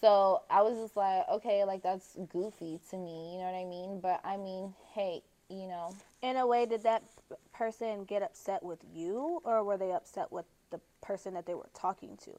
So 0.00 0.42
I 0.50 0.60
was 0.62 0.76
just 0.78 0.96
like, 0.96 1.28
okay, 1.28 1.64
like 1.64 1.82
that's 1.82 2.16
goofy 2.32 2.80
to 2.90 2.96
me. 2.96 3.32
You 3.34 3.38
know 3.38 3.44
what 3.52 3.54
I 3.58 3.64
mean? 3.64 4.00
But 4.00 4.20
I 4.24 4.36
mean, 4.36 4.74
hey, 4.92 5.22
you 5.48 5.68
know, 5.68 5.94
in 6.22 6.36
a 6.36 6.46
way, 6.46 6.66
did 6.66 6.82
that 6.82 7.04
person 7.52 8.04
get 8.04 8.22
upset 8.22 8.62
with 8.64 8.80
you, 8.92 9.40
or 9.44 9.62
were 9.62 9.76
they 9.76 9.92
upset 9.92 10.32
with 10.32 10.46
the 10.70 10.80
person 11.02 11.34
that 11.34 11.46
they 11.46 11.54
were 11.54 11.68
talking 11.72 12.16
to? 12.24 12.32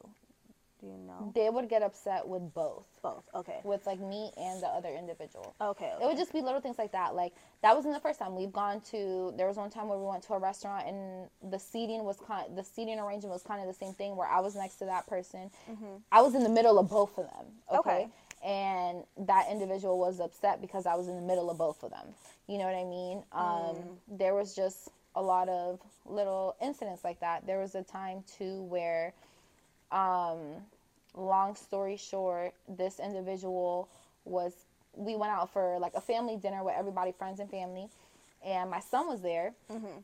You 0.86 1.06
know? 1.06 1.32
they 1.34 1.50
would 1.50 1.68
get 1.68 1.82
upset 1.82 2.26
with 2.26 2.54
both, 2.54 2.84
Both. 3.02 3.24
Okay. 3.34 3.58
with 3.64 3.86
like 3.86 3.98
me 4.00 4.30
and 4.36 4.62
the 4.62 4.68
other 4.68 4.90
individual. 4.90 5.54
Okay. 5.60 5.92
It 6.00 6.06
would 6.06 6.16
just 6.16 6.32
be 6.32 6.40
little 6.40 6.60
things 6.60 6.78
like 6.78 6.92
that. 6.92 7.14
Like 7.14 7.32
that 7.62 7.74
wasn't 7.74 7.94
the 7.94 8.00
first 8.00 8.18
time 8.18 8.36
we've 8.36 8.52
gone 8.52 8.80
to. 8.92 9.34
There 9.36 9.46
was 9.48 9.56
one 9.56 9.70
time 9.70 9.88
where 9.88 9.98
we 9.98 10.04
went 10.06 10.22
to 10.24 10.34
a 10.34 10.38
restaurant 10.38 10.86
and 10.86 11.28
the 11.50 11.58
seating 11.58 12.04
was 12.04 12.18
kind. 12.26 12.56
The 12.56 12.64
seating 12.64 12.98
arrangement 13.00 13.32
was 13.32 13.42
kind 13.42 13.60
of 13.60 13.66
the 13.66 13.74
same 13.74 13.94
thing. 13.94 14.16
Where 14.16 14.28
I 14.28 14.40
was 14.40 14.54
next 14.54 14.76
to 14.76 14.84
that 14.86 15.06
person. 15.06 15.50
I 16.12 16.22
was 16.22 16.34
in 16.34 16.42
the 16.42 16.48
middle 16.48 16.78
of 16.78 16.88
both 16.88 17.18
of 17.18 17.24
them. 17.26 17.46
Okay. 17.72 17.78
Okay. 17.90 18.08
And 18.44 19.02
that 19.26 19.46
individual 19.50 19.98
was 19.98 20.20
upset 20.20 20.60
because 20.60 20.86
I 20.86 20.94
was 20.94 21.08
in 21.08 21.16
the 21.16 21.22
middle 21.26 21.50
of 21.50 21.58
both 21.58 21.82
of 21.82 21.90
them. 21.90 22.06
You 22.46 22.58
know 22.58 22.64
what 22.64 22.76
I 22.76 22.84
mean? 22.84 23.24
Um, 23.32 23.98
There 24.06 24.34
was 24.34 24.54
just 24.54 24.90
a 25.16 25.22
lot 25.22 25.48
of 25.48 25.80
little 26.04 26.54
incidents 26.62 27.02
like 27.02 27.18
that. 27.20 27.46
There 27.46 27.58
was 27.58 27.74
a 27.74 27.82
time 27.82 28.22
too 28.38 28.62
where 28.64 29.14
um, 29.90 30.38
long 31.16 31.54
story 31.56 31.96
short, 31.96 32.52
this 32.68 33.00
individual 33.00 33.88
was, 34.24 34.52
we 34.94 35.16
went 35.16 35.32
out 35.32 35.52
for 35.52 35.78
like 35.78 35.94
a 35.94 36.00
family 36.00 36.36
dinner 36.36 36.62
with 36.62 36.74
everybody, 36.78 37.12
friends 37.12 37.40
and 37.40 37.50
family, 37.50 37.88
and 38.44 38.70
my 38.70 38.80
son 38.80 39.08
was 39.08 39.20
there, 39.22 39.54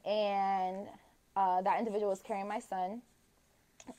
and 0.05 0.89
uh, 1.37 1.63
that 1.63 1.79
individual 1.79 2.11
was 2.11 2.21
carrying 2.23 2.49
my 2.49 2.59
son, 2.59 3.03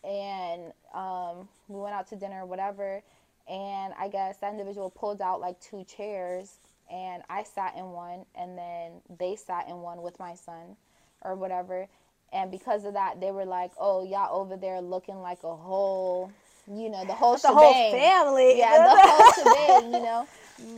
and 0.03 0.73
um, 0.93 1.47
we 1.67 1.79
went 1.79 1.93
out 1.95 2.07
to 2.09 2.15
dinner 2.15 2.45
whatever, 2.45 3.01
and 3.47 3.93
I 3.99 4.07
guess 4.07 4.37
that 4.37 4.51
individual 4.51 4.89
pulled 4.89 5.21
out 5.21 5.39
like 5.39 5.59
two 5.59 5.83
chairs, 5.85 6.57
and 6.91 7.23
I 7.29 7.43
sat 7.43 7.75
in 7.77 7.91
one, 7.91 8.25
and 8.35 8.57
then 8.57 9.01
they 9.17 9.35
sat 9.35 9.67
in 9.69 9.81
one 9.81 10.01
with 10.01 10.19
my 10.19 10.35
son, 10.35 10.75
or 11.23 11.35
whatever. 11.35 11.87
And 12.31 12.49
because 12.49 12.83
of 12.85 12.93
that, 12.93 13.21
they 13.21 13.31
were 13.31 13.45
like, 13.45 13.71
"Oh, 13.79 14.03
y'all 14.03 14.35
over 14.41 14.57
there 14.57 14.81
looking 14.81 15.21
like 15.21 15.43
a 15.43 15.55
whole, 15.55 16.31
you 16.67 16.89
know, 16.89 17.05
the 17.05 17.13
whole 17.13 17.37
the 17.37 17.47
whole 17.47 17.73
family. 17.91 18.57
Yeah, 18.57 18.83
the 18.83 19.01
whole 19.01 19.31
shebang, 19.77 19.93
you 19.93 19.99
know. 20.01 20.27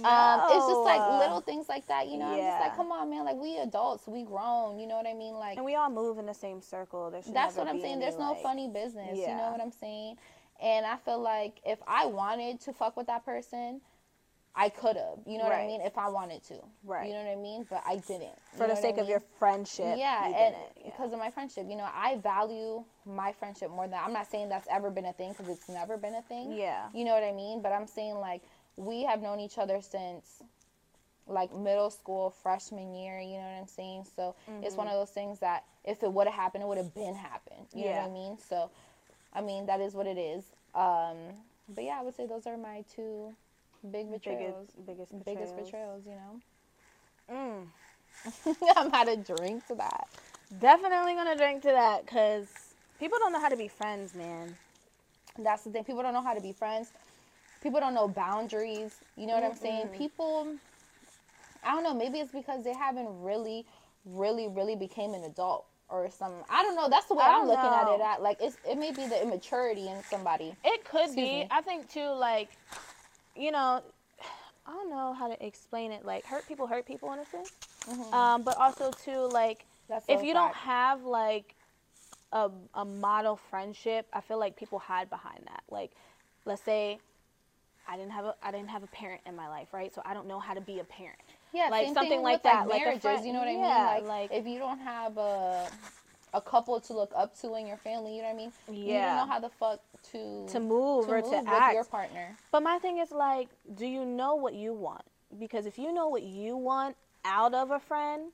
Um, 0.03 0.41
it's 0.49 0.65
just 0.65 0.79
like 0.81 1.19
little 1.19 1.41
things 1.41 1.69
like 1.69 1.85
that, 1.87 2.07
you 2.07 2.17
know. 2.17 2.25
I'm 2.27 2.37
just 2.37 2.59
like, 2.59 2.75
come 2.75 2.91
on, 2.91 3.09
man, 3.09 3.25
like 3.25 3.35
we 3.35 3.57
adults, 3.57 4.07
we 4.07 4.23
grown, 4.23 4.79
you 4.79 4.87
know 4.87 4.95
what 4.95 5.05
I 5.05 5.13
mean? 5.13 5.35
Like 5.35 5.57
And 5.57 5.65
we 5.65 5.75
all 5.75 5.89
move 5.89 6.17
in 6.17 6.25
the 6.25 6.33
same 6.33 6.61
circle. 6.61 7.11
There 7.11 7.21
that's 7.33 7.55
what 7.55 7.67
I'm 7.67 7.79
saying. 7.81 7.99
There's 7.99 8.17
no 8.17 8.31
like- 8.31 8.41
funny 8.41 8.67
business. 8.67 9.17
You 9.17 9.27
know 9.27 9.51
what 9.51 9.61
I'm 9.61 9.71
saying? 9.71 10.17
And 10.61 10.85
I 10.85 10.95
feel 10.97 11.19
like 11.19 11.59
if 11.65 11.79
I 11.85 12.05
wanted 12.05 12.61
to 12.61 12.73
fuck 12.73 12.95
with 12.95 13.07
that 13.07 13.25
person, 13.25 13.81
I 14.57 14.69
could 14.69 14.95
have. 14.95 15.19
You 15.25 15.37
know 15.37 15.43
what 15.43 15.53
I 15.53 15.67
mean? 15.67 15.81
If 15.81 15.97
I 15.97 16.07
wanted 16.07 16.41
to. 16.45 16.55
Right. 16.83 17.07
You 17.07 17.13
know 17.13 17.23
what 17.23 17.31
I 17.31 17.35
mean? 17.35 17.65
But 17.69 17.83
I 17.85 17.97
didn't. 17.97 18.37
For 18.57 18.67
the 18.67 18.75
sake 18.75 18.95
I 18.97 19.01
of 19.01 19.09
your 19.09 19.21
friendship. 19.37 19.95
Yeah, 19.97 20.27
you 20.27 20.35
and 20.35 20.55
didn't. 20.55 20.71
Yeah. 20.77 20.91
because 20.91 21.11
of 21.11 21.19
my 21.19 21.29
friendship, 21.29 21.65
you 21.69 21.75
know, 21.75 21.87
I 21.93 22.17
value 22.17 22.83
my 23.05 23.33
friendship 23.33 23.69
more 23.69 23.87
than 23.87 23.99
I'm 24.01 24.13
not 24.13 24.31
saying 24.31 24.49
that's 24.49 24.67
ever 24.71 24.89
been 24.89 25.05
a 25.05 25.13
thing 25.13 25.31
because 25.31 25.49
it's 25.49 25.67
never 25.67 25.97
been 25.97 26.15
a 26.15 26.21
thing. 26.21 26.53
Yeah. 26.53 26.87
You 26.93 27.03
know 27.03 27.13
what 27.13 27.23
I 27.23 27.33
mean? 27.33 27.61
But 27.61 27.73
I'm 27.73 27.87
saying 27.87 28.15
like 28.15 28.43
we 28.77 29.03
have 29.03 29.21
known 29.21 29.39
each 29.39 29.57
other 29.57 29.81
since 29.81 30.41
like 31.27 31.53
middle 31.53 31.89
school, 31.89 32.29
freshman 32.29 32.93
year. 32.93 33.19
You 33.19 33.37
know 33.37 33.43
what 33.43 33.59
I'm 33.61 33.67
saying? 33.67 34.05
So 34.15 34.35
it's 34.61 34.75
one 34.75 34.87
of 34.87 34.93
those 34.93 35.09
things 35.09 35.39
that 35.39 35.65
if 35.83 36.01
it 36.01 36.11
would 36.11 36.27
have 36.27 36.35
happened, 36.35 36.63
it 36.63 36.67
would 36.67 36.77
have 36.77 36.93
been 36.93 37.15
happened. 37.15 37.67
You 37.73 37.85
know 37.85 37.91
what 37.91 38.09
I 38.09 38.13
mean? 38.13 38.37
So, 38.37 38.69
I 39.33 39.41
mean 39.41 39.65
that 39.65 39.81
is 39.81 39.93
what 39.93 40.07
it 40.07 40.17
is. 40.17 40.45
Um, 40.73 41.17
but 41.67 41.83
yeah, 41.83 41.97
I 41.99 42.03
would 42.03 42.15
say 42.15 42.25
those 42.25 42.47
are 42.47 42.57
my 42.57 42.85
two 42.95 43.33
Big 43.91 44.11
betrayals. 44.11 44.69
biggest, 44.85 44.85
biggest, 44.85 45.25
Biggest 45.25 45.55
betrayals. 45.55 46.03
betrayals, 46.03 46.05
you 46.05 46.15
know. 46.15 47.67
Mm. 47.67 47.67
I'm 48.77 48.91
to 49.05 49.35
drink 49.35 49.67
to 49.67 49.75
that. 49.75 50.07
Definitely 50.59 51.15
gonna 51.15 51.35
drink 51.35 51.61
to 51.63 51.69
that 51.69 52.05
because 52.05 52.47
people 52.99 53.17
don't 53.19 53.33
know 53.33 53.39
how 53.39 53.49
to 53.49 53.57
be 53.57 53.67
friends, 53.67 54.15
man. 54.15 54.55
That's 55.39 55.63
the 55.63 55.71
thing. 55.71 55.83
People 55.83 56.01
don't 56.01 56.13
know 56.13 56.23
how 56.23 56.33
to 56.33 56.41
be 56.41 56.51
friends. 56.53 56.89
People 57.61 57.79
don't 57.79 57.93
know 57.93 58.07
boundaries. 58.07 58.95
You 59.17 59.27
know 59.27 59.33
what 59.33 59.43
I'm 59.43 59.55
saying? 59.55 59.89
People, 59.89 60.47
I 61.63 61.71
don't 61.73 61.83
know. 61.83 61.93
Maybe 61.93 62.19
it's 62.19 62.31
because 62.31 62.63
they 62.63 62.73
haven't 62.73 63.07
really, 63.21 63.65
really, 64.05 64.47
really 64.47 64.75
became 64.75 65.13
an 65.13 65.23
adult 65.23 65.65
or 65.89 66.09
some 66.09 66.31
I 66.49 66.63
don't 66.63 66.75
know. 66.75 66.89
That's 66.89 67.05
the 67.07 67.15
way 67.15 67.23
I'm 67.25 67.47
looking 67.47 67.65
at 67.65 67.87
it. 67.93 68.01
At 68.01 68.21
like, 68.21 68.37
it's 68.41 68.57
it 68.69 68.77
may 68.77 68.91
be 68.91 69.07
the 69.07 69.21
immaturity 69.21 69.87
in 69.87 70.01
somebody. 70.09 70.55
It 70.63 70.85
could 70.85 71.05
Excuse 71.05 71.15
be. 71.15 71.21
me. 71.21 71.47
I 71.51 71.61
think 71.61 71.89
too, 71.89 72.09
like, 72.11 72.49
you 73.35 73.51
know, 73.51 73.81
I 74.65 74.71
don't 74.71 74.89
know 74.89 75.13
how 75.13 75.27
to 75.27 75.45
explain 75.45 75.91
it. 75.91 76.05
Like, 76.05 76.25
hurt 76.25 76.47
people 76.47 76.67
hurt 76.67 76.85
people 76.87 77.11
in 77.13 77.19
a 77.19 77.25
sense. 77.25 77.51
Um, 78.13 78.43
but 78.43 78.57
also 78.57 78.91
too, 79.03 79.27
like, 79.31 79.59
Mm-hmm. 79.59 79.93
That's 79.93 80.05
if 80.09 80.19
so 80.21 80.25
you 80.25 80.33
don't 80.33 80.55
have 80.55 81.03
like 81.03 81.53
a 82.31 82.49
a 82.73 82.83
model 82.83 83.35
friendship, 83.35 84.07
I 84.11 84.21
feel 84.21 84.39
like 84.39 84.55
people 84.57 84.79
hide 84.79 85.11
behind 85.11 85.43
that. 85.45 85.61
Like, 85.69 85.91
let's 86.43 86.63
say 86.63 86.97
I 87.87 87.95
didn't 87.97 88.13
have 88.13 88.25
a 88.25 88.35
I 88.41 88.49
didn't 88.51 88.69
have 88.69 88.81
a 88.81 88.87
parent 88.87 89.21
in 89.27 89.35
my 89.35 89.47
life, 89.47 89.67
right? 89.73 89.93
So 89.93 90.01
I 90.03 90.15
don't 90.15 90.27
know 90.27 90.39
how 90.39 90.55
to 90.55 90.61
be 90.61 90.79
a 90.79 90.83
parent. 90.83 91.19
Yeah, 91.53 91.67
like 91.69 91.85
same 91.85 91.93
something 91.93 92.11
thing 92.13 92.23
like 92.23 92.37
with, 92.37 92.43
that, 92.43 92.67
Like 92.67 92.81
marriages, 92.81 93.01
friend- 93.03 93.25
you 93.27 93.31
know 93.33 93.39
what 93.39 93.47
I 93.47 93.51
yeah, 93.51 93.93
mean? 93.99 94.07
Like, 94.07 94.31
like- 94.31 94.39
if 94.39 94.47
you 94.47 94.57
don't 94.57 94.79
have 94.79 95.17
a 95.19 95.69
a 96.35 96.41
couple 96.41 96.79
to 96.81 96.93
look 96.93 97.11
up 97.15 97.39
to 97.39 97.55
in 97.55 97.65
your 97.65 97.77
family, 97.77 98.15
you 98.17 98.21
know 98.21 98.27
what 98.27 98.33
I 98.33 98.37
mean? 98.37 98.51
You 98.67 98.93
Yeah. 98.93 99.15
don't 99.17 99.27
know 99.27 99.33
how 99.33 99.39
the 99.39 99.49
fuck 99.49 99.79
to 100.11 100.45
To 100.51 100.59
move 100.59 101.09
or 101.09 101.21
to 101.21 101.35
with 101.37 101.47
act. 101.47 101.73
your 101.73 101.85
partner. 101.85 102.35
But 102.51 102.61
my 102.61 102.77
thing 102.79 102.97
is 102.99 103.11
like, 103.11 103.47
do 103.73 103.85
you 103.85 104.05
know 104.05 104.35
what 104.35 104.53
you 104.53 104.73
want? 104.73 105.03
Because 105.39 105.65
if 105.65 105.79
you 105.79 105.93
know 105.93 106.09
what 106.09 106.23
you 106.23 106.57
want 106.57 106.97
out 107.23 107.53
of 107.53 107.71
a 107.71 107.79
friend, 107.79 108.31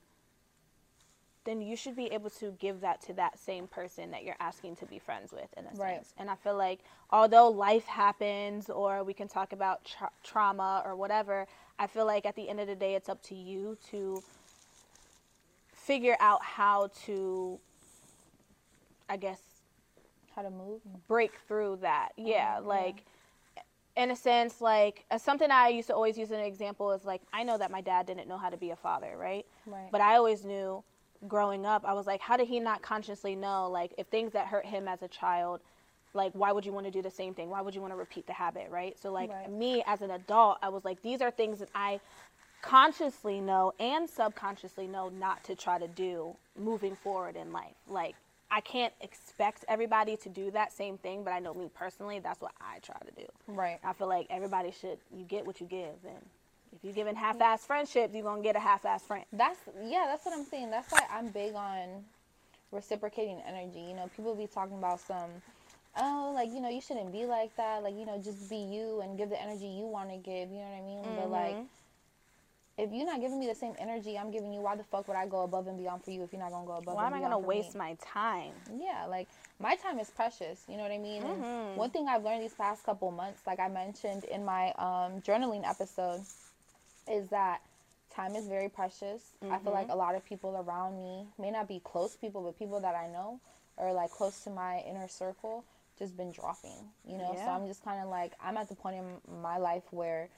then 1.44 1.60
you 1.60 1.74
should 1.76 1.96
be 1.96 2.06
able 2.06 2.30
to 2.30 2.52
give 2.58 2.80
that 2.80 3.00
to 3.02 3.12
that 3.14 3.38
same 3.38 3.66
person 3.66 4.10
that 4.12 4.24
you're 4.24 4.36
asking 4.38 4.76
to 4.76 4.86
be 4.86 4.98
friends 4.98 5.32
with 5.32 5.48
in 5.56 5.64
a 5.66 5.70
Right. 5.76 5.96
sense. 5.96 6.12
And 6.18 6.30
I 6.30 6.36
feel 6.36 6.56
like 6.56 6.80
although 7.10 7.48
life 7.48 7.84
happens 7.86 8.68
or 8.70 9.02
we 9.02 9.12
can 9.14 9.26
talk 9.28 9.52
about 9.52 9.84
tra- 9.84 10.10
trauma 10.22 10.82
or 10.84 10.94
whatever, 10.94 11.46
I 11.78 11.86
feel 11.86 12.06
like 12.06 12.26
at 12.26 12.36
the 12.36 12.48
end 12.48 12.60
of 12.60 12.66
the 12.68 12.76
day 12.76 12.94
it's 12.94 13.08
up 13.08 13.22
to 13.24 13.34
you 13.34 13.76
to 13.90 14.22
figure 15.72 16.16
out 16.20 16.42
how 16.44 16.90
to 17.06 17.58
I 19.08 19.16
guess 19.16 19.40
How 20.34 20.42
to 20.42 20.50
move? 20.50 20.80
break 21.08 21.32
through 21.48 21.76
that. 21.82 22.10
Yeah, 22.16 22.56
Oh, 22.58 22.62
yeah. 22.62 22.68
like 22.68 23.04
in 23.96 24.10
a 24.10 24.16
sense, 24.16 24.60
like 24.60 25.04
uh, 25.10 25.18
something 25.18 25.50
I 25.50 25.68
used 25.68 25.88
to 25.88 25.94
always 25.94 26.16
use 26.16 26.30
as 26.30 26.38
an 26.38 26.44
example 26.44 26.92
is 26.92 27.04
like 27.04 27.20
I 27.32 27.42
know 27.42 27.58
that 27.58 27.70
my 27.70 27.80
dad 27.82 28.06
didn't 28.06 28.26
know 28.28 28.38
how 28.38 28.48
to 28.48 28.56
be 28.56 28.70
a 28.70 28.76
father, 28.76 29.16
right? 29.18 29.44
Right. 29.66 29.88
But 29.90 30.00
I 30.00 30.16
always 30.16 30.44
knew 30.44 30.82
growing 31.28 31.66
up, 31.66 31.84
I 31.86 31.92
was 31.92 32.06
like, 32.06 32.20
how 32.20 32.36
did 32.36 32.48
he 32.48 32.58
not 32.58 32.82
consciously 32.82 33.36
know 33.36 33.68
like 33.70 33.92
if 33.98 34.06
things 34.06 34.32
that 34.32 34.46
hurt 34.46 34.64
him 34.66 34.88
as 34.88 35.02
a 35.02 35.08
child, 35.08 35.60
like 36.14 36.32
why 36.32 36.52
would 36.52 36.64
you 36.64 36.72
want 36.72 36.86
to 36.86 36.90
do 36.92 37.02
the 37.02 37.10
same 37.10 37.34
thing? 37.34 37.50
Why 37.50 37.60
would 37.60 37.74
you 37.74 37.80
want 37.82 37.92
to 37.92 37.96
repeat 37.98 38.26
the 38.26 38.32
habit, 38.32 38.68
right? 38.70 38.98
So 38.98 39.12
like 39.12 39.30
Right. 39.30 39.50
me 39.50 39.82
as 39.86 40.00
an 40.00 40.10
adult, 40.12 40.58
I 40.62 40.70
was 40.70 40.84
like, 40.86 41.02
these 41.02 41.20
are 41.20 41.30
things 41.30 41.58
that 41.58 41.68
I 41.74 42.00
consciously 42.62 43.40
know 43.40 43.72
and 43.78 44.08
subconsciously 44.08 44.86
know 44.86 45.08
not 45.10 45.42
to 45.44 45.54
try 45.54 45.78
to 45.78 45.88
do 45.88 46.34
moving 46.58 46.94
forward 46.96 47.36
in 47.36 47.52
life. 47.52 47.74
Like 47.88 48.14
I 48.52 48.60
can't 48.60 48.92
expect 49.00 49.64
everybody 49.66 50.16
to 50.18 50.28
do 50.28 50.50
that 50.50 50.72
same 50.74 50.98
thing, 50.98 51.24
but 51.24 51.32
I 51.32 51.38
know 51.38 51.54
me 51.54 51.70
personally, 51.74 52.18
that's 52.18 52.40
what 52.42 52.52
I 52.60 52.80
try 52.80 52.98
to 52.98 53.10
do. 53.20 53.26
Right. 53.48 53.78
I 53.82 53.94
feel 53.94 54.08
like 54.08 54.26
everybody 54.28 54.70
should 54.70 54.98
you 55.10 55.24
get 55.24 55.46
what 55.46 55.58
you 55.60 55.66
give 55.66 55.96
and 56.06 56.22
if 56.74 56.82
you're 56.82 56.94
giving 56.94 57.14
half-ass 57.14 57.64
friendships, 57.66 58.14
you're 58.14 58.22
gonna 58.22 58.42
get 58.42 58.54
a 58.56 58.60
half-ass 58.60 59.04
friend. 59.04 59.24
That's 59.32 59.58
yeah, 59.82 60.04
that's 60.06 60.26
what 60.26 60.34
I'm 60.34 60.44
saying. 60.44 60.70
That's 60.70 60.90
why 60.92 61.00
I'm 61.10 61.28
big 61.28 61.54
on 61.54 62.04
reciprocating 62.70 63.40
energy. 63.46 63.80
You 63.80 63.94
know, 63.94 64.10
people 64.14 64.34
be 64.34 64.46
talking 64.46 64.76
about 64.78 65.00
some 65.00 65.30
oh, 65.98 66.32
like, 66.34 66.50
you 66.50 66.60
know, 66.60 66.70
you 66.70 66.80
shouldn't 66.80 67.12
be 67.12 67.26
like 67.26 67.54
that. 67.56 67.82
Like, 67.82 67.94
you 67.94 68.06
know, 68.06 68.18
just 68.22 68.48
be 68.48 68.56
you 68.56 69.02
and 69.02 69.18
give 69.18 69.28
the 69.28 69.40
energy 69.40 69.66
you 69.66 69.86
want 69.86 70.10
to 70.10 70.16
give. 70.16 70.50
You 70.50 70.56
know 70.56 70.62
what 70.62 70.78
I 70.78 70.82
mean? 70.82 71.16
But 71.16 71.30
like 71.30 71.56
Mhm. 71.56 71.66
If 72.78 72.90
you're 72.92 73.06
not 73.06 73.20
giving 73.20 73.38
me 73.38 73.46
the 73.46 73.54
same 73.54 73.74
energy 73.78 74.18
I'm 74.18 74.30
giving 74.30 74.52
you, 74.52 74.60
why 74.60 74.76
the 74.76 74.84
fuck 74.84 75.06
would 75.08 75.16
I 75.16 75.26
go 75.26 75.42
above 75.44 75.66
and 75.66 75.76
beyond 75.76 76.04
for 76.04 76.10
you 76.10 76.22
if 76.22 76.32
you're 76.32 76.40
not 76.40 76.50
gonna 76.50 76.66
go 76.66 76.72
above 76.72 76.88
and 76.88 76.98
beyond? 76.98 77.12
Why 77.12 77.18
am 77.18 77.24
I 77.24 77.28
gonna 77.28 77.38
waste 77.38 77.74
me? 77.74 77.78
my 77.78 77.96
time? 78.00 78.52
Yeah, 78.78 79.06
like 79.08 79.28
my 79.60 79.76
time 79.76 79.98
is 79.98 80.10
precious. 80.10 80.64
You 80.68 80.76
know 80.76 80.82
what 80.82 80.92
I 80.92 80.98
mean? 80.98 81.22
Mhm. 81.22 81.76
one 81.76 81.90
thing 81.90 82.08
I've 82.08 82.24
learned 82.24 82.42
these 82.42 82.54
past 82.54 82.84
couple 82.84 83.10
months, 83.10 83.40
like 83.46 83.60
I 83.60 83.68
mentioned 83.68 84.24
in 84.24 84.44
my 84.44 84.70
um, 84.72 85.20
journaling 85.22 85.68
episode, 85.68 86.22
is 87.08 87.28
that 87.28 87.60
time 88.14 88.36
is 88.36 88.46
very 88.48 88.68
precious. 88.68 89.32
I 89.50 89.58
feel 89.58 89.72
like 89.72 89.88
a 89.90 89.96
lot 89.96 90.14
of 90.14 90.24
people 90.24 90.56
around 90.56 90.96
me 90.96 91.26
may 91.38 91.50
not 91.50 91.66
be 91.68 91.80
close 91.80 92.16
people, 92.16 92.42
but 92.42 92.58
people 92.58 92.80
that 92.80 92.94
I 92.94 93.06
know 93.08 93.40
or 93.76 93.92
like 93.92 94.10
close 94.10 94.40
to 94.44 94.50
my 94.50 94.80
inner 94.80 95.08
circle 95.08 95.64
just 95.98 96.16
been 96.16 96.30
dropping. 96.30 96.90
You 97.06 97.16
know, 97.18 97.34
so 97.44 97.50
I'm 97.50 97.66
just 97.66 97.82
kind 97.84 98.02
of 98.02 98.08
like 98.08 98.32
I'm 98.40 98.56
at 98.56 98.68
the 98.68 98.74
point 98.74 98.96
in 98.96 99.40
my 99.42 99.56
life 99.58 99.84
where 99.90 100.28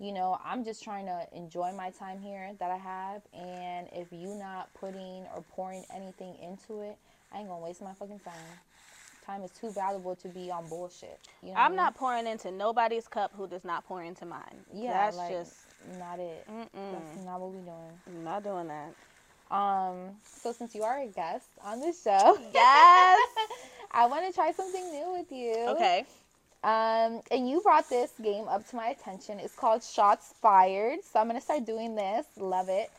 you 0.00 0.12
know, 0.12 0.38
I'm 0.44 0.64
just 0.64 0.82
trying 0.82 1.06
to 1.06 1.26
enjoy 1.36 1.72
my 1.72 1.90
time 1.90 2.18
here 2.20 2.50
that 2.58 2.70
I 2.70 2.76
have. 2.78 3.22
And 3.34 3.86
if 3.92 4.08
you 4.10 4.34
not 4.34 4.72
putting 4.74 5.26
or 5.34 5.44
pouring 5.50 5.84
anything 5.94 6.34
into 6.42 6.80
it, 6.80 6.96
I 7.32 7.38
ain't 7.38 7.48
gonna 7.48 7.62
waste 7.62 7.82
my 7.82 7.92
fucking 7.94 8.20
time. 8.20 8.34
Time 9.26 9.42
is 9.42 9.50
too 9.52 9.70
valuable 9.70 10.16
to 10.16 10.28
be 10.28 10.50
on 10.50 10.66
bullshit. 10.68 11.20
You 11.42 11.50
know 11.50 11.56
I 11.56 11.64
I'm 11.66 11.72
mean? 11.72 11.76
not 11.76 11.94
pouring 11.94 12.26
into 12.26 12.50
nobody's 12.50 13.06
cup 13.06 13.32
who 13.36 13.46
does 13.46 13.64
not 13.64 13.84
pour 13.86 14.02
into 14.02 14.24
mine. 14.24 14.64
Yeah, 14.72 14.92
that's 14.94 15.16
like, 15.18 15.30
just 15.30 15.54
not 15.98 16.18
it. 16.18 16.46
That's 16.48 16.74
mm-mm. 16.74 17.24
not 17.26 17.40
what 17.40 17.50
we 17.52 17.58
doing. 17.58 17.92
I'm 18.08 18.24
not 18.24 18.42
doing 18.42 18.68
that. 18.68 18.94
Um, 19.54 20.16
so 20.24 20.52
since 20.52 20.74
you 20.74 20.82
are 20.82 21.00
a 21.02 21.06
guest 21.08 21.48
on 21.62 21.80
this 21.80 22.02
show, 22.02 22.38
Yes. 22.54 23.28
I 23.92 24.06
want 24.06 24.26
to 24.26 24.32
try 24.32 24.52
something 24.52 24.90
new 24.92 25.12
with 25.12 25.30
you. 25.32 25.54
okay. 25.68 26.06
Um, 26.62 27.22
and 27.30 27.48
you 27.48 27.60
brought 27.62 27.88
this 27.88 28.12
game 28.22 28.46
up 28.48 28.68
to 28.70 28.76
my 28.76 28.88
attention. 28.88 29.40
It's 29.40 29.54
called 29.54 29.82
Shots 29.82 30.34
Fired. 30.42 30.98
So 31.04 31.18
I'm 31.18 31.26
gonna 31.26 31.40
start 31.40 31.64
doing 31.64 31.94
this. 31.94 32.26
Love 32.36 32.68
it. 32.68 32.90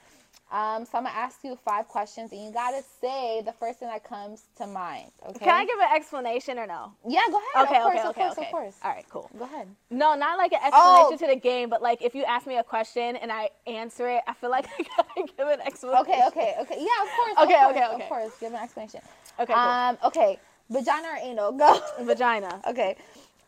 Um, 0.52 0.84
so 0.84 0.98
I'm 0.98 1.06
gonna 1.06 1.16
ask 1.16 1.44
you 1.44 1.56
five 1.64 1.88
questions, 1.88 2.34
and 2.34 2.44
you 2.44 2.52
gotta 2.52 2.84
say 3.00 3.42
the 3.46 3.54
first 3.54 3.80
thing 3.80 3.88
that 3.88 4.04
comes 4.04 4.44
to 4.58 4.68
mind. 4.68 5.10
Okay? 5.30 5.46
Can 5.46 5.50
I 5.50 5.64
give 5.64 5.80
an 5.80 5.96
explanation 5.96 6.60
or 6.60 6.68
no? 6.68 6.92
Yeah, 7.08 7.22
go 7.30 7.40
ahead. 7.56 7.68
Okay, 7.68 7.78
of 7.78 7.84
course, 7.84 8.00
okay, 8.00 8.08
of 8.08 8.16
course, 8.16 8.32
okay. 8.34 8.46
of 8.48 8.52
course. 8.52 8.76
All 8.84 8.92
right, 8.92 9.06
cool. 9.10 9.30
Go 9.38 9.46
ahead. 9.46 9.68
No, 9.90 10.14
not 10.16 10.38
like 10.38 10.52
an 10.52 10.60
explanation 10.62 11.14
Oh. 11.14 11.18
to 11.18 11.28
the 11.28 11.38
game, 11.38 11.70
but 11.70 11.82
like 11.82 12.02
if 12.02 12.14
you 12.14 12.26
ask 12.26 12.48
me 12.48 12.58
a 12.58 12.64
question 12.64 13.16
and 13.16 13.32
I 13.32 13.52
answer 13.66 14.10
it, 14.10 14.24
I 14.28 14.34
feel 14.34 14.50
like 14.50 14.68
I 14.80 14.84
gotta 14.84 15.32
give 15.38 15.48
an 15.48 15.62
explanation. 15.62 16.02
Okay, 16.02 16.22
okay, 16.28 16.56
okay. 16.60 16.78
Yeah, 16.80 17.04
of 17.04 17.10
course. 17.16 17.34
Okay, 17.44 17.54
of 17.54 17.60
course, 17.62 17.72
okay, 17.72 17.86
okay. 17.86 18.04
Of 18.04 18.10
course, 18.10 18.32
give 18.42 18.52
an 18.52 18.60
explanation. 18.60 19.02
Okay, 19.40 19.54
cool. 19.54 19.62
Um, 19.62 19.98
okay. 20.04 20.38
Vagina 20.70 21.08
or 21.10 21.18
anal? 21.22 21.52
Go. 21.54 21.82
Vagina. 22.02 22.62
okay. 22.68 22.96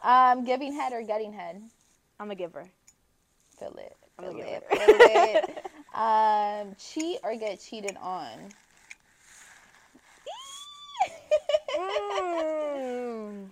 Um, 0.03 0.43
giving 0.43 0.73
head 0.73 0.91
or 0.93 1.01
getting 1.01 1.31
head? 1.33 1.61
I'm 2.19 2.29
a 2.31 2.35
giver. 2.35 2.65
Feel 3.57 3.75
it. 3.77 3.95
I'm 4.19 4.25
Feel 4.25 4.33
gonna 4.33 4.45
it. 4.45 4.63
Feel 4.69 4.97
it. 5.01 5.59
Um, 5.93 6.75
cheat 6.79 7.19
or 7.23 7.35
get 7.35 7.59
cheated 7.59 7.95
on? 8.01 8.49
Mm. 11.77 13.47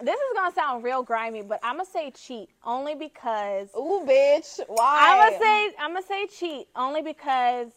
This 0.00 0.16
is 0.16 0.34
gonna 0.34 0.54
sound 0.54 0.84
real 0.84 1.02
grimy, 1.02 1.40
but 1.40 1.60
I'm 1.62 1.76
gonna 1.76 1.86
say 1.86 2.10
cheat 2.10 2.50
only 2.62 2.94
because 2.94 3.68
Ooh, 3.74 4.04
bitch. 4.06 4.60
Why? 4.66 5.08
I'm 5.08 5.18
gonna 5.18 5.38
say 5.38 5.76
I'm 5.78 5.94
gonna 5.94 6.06
say 6.06 6.26
cheat 6.26 6.66
only 6.76 7.00
because 7.00 7.68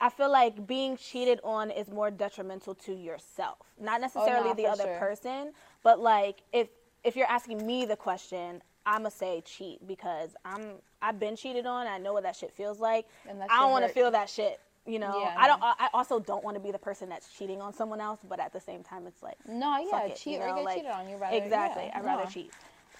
I 0.00 0.10
feel 0.10 0.30
like 0.30 0.66
being 0.66 0.96
cheated 0.96 1.40
on 1.42 1.70
is 1.70 1.88
more 1.88 2.10
detrimental 2.10 2.74
to 2.76 2.92
yourself, 2.92 3.58
not 3.80 4.00
necessarily 4.00 4.50
Oh, 4.50 4.54
the 4.54 4.66
other 4.66 4.84
sure. 4.84 4.98
person, 4.98 5.52
but 5.82 5.98
like 6.00 6.38
if 6.52 6.68
if 7.04 7.16
you're 7.16 7.30
asking 7.30 7.66
me 7.66 7.84
the 7.84 7.96
question, 7.96 8.62
I'm 8.86 8.98
gonna 8.98 9.10
say 9.10 9.42
cheat 9.44 9.86
because 9.86 10.30
I'm 10.44 10.74
I've 11.02 11.18
been 11.18 11.36
cheated 11.36 11.66
on. 11.66 11.86
I 11.86 11.98
know 11.98 12.12
what 12.12 12.22
that 12.24 12.36
shit 12.36 12.52
feels 12.52 12.78
like. 12.80 13.06
I 13.26 13.60
don't 13.60 13.70
want 13.70 13.84
to 13.84 13.90
feel 13.92 14.10
that 14.10 14.28
shit. 14.28 14.60
You 14.86 14.98
know, 14.98 15.20
Yeah, 15.20 15.34
I 15.36 15.46
don't. 15.46 15.62
I 15.62 15.90
also 15.92 16.18
don't 16.18 16.42
want 16.42 16.56
to 16.56 16.62
be 16.62 16.70
the 16.70 16.78
person 16.78 17.10
that's 17.10 17.30
cheating 17.36 17.60
on 17.60 17.74
someone 17.74 18.00
else, 18.00 18.20
but 18.26 18.40
at 18.40 18.54
the 18.54 18.60
same 18.60 18.82
time, 18.82 19.06
it's 19.06 19.22
like 19.22 19.36
No, 19.46 19.76
yeah, 19.78 20.04
it, 20.06 20.16
cheat 20.16 20.34
you 20.34 20.40
or 20.40 20.48
know, 20.48 20.54
get 20.56 20.64
like, 20.64 20.76
cheated 20.78 20.90
on. 20.92 21.08
You 21.08 21.16
rather 21.18 21.36
exactly. 21.36 21.84
yeah, 21.86 21.98
I'd 21.98 22.04
rather 22.04 22.24
no. 22.24 22.30
cheat. 22.30 22.50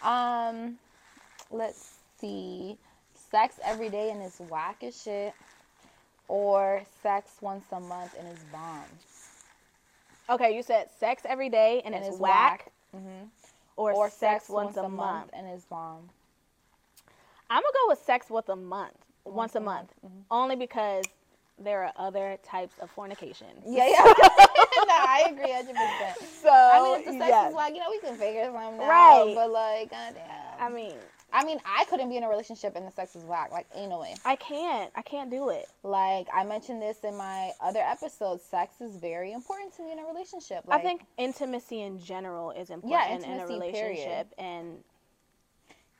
Um, 0.02 0.78
let's 1.50 1.94
see. 2.20 2.76
Sex 3.30 3.58
every 3.64 3.88
day 3.88 4.10
and 4.10 4.22
it's 4.22 4.38
whack 4.40 4.82
as 4.82 5.02
shit, 5.02 5.34
or 6.28 6.82
sex 7.02 7.32
once 7.40 7.64
a 7.72 7.80
month 7.80 8.14
and 8.18 8.28
it's 8.28 8.42
bomb. 8.44 8.84
Okay, 10.30 10.54
you 10.54 10.62
said 10.62 10.88
sex 11.00 11.22
every 11.26 11.48
day 11.48 11.80
and, 11.84 11.94
And 11.94 12.04
it's, 12.04 12.12
it's 12.14 12.20
whack, 12.20 12.70
Mhm. 12.94 13.28
or, 13.76 13.92
Or 13.92 14.10
sex, 14.10 14.48
once, 14.48 14.76
a 14.76 14.88
month. 14.88 15.30
and 15.32 15.46
it's 15.46 15.64
bomb. 15.64 16.10
I'm 17.50 17.62
gonna 17.62 17.72
go 17.72 17.88
with 17.88 18.02
sex 18.04 18.28
once 18.28 18.48
a 18.50 18.56
month, 18.56 18.92
once, 19.24 19.54
a 19.54 19.60
month, 19.60 19.90
Mm-hmm. 20.04 20.20
only 20.30 20.54
because 20.56 21.06
there 21.58 21.82
are 21.84 21.92
other 21.96 22.38
types 22.44 22.74
of 22.78 22.90
fornication. 22.90 23.48
Yeah, 23.66 23.86
yeah. 23.88 24.04
no, 24.04 24.12
I 24.94 25.24
agree, 25.30 25.50
hundred 25.50 25.74
percent. 25.76 26.30
So 26.42 26.50
I 26.50 26.82
mean, 26.82 26.98
if 27.00 27.04
the 27.06 27.12
sex 27.12 27.28
yes. 27.30 27.48
is 27.48 27.54
like, 27.54 27.72
you 27.74 27.80
know, 27.80 27.90
we 27.90 27.98
can 28.00 28.16
figure 28.16 28.44
something 28.44 28.80
out. 28.80 28.88
Right. 28.88 29.32
But 29.34 29.50
like, 29.50 29.90
goddamn. 29.90 30.24
I 30.60 30.68
mean, 30.68 30.94
I 31.32 31.44
mean, 31.44 31.58
I 31.66 31.84
couldn't 31.84 32.08
be 32.08 32.16
in 32.16 32.22
a 32.24 32.28
relationship 32.28 32.74
and 32.74 32.86
the 32.86 32.90
sex 32.90 33.14
is 33.14 33.22
whack. 33.24 33.50
Like, 33.52 33.66
no. 33.76 34.02
I 34.24 34.36
can't. 34.36 34.90
I 34.96 35.02
can't 35.02 35.30
do 35.30 35.50
it. 35.50 35.66
Like 35.82 36.26
I 36.34 36.42
mentioned 36.44 36.80
this 36.80 36.98
in 37.04 37.16
my 37.16 37.50
other 37.60 37.80
episodes, 37.80 38.42
sex 38.42 38.80
is 38.80 38.96
very 38.96 39.32
important 39.32 39.74
to 39.76 39.82
me 39.82 39.92
in 39.92 39.98
a 39.98 40.04
relationship. 40.06 40.64
I 40.68 40.78
think 40.78 41.02
intimacy 41.18 41.82
in 41.82 42.00
general 42.00 42.50
is 42.52 42.70
important 42.70 42.92
Yeah, 42.92 43.14
in 43.14 43.24
a 43.24 43.26
intimacy, 43.42 43.72
period. 43.72 43.88
relationship, 43.90 44.34
and 44.38 44.66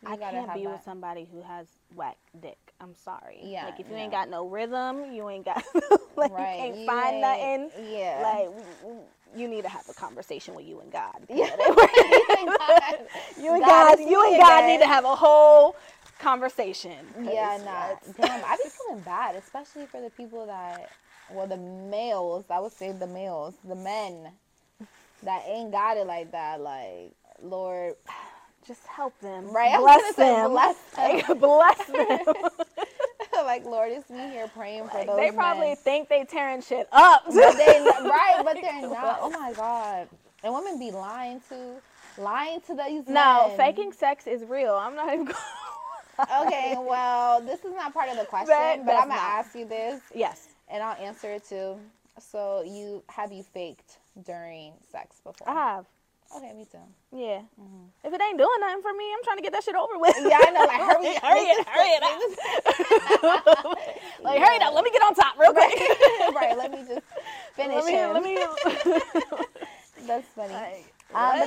you 0.02 0.08
I 0.08 0.16
gotta 0.16 0.36
can't 0.38 0.54
be 0.54 0.64
that. 0.64 0.70
with 0.72 0.82
somebody 0.84 1.28
who 1.30 1.42
has 1.42 1.66
whack 1.94 2.16
dick. 2.40 2.56
I'm 2.80 2.94
sorry. 2.94 3.40
Yeah, 3.42 3.66
Like 3.66 3.80
if 3.80 3.90
you 3.90 3.96
ain't 3.96 4.12
got 4.12 4.30
no 4.30 4.46
rhythm, 4.48 5.12
you 5.12 5.28
ain't 5.28 5.44
got 5.44 5.62
like 6.16 6.30
Right, 6.32 6.56
you 6.56 6.62
can't 6.62 6.78
you 6.78 6.86
find 6.86 7.14
ain't- 7.16 7.62
nothing. 7.74 7.92
yeah. 7.92 8.20
Like 8.22 8.64
you 9.36 9.46
need 9.48 9.62
to 9.62 9.68
have 9.68 9.86
a 9.90 9.94
conversation 9.94 10.54
with 10.54 10.64
you 10.64 10.80
and 10.80 10.90
God. 10.92 11.26
Yeah. 11.28 11.50
You 13.40 13.54
and 13.54 13.60
God 13.64 13.96
God, 13.96 14.00
you 14.00 14.24
and 14.32 14.40
God 14.40 14.66
need 14.66 14.78
to 14.80 14.86
have 14.86 15.04
a 15.04 15.14
whole 15.16 15.76
conversation. 16.18 16.96
Yeah, 17.22 17.58
nah. 17.64 17.96
Damn, 18.20 18.44
I 18.44 18.56
be 18.62 18.68
feeling 18.70 19.02
bad, 19.02 19.36
especially 19.36 19.86
for 19.86 20.00
the 20.00 20.10
people 20.10 20.46
that, 20.46 20.90
well, 21.30 21.46
the 21.46 21.56
males. 21.56 22.46
I 22.50 22.60
would 22.60 22.72
say 22.72 22.92
the 22.92 23.06
males, 23.06 23.54
the 23.64 23.76
men 23.76 24.28
that 25.22 25.42
ain't 25.46 25.72
got 25.72 25.96
it 25.96 26.06
like 26.06 26.32
that. 26.32 26.60
Like, 26.60 27.12
Lord, 27.42 27.94
Just 28.66 28.86
help 28.86 29.18
them. 29.20 29.50
Right, 29.50 29.76
Bless 29.78 30.14
them. 30.16 30.50
bless 30.50 30.76
them. 30.94 31.16
Like, 31.16 31.40
bless 31.40 31.86
them. 31.86 32.34
like 33.32 33.64
Lord, 33.64 33.92
it's 33.92 34.10
me 34.10 34.28
here 34.30 34.48
praying 34.48 34.88
for 34.88 34.98
Like, 34.98 35.06
those. 35.06 35.16
they 35.16 35.30
probably 35.30 35.68
men. 35.68 35.76
think 35.76 36.08
they 36.10 36.24
tearing 36.24 36.60
shit 36.60 36.88
up. 36.92 37.22
but 37.26 37.34
they 37.56 37.80
right, 38.02 38.40
but 38.44 38.54
they're 38.60 38.82
not. 38.82 39.18
Oh 39.22 39.30
my 39.30 39.52
God, 39.54 40.08
and 40.44 40.52
women 40.52 40.78
be 40.78 40.90
lying 40.90 41.40
to, 41.48 41.56
lying 42.18 42.60
to 42.62 42.74
these 42.74 43.06
no, 43.06 43.48
men. 43.48 43.56
faking 43.56 43.92
sex 43.92 44.26
is 44.26 44.44
real. 44.44 44.74
I'm 44.74 44.94
not 44.96 45.12
even. 45.12 45.24
Going 45.26 45.36
Okay, 46.46 46.76
well, 46.80 47.40
this 47.40 47.60
is 47.64 47.72
not 47.76 47.94
part 47.94 48.08
of 48.08 48.16
the 48.18 48.24
question, 48.24 48.48
That- 48.48 48.84
but 48.84 48.94
I'm 48.96 49.02
gonna 49.02 49.14
not. 49.14 49.38
ask 49.38 49.54
you 49.54 49.64
this, 49.66 50.00
Yes, 50.12 50.48
and 50.68 50.82
I'll 50.82 50.96
answer 50.96 51.30
it 51.32 51.44
too. 51.48 51.78
So, 52.20 52.62
you 52.66 53.04
have 53.08 53.30
you 53.30 53.44
faked 53.44 53.98
during 54.26 54.72
sex 54.90 55.20
before? 55.22 55.48
I 55.48 55.54
have. 55.54 55.86
Okay, 56.36 56.52
me 56.52 56.66
too. 56.70 56.78
Yeah. 57.16 57.40
If 58.04 58.12
it 58.12 58.20
ain't 58.20 58.36
doing 58.36 58.50
nothing 58.60 58.82
for 58.82 58.92
me, 58.92 59.04
I'm 59.14 59.22
trying 59.24 59.36
to 59.38 59.42
get 59.42 59.52
that 59.52 59.62
shit 59.64 59.74
over 59.76 59.96
with. 59.96 60.14
Mm-hmm. 60.16 60.28
Yeah, 60.28 60.38
I 60.42 60.50
know. 60.50 60.64
Like, 60.66 60.80
hurry, 60.82 61.14
hurry 61.22 61.46
it, 61.46 61.66
hurry 61.68 61.88
it 61.94 62.02
up. 62.02 63.78
like, 64.24 64.38
hurry 64.40 64.56
it 64.56 64.62
up. 64.62 64.74
Let 64.74 64.84
me 64.84 64.90
get 64.90 65.02
on 65.02 65.14
top 65.14 65.38
real 65.38 65.52
quick. 65.52 65.72
right, 66.34 66.58
let 66.58 66.70
me 66.72 66.78
just 66.78 67.00
finish 67.54 67.76
let 67.76 67.84
me, 67.86 67.92
him. 67.92 68.12
let 68.12 68.22
me. 68.24 69.00
That's 70.06 70.26
funny. 70.34 70.52
Um, 70.54 70.77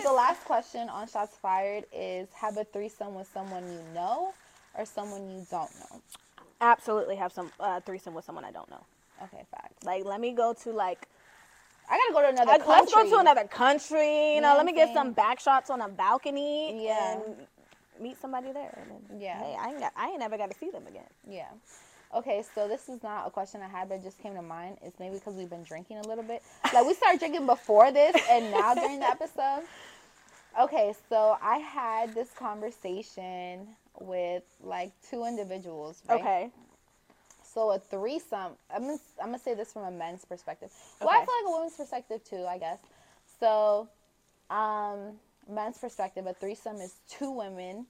but 0.02 0.10
the 0.10 0.16
last 0.16 0.43
question 0.45 0.89
on 0.89 1.08
Shots 1.08 1.36
Fired 1.41 1.86
is: 1.93 2.28
Have 2.36 2.58
a 2.58 2.64
threesome 2.64 3.16
with 3.16 3.30
someone 3.34 3.64
you 3.72 3.82
know 3.93 4.34
or 4.78 4.86
someone 4.86 5.30
you 5.30 5.45
don't 5.49 5.72
know? 5.80 6.02
Absolutely 6.60 7.16
have 7.16 7.32
some 7.32 7.52
uh, 7.60 7.80
threesome 7.82 8.14
with 8.14 8.26
someone 8.26 8.45
I 8.45 8.52
don't 8.52 8.70
know. 8.70 8.84
Okay, 9.24 9.43
facts. 9.52 9.84
Like, 9.84 10.06
let 10.06 10.20
me 10.20 10.34
go 10.34 10.54
to 10.64 10.72
like 10.72 11.08
I 11.89 11.97
gotta 11.97 12.14
go 12.14 12.22
to 12.22 12.30
another 12.30 12.52
Like, 12.60 12.68
let's 12.68 12.93
go 12.93 13.10
to 13.10 13.18
another 13.20 13.45
country. 13.45 14.36
You 14.36 14.41
know, 14.41 14.52
know 14.52 14.58
let 14.58 14.66
me 14.66 14.74
get 14.74 14.93
some 14.93 15.12
back 15.12 15.39
shots 15.39 15.70
on 15.70 15.82
a 15.82 15.89
balcony 15.89 16.86
Yeah. 16.86 17.14
and 17.14 17.36
meet 17.99 18.20
somebody 18.20 18.52
there. 18.52 18.80
And 18.82 18.91
then, 19.10 19.20
Yeah. 19.20 19.39
Hey, 19.39 19.58
I 19.60 19.70
ain't 19.70 19.80
got, 19.80 19.93
I 19.95 20.10
ain't 20.10 20.20
never 20.20 20.38
got 20.38 20.52
to 20.52 20.58
see 20.58 20.70
them 20.70 20.88
again. 20.88 21.08
Yeah. 21.30 21.49
Okay, 22.14 22.43
so 22.53 22.68
this 22.68 22.89
is 22.89 23.01
not 23.03 23.26
a 23.26 23.30
question 23.30 23.62
I 23.62 23.68
had, 23.68 23.88
but 23.88 24.03
just 24.03 24.22
came 24.22 24.36
to 24.36 24.41
mind. 24.41 24.78
It's 24.82 24.99
maybe 24.99 25.16
because 25.16 25.36
we've 25.36 25.49
been 25.49 25.64
drinking 25.64 25.97
a 25.97 26.07
little 26.07 26.24
bit. 26.24 26.43
Like 26.74 26.86
we 26.86 26.93
started 26.93 27.20
drinking 27.20 27.45
before 27.45 27.91
this, 27.91 28.16
and 28.30 28.51
now 28.51 28.74
during 28.74 28.99
the 28.99 29.07
episode. 29.07 29.64
Okay, 30.59 30.93
so 31.07 31.38
I 31.41 31.57
had 31.57 32.14
this 32.14 32.30
conversation 32.38 33.68
with 33.99 34.43
like 34.62 34.91
two 35.09 35.26
individuals. 35.26 36.01
Right? 36.09 36.20
Okay. 36.20 36.49
So 37.43 37.72
a 37.72 37.80
threesome. 37.80 38.53
I'm 38.74 38.82
gonna, 38.82 38.97
I'm 39.22 39.28
gonna 39.28 39.39
say 39.39 39.53
this 39.53 39.72
from 39.72 39.84
a 39.84 39.91
men's 39.91 40.26
perspective. 40.26 40.72
Well, 40.99 41.09
I 41.09 41.26
feel 41.26 41.34
like 41.43 41.47
a 41.47 41.51
woman's 41.51 41.76
perspective 41.76 42.22
too. 42.24 42.45
I 42.45 42.57
guess. 42.57 42.80
So, 43.39 43.88
um, 44.49 45.14
men's 45.49 45.78
perspective, 45.78 46.28
a 46.28 46.34
threesome 46.34 46.78
is 46.78 46.95
two 47.09 47.32
women, 47.32 47.86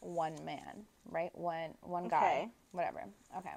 one 0.00 0.36
man, 0.44 0.84
right? 1.08 1.30
One 1.34 1.70
one 1.82 2.08
guy, 2.08 2.18
Okay. 2.42 2.48
whatever. 2.72 3.04
Okay. 3.38 3.50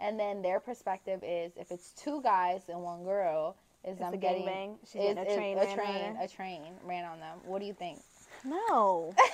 And 0.00 0.18
then 0.18 0.42
their 0.42 0.60
perspective 0.60 1.20
is 1.24 1.52
if 1.56 1.70
it's 1.72 1.90
two 1.92 2.20
guys 2.22 2.62
and 2.68 2.82
one 2.82 3.04
girl, 3.04 3.56
is 3.84 3.92
It's 3.92 4.00
them 4.00 4.14
a 4.14 4.16
getting 4.16 4.44
gangbang? 4.44 4.76
She's 4.84 5.02
is- 5.02 5.14
getting 5.14 5.18
a 5.18 5.22
is 5.30 5.36
train 5.36 5.58
a 5.58 5.74
train 5.74 6.16
a 6.20 6.28
train 6.28 6.62
ran 6.84 7.04
on 7.04 7.18
them. 7.20 7.38
What 7.44 7.60
do 7.60 7.66
you 7.66 7.74
think? 7.74 7.98
No. 8.44 9.12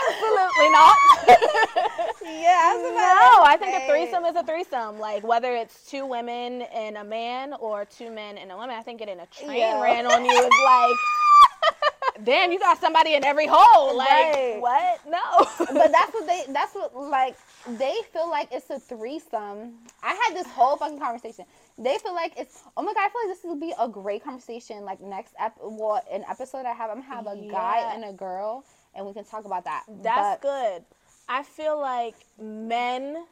Absolutely 0.00 0.70
not. 0.70 0.96
Yeah, 2.22 2.76
No, 2.78 3.42
I 3.44 3.56
think 3.58 3.74
a 3.74 3.86
threesome 3.88 4.24
is 4.24 4.36
a 4.36 4.42
threesome. 4.44 4.98
Like 4.98 5.22
whether 5.24 5.54
it's 5.54 5.86
two 5.90 6.06
women 6.06 6.62
and 6.62 6.96
a 6.96 7.04
man 7.04 7.54
or 7.54 7.84
two 7.84 8.10
men 8.10 8.38
and 8.38 8.50
a 8.52 8.56
woman, 8.56 8.70
I 8.76 8.82
think 8.82 8.98
getting 8.98 9.18
a 9.20 9.26
train 9.26 9.58
Yeah. 9.58 9.80
ran 9.82 10.06
on 10.06 10.24
you 10.24 10.30
is 10.30 10.50
like, 10.64 10.96
damn, 12.24 12.52
you 12.52 12.58
got 12.58 12.80
somebody 12.80 13.14
in 13.14 13.24
every 13.24 13.46
hole. 13.48 13.96
Like 13.96 14.08
Right. 14.08 14.56
what? 14.60 15.00
No. 15.06 15.46
but 15.58 15.92
that's 15.92 16.12
what 16.12 16.26
they 16.26 16.44
that's 16.52 16.74
what 16.74 16.94
like 16.96 17.36
they 17.78 17.94
feel 18.12 18.28
like 18.28 18.48
it's 18.50 18.70
a 18.70 18.78
threesome 18.78 19.74
i 20.02 20.14
had 20.14 20.34
this 20.36 20.46
whole 20.48 20.76
fucking 20.76 20.98
conversation 20.98 21.44
they 21.78 21.98
feel 21.98 22.14
like 22.14 22.32
it's 22.38 22.62
oh 22.76 22.82
my 22.82 22.92
god 22.94 23.02
i 23.06 23.08
feel 23.10 23.20
like 23.28 23.36
this 23.36 23.44
would 23.44 23.60
be 23.60 23.72
a 23.78 23.86
great 23.88 24.24
conversation 24.24 24.82
like 24.84 25.00
next 25.00 25.34
ep 25.38 25.54
well 25.60 26.02
an 26.10 26.24
episode 26.28 26.64
i 26.64 26.72
have 26.72 26.90
i'm 26.90 27.02
gonna 27.02 27.14
have 27.14 27.26
a 27.26 27.36
guy 27.50 27.92
and 27.94 28.04
a 28.04 28.12
girl 28.12 28.64
and 28.94 29.04
we 29.06 29.12
can 29.12 29.24
talk 29.24 29.44
about 29.44 29.64
that 29.64 29.84
That's 30.02 30.40
But- 30.40 30.42
good. 30.42 30.84
I 31.28 31.42
feel 31.44 31.78
like 31.78 32.14
men 32.40 33.24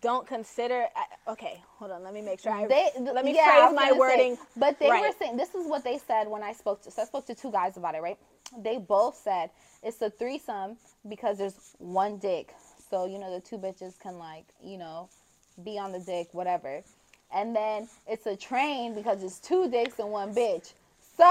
don't 0.00 0.26
consider. 0.26 0.86
Okay, 1.26 1.60
hold 1.78 1.90
on. 1.90 2.04
Let 2.04 2.14
me 2.14 2.22
make 2.22 2.40
sure. 2.40 2.52
I, 2.52 2.66
they 2.66 2.90
let 3.00 3.24
me 3.24 3.34
yeah, 3.34 3.66
phrase 3.66 3.74
my 3.74 3.88
gonna 3.88 3.94
say, 3.94 3.98
wording. 3.98 4.38
but 4.56 4.78
they 4.78 4.88
were 4.88 5.10
saying 5.18 5.36
this 5.36 5.54
is 5.54 5.66
what 5.66 5.82
they 5.84 5.98
said 5.98 6.28
when 6.28 6.42
i 6.42 6.52
spoke 6.52 6.82
to 6.82 6.90
so 6.90 7.02
i 7.02 7.04
spoke 7.04 7.26
to 7.26 7.34
two 7.34 7.50
guys 7.50 7.76
about 7.76 7.94
it 7.94 8.02
right 8.02 8.18
they 8.58 8.78
both 8.78 9.16
said 9.16 9.50
it's 9.82 10.00
a 10.02 10.10
threesome 10.10 10.76
because 11.08 11.38
there's 11.38 11.74
one 11.78 12.18
dick 12.18 12.54
so 12.90 13.06
you 13.06 13.18
know 13.18 13.32
the 13.32 13.40
two 13.40 13.58
bitches 13.58 13.98
can 13.98 14.18
like 14.18 14.44
you 14.62 14.78
know 14.78 15.08
be 15.64 15.78
on 15.78 15.92
the 15.92 16.00
dick 16.00 16.28
whatever 16.32 16.82
and 17.32 17.54
then 17.54 17.88
it's 18.06 18.26
a 18.26 18.36
train 18.36 18.94
because 18.94 19.22
it's 19.22 19.38
two 19.38 19.68
dicks 19.70 19.98
and 19.98 20.10
one 20.10 20.34
bitch 20.34 20.72
so 21.16 21.24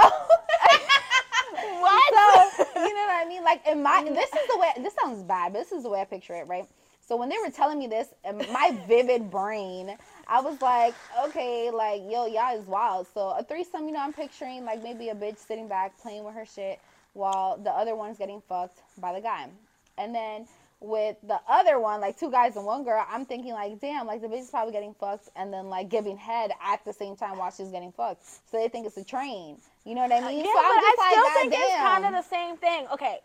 what? 1.51 2.14
so 2.55 2.64
you 2.76 2.93
know 2.95 3.05
what 3.07 3.26
I 3.26 3.26
mean? 3.28 3.43
Like 3.43 3.66
in 3.68 3.82
my 3.82 4.03
this 4.03 4.32
is 4.34 4.47
the 4.49 4.57
way 4.57 4.70
this 4.80 4.93
sounds 5.03 5.24
bad, 5.24 5.53
but 5.53 5.60
this 5.60 5.72
is 5.72 5.84
the 5.84 5.89
way 5.89 6.01
I 6.01 6.05
picture 6.05 6.36
it, 6.36 6.47
right? 6.47 6.66
So 7.10 7.16
when 7.16 7.28
they 7.28 7.38
were 7.43 7.49
telling 7.49 7.80
me 7.80 7.88
this, 7.88 8.07
my 8.24 8.78
vivid 8.88 9.32
brain, 9.32 9.97
I 10.28 10.41
was 10.41 10.62
like, 10.62 10.93
okay, 11.26 11.72
like 11.72 12.03
yo, 12.07 12.28
y'all 12.28 12.55
is 12.55 12.68
wild. 12.68 13.07
So 13.16 13.30
a 13.32 13.43
threesome, 13.43 13.88
you 13.88 13.93
know, 13.93 13.99
I'm 13.99 14.14
picturing 14.14 14.64
like 14.64 14.84
maybe 14.84 15.10
a 15.10 15.16
bitch 15.16 15.39
sitting 15.39 15.68
back 15.68 15.99
playing 15.99 16.24
with 16.24 16.36
her 16.36 16.45
shit 16.45 16.80
while 17.14 17.57
the 17.57 17.72
other 17.72 17.95
one's 17.95 18.20
getting 18.20 18.43
fucked 18.47 18.78
by 18.99 19.12
the 19.14 19.22
guy, 19.22 19.49
and 19.97 20.14
then 20.14 20.47
with 20.82 21.18
the 21.24 21.39
other 21.49 21.80
one, 21.80 21.99
like 21.99 22.20
two 22.20 22.30
guys 22.30 22.55
and 22.55 22.64
one 22.64 22.84
girl, 22.84 23.03
I'm 23.10 23.26
thinking 23.26 23.53
like, 23.53 23.82
damn, 23.82 24.05
like 24.05 24.22
the 24.22 24.28
bitch 24.28 24.41
is 24.41 24.51
probably 24.51 24.72
getting 24.72 24.93
fucked 24.93 25.30
and 25.36 25.51
then 25.51 25.68
like 25.68 25.89
giving 25.89 26.16
head 26.16 26.51
at 26.64 26.86
the 26.86 26.93
same 26.93 27.16
time 27.16 27.39
while 27.39 27.49
she's 27.49 27.70
getting 27.70 27.91
fucked. 27.91 28.24
So 28.51 28.57
they 28.57 28.70
think 28.70 28.86
it's 28.86 28.97
a 28.97 29.03
train. 29.03 29.57
You 29.84 29.95
know 29.95 30.01
what 30.01 30.12
I 30.12 30.20
uh, 30.20 30.28
mean? 30.30 30.45
Yeah, 30.45 30.45
so 30.45 30.53
but 30.53 30.64
I 30.64 31.12
still 31.12 31.41
think 31.41 31.53
it's 31.57 31.76
kind 31.76 32.05
of 32.05 32.12
the 32.12 32.30
same 32.30 32.57
thing. 32.57 32.86
Okay. 32.93 33.18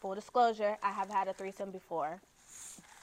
Full 0.00 0.14
disclosure, 0.14 0.78
I 0.82 0.92
have 0.92 1.10
had 1.10 1.28
a 1.28 1.34
threesome 1.34 1.72
before, 1.72 2.22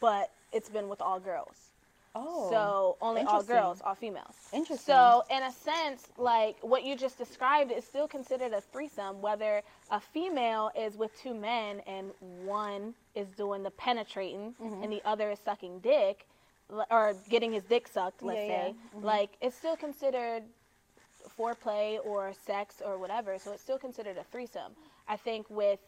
but 0.01 0.31
it's 0.51 0.69
been 0.69 0.87
with 0.89 1.01
all 1.01 1.19
girls. 1.19 1.71
Oh, 2.15 2.49
So 2.49 2.97
only 3.01 3.21
all 3.23 3.43
girls, 3.43 3.81
all 3.83 3.93
females. 3.93 4.35
interesting. 4.51 4.93
So 4.93 5.23
in 5.29 5.43
a 5.43 5.51
sense, 5.51 6.07
like 6.17 6.55
what 6.61 6.83
you 6.83 6.95
just 6.95 7.17
described 7.17 7.71
is 7.71 7.83
still 7.85 8.07
considered 8.07 8.53
a 8.53 8.61
threesome, 8.61 9.21
whether 9.21 9.61
a 9.91 9.99
female 9.99 10.71
is 10.75 10.97
with 10.97 11.11
two 11.21 11.35
men 11.35 11.81
and 11.85 12.11
one 12.43 12.95
is 13.13 13.27
doing 13.29 13.61
the 13.63 13.71
penetrating 13.71 14.55
Mm-hmm. 14.61 14.83
and 14.83 14.91
the 14.91 15.01
other 15.05 15.29
is 15.31 15.39
sucking 15.39 15.79
dick 15.79 16.25
or 16.89 17.15
getting 17.29 17.51
his 17.53 17.63
dick 17.63 17.87
sucked, 17.87 18.23
let's 18.23 18.39
Yeah, 18.39 18.47
yeah. 18.47 18.63
say, 18.71 18.75
like 19.01 19.29
it's 19.41 19.55
still 19.55 19.75
considered 19.77 20.43
foreplay 21.37 21.99
or 22.05 22.33
sex 22.33 22.81
or 22.85 22.97
whatever. 22.97 23.37
So 23.37 23.51
it's 23.51 23.61
still 23.61 23.77
considered 23.77 24.17
a 24.17 24.23
threesome. 24.23 24.73
I 25.07 25.17
think 25.17 25.49
with 25.49 25.79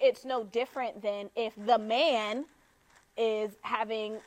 it's 0.00 0.24
no 0.24 0.44
different 0.44 1.02
than 1.02 1.30
if 1.36 1.52
the 1.66 1.78
man 1.78 2.46
is 3.16 3.52
having 3.62 4.18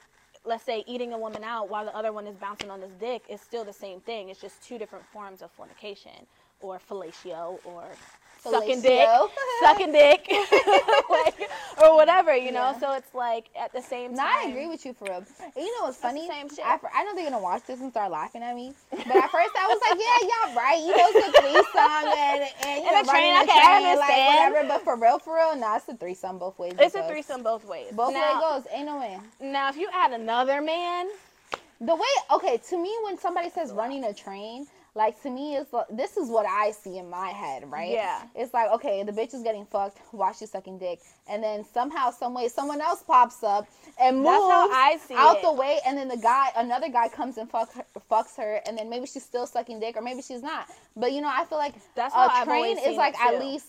let's 0.45 0.63
say 0.63 0.83
eating 0.87 1.13
a 1.13 1.17
woman 1.17 1.43
out 1.43 1.69
while 1.69 1.83
the 1.83 1.95
other 1.95 2.13
one 2.13 2.25
is 2.25 2.35
bouncing 2.37 2.71
on 2.71 2.81
his 2.81 2.93
dick 2.93 3.23
is 3.29 3.41
still 3.41 3.65
the 3.65 3.73
same 3.73 3.99
thing. 3.99 4.29
It's 4.29 4.39
just 4.39 4.63
two 4.63 4.77
different 4.77 5.05
forms 5.05 5.41
of 5.41 5.51
fornication 5.51 6.25
or 6.61 6.79
fellatio 6.79 7.59
or 7.65 7.83
sucking 8.51 8.81
dick, 8.81 9.07
sucking 9.61 9.91
dick, 9.93 10.27
like, 11.09 11.49
or 11.81 11.95
whatever, 11.95 12.35
you 12.35 12.51
know. 12.51 12.73
Yeah. 12.73 12.79
So 12.79 12.93
it's 12.93 13.13
like 13.13 13.45
at 13.59 13.73
the 13.73 13.81
same 13.81 14.13
No, 14.13 14.23
time. 14.23 14.31
I 14.47 14.47
agree 14.49 14.67
with 14.67 14.85
you 14.85 14.93
for 14.93 15.07
real. 15.09 15.25
And 15.39 15.65
you 15.65 15.79
know 15.79 15.85
what's 15.87 15.97
funny? 15.97 16.27
same 16.27 16.49
shit. 16.49 16.63
Fir- 16.81 16.91
I 16.93 17.03
know 17.03 17.15
they're 17.15 17.23
gonna 17.29 17.39
watch 17.39 17.63
this 17.65 17.79
and 17.81 17.91
start 17.91 18.11
laughing 18.11 18.43
at 18.43 18.55
me. 18.55 18.73
But 18.91 19.17
at 19.17 19.31
first 19.31 19.55
I 19.55 19.67
was 19.67 19.79
like, 19.81 19.99
yeah, 19.99 20.29
y'all 20.47 20.55
right. 20.55 20.79
You 20.79 20.95
know, 20.95 21.09
it's 21.09 21.21
a 21.21 21.31
threesome 21.33 22.11
and, 22.13 22.43
and 22.61 22.83
you 22.83 22.89
And 22.89 22.95
know, 22.95 23.01
a 23.01 23.11
train, 23.11 23.33
okay, 23.43 23.51
I 23.63 23.79
train, 23.81 23.97
like 23.99 24.25
whatever. 24.25 24.63
But 24.67 24.83
for 24.83 24.95
real, 24.97 25.19
for 25.19 25.35
real, 25.35 25.55
nah, 25.55 25.77
it's 25.77 25.87
a 25.89 25.95
threesome 25.95 26.37
both 26.39 26.57
ways. 26.59 26.73
it 26.73 26.79
It's 26.81 26.95
a 26.95 26.99
goes. 26.99 27.07
threesome 27.07 27.43
both 27.43 27.65
ways. 27.65 27.93
Both 27.93 28.13
now, 28.13 28.21
ways 28.21 28.37
it 28.37 28.39
goes. 28.39 28.73
Ain't 28.73 28.85
no 28.87 28.97
way. 28.99 29.19
Now, 29.41 29.69
if 29.69 29.77
you 29.77 29.89
add 29.93 30.11
another 30.13 30.61
man, 30.61 31.07
The 31.79 31.95
way, 31.95 32.13
okay, 32.31 32.57
to 32.69 32.77
me, 32.77 32.91
when 33.03 33.17
somebody 33.17 33.49
says 33.49 33.71
running 33.71 34.03
a 34.03 34.13
train, 34.13 34.67
like 34.97 35.21
to 35.21 35.29
me, 35.29 35.55
it's 35.55 35.71
like, 35.71 35.85
this 35.91 36.17
is 36.17 36.29
what 36.29 36.45
I 36.45 36.71
see 36.71 36.97
in 36.97 37.09
my 37.09 37.29
head, 37.29 37.71
right? 37.71 37.91
Yeah. 37.91 38.23
It's 38.35 38.53
like, 38.53 38.69
okay, 38.71 39.03
the 39.03 39.11
bitch 39.11 39.33
is 39.33 39.43
getting 39.43 39.65
fucked 39.65 39.99
while 40.11 40.33
she's 40.33 40.51
sucking 40.51 40.79
dick, 40.79 40.99
and 41.29 41.41
then 41.41 41.63
somehow, 41.63 42.09
some 42.11 42.33
way, 42.33 42.47
someone 42.49 42.81
else 42.81 43.03
pops 43.03 43.43
up 43.43 43.67
and 44.01 44.17
moves 44.17 44.29
That's 44.29 44.43
how 44.43 44.69
I 44.71 44.97
see 45.07 45.13
out 45.15 45.37
it. 45.37 45.43
the 45.43 45.53
way, 45.53 45.79
and 45.85 45.97
then 45.97 46.07
the 46.07 46.17
guy, 46.17 46.49
another 46.57 46.89
guy 46.89 47.07
comes 47.07 47.37
and 47.37 47.49
fuck 47.49 47.71
her, 47.73 47.85
fucks 48.11 48.35
her, 48.37 48.59
and 48.67 48.77
then 48.77 48.89
maybe 48.89 49.05
she's 49.05 49.23
still 49.23 49.45
sucking 49.45 49.79
dick, 49.79 49.95
or 49.95 50.01
maybe 50.01 50.21
she's 50.21 50.41
not. 50.41 50.67
But 50.95 51.13
you 51.13 51.21
know, 51.21 51.31
I 51.31 51.45
feel 51.45 51.59
like 51.59 51.75
That's 51.95 52.13
a 52.15 52.43
train 52.43 52.77
is 52.79 52.97
like 52.97 53.17
at 53.19 53.39
least 53.39 53.67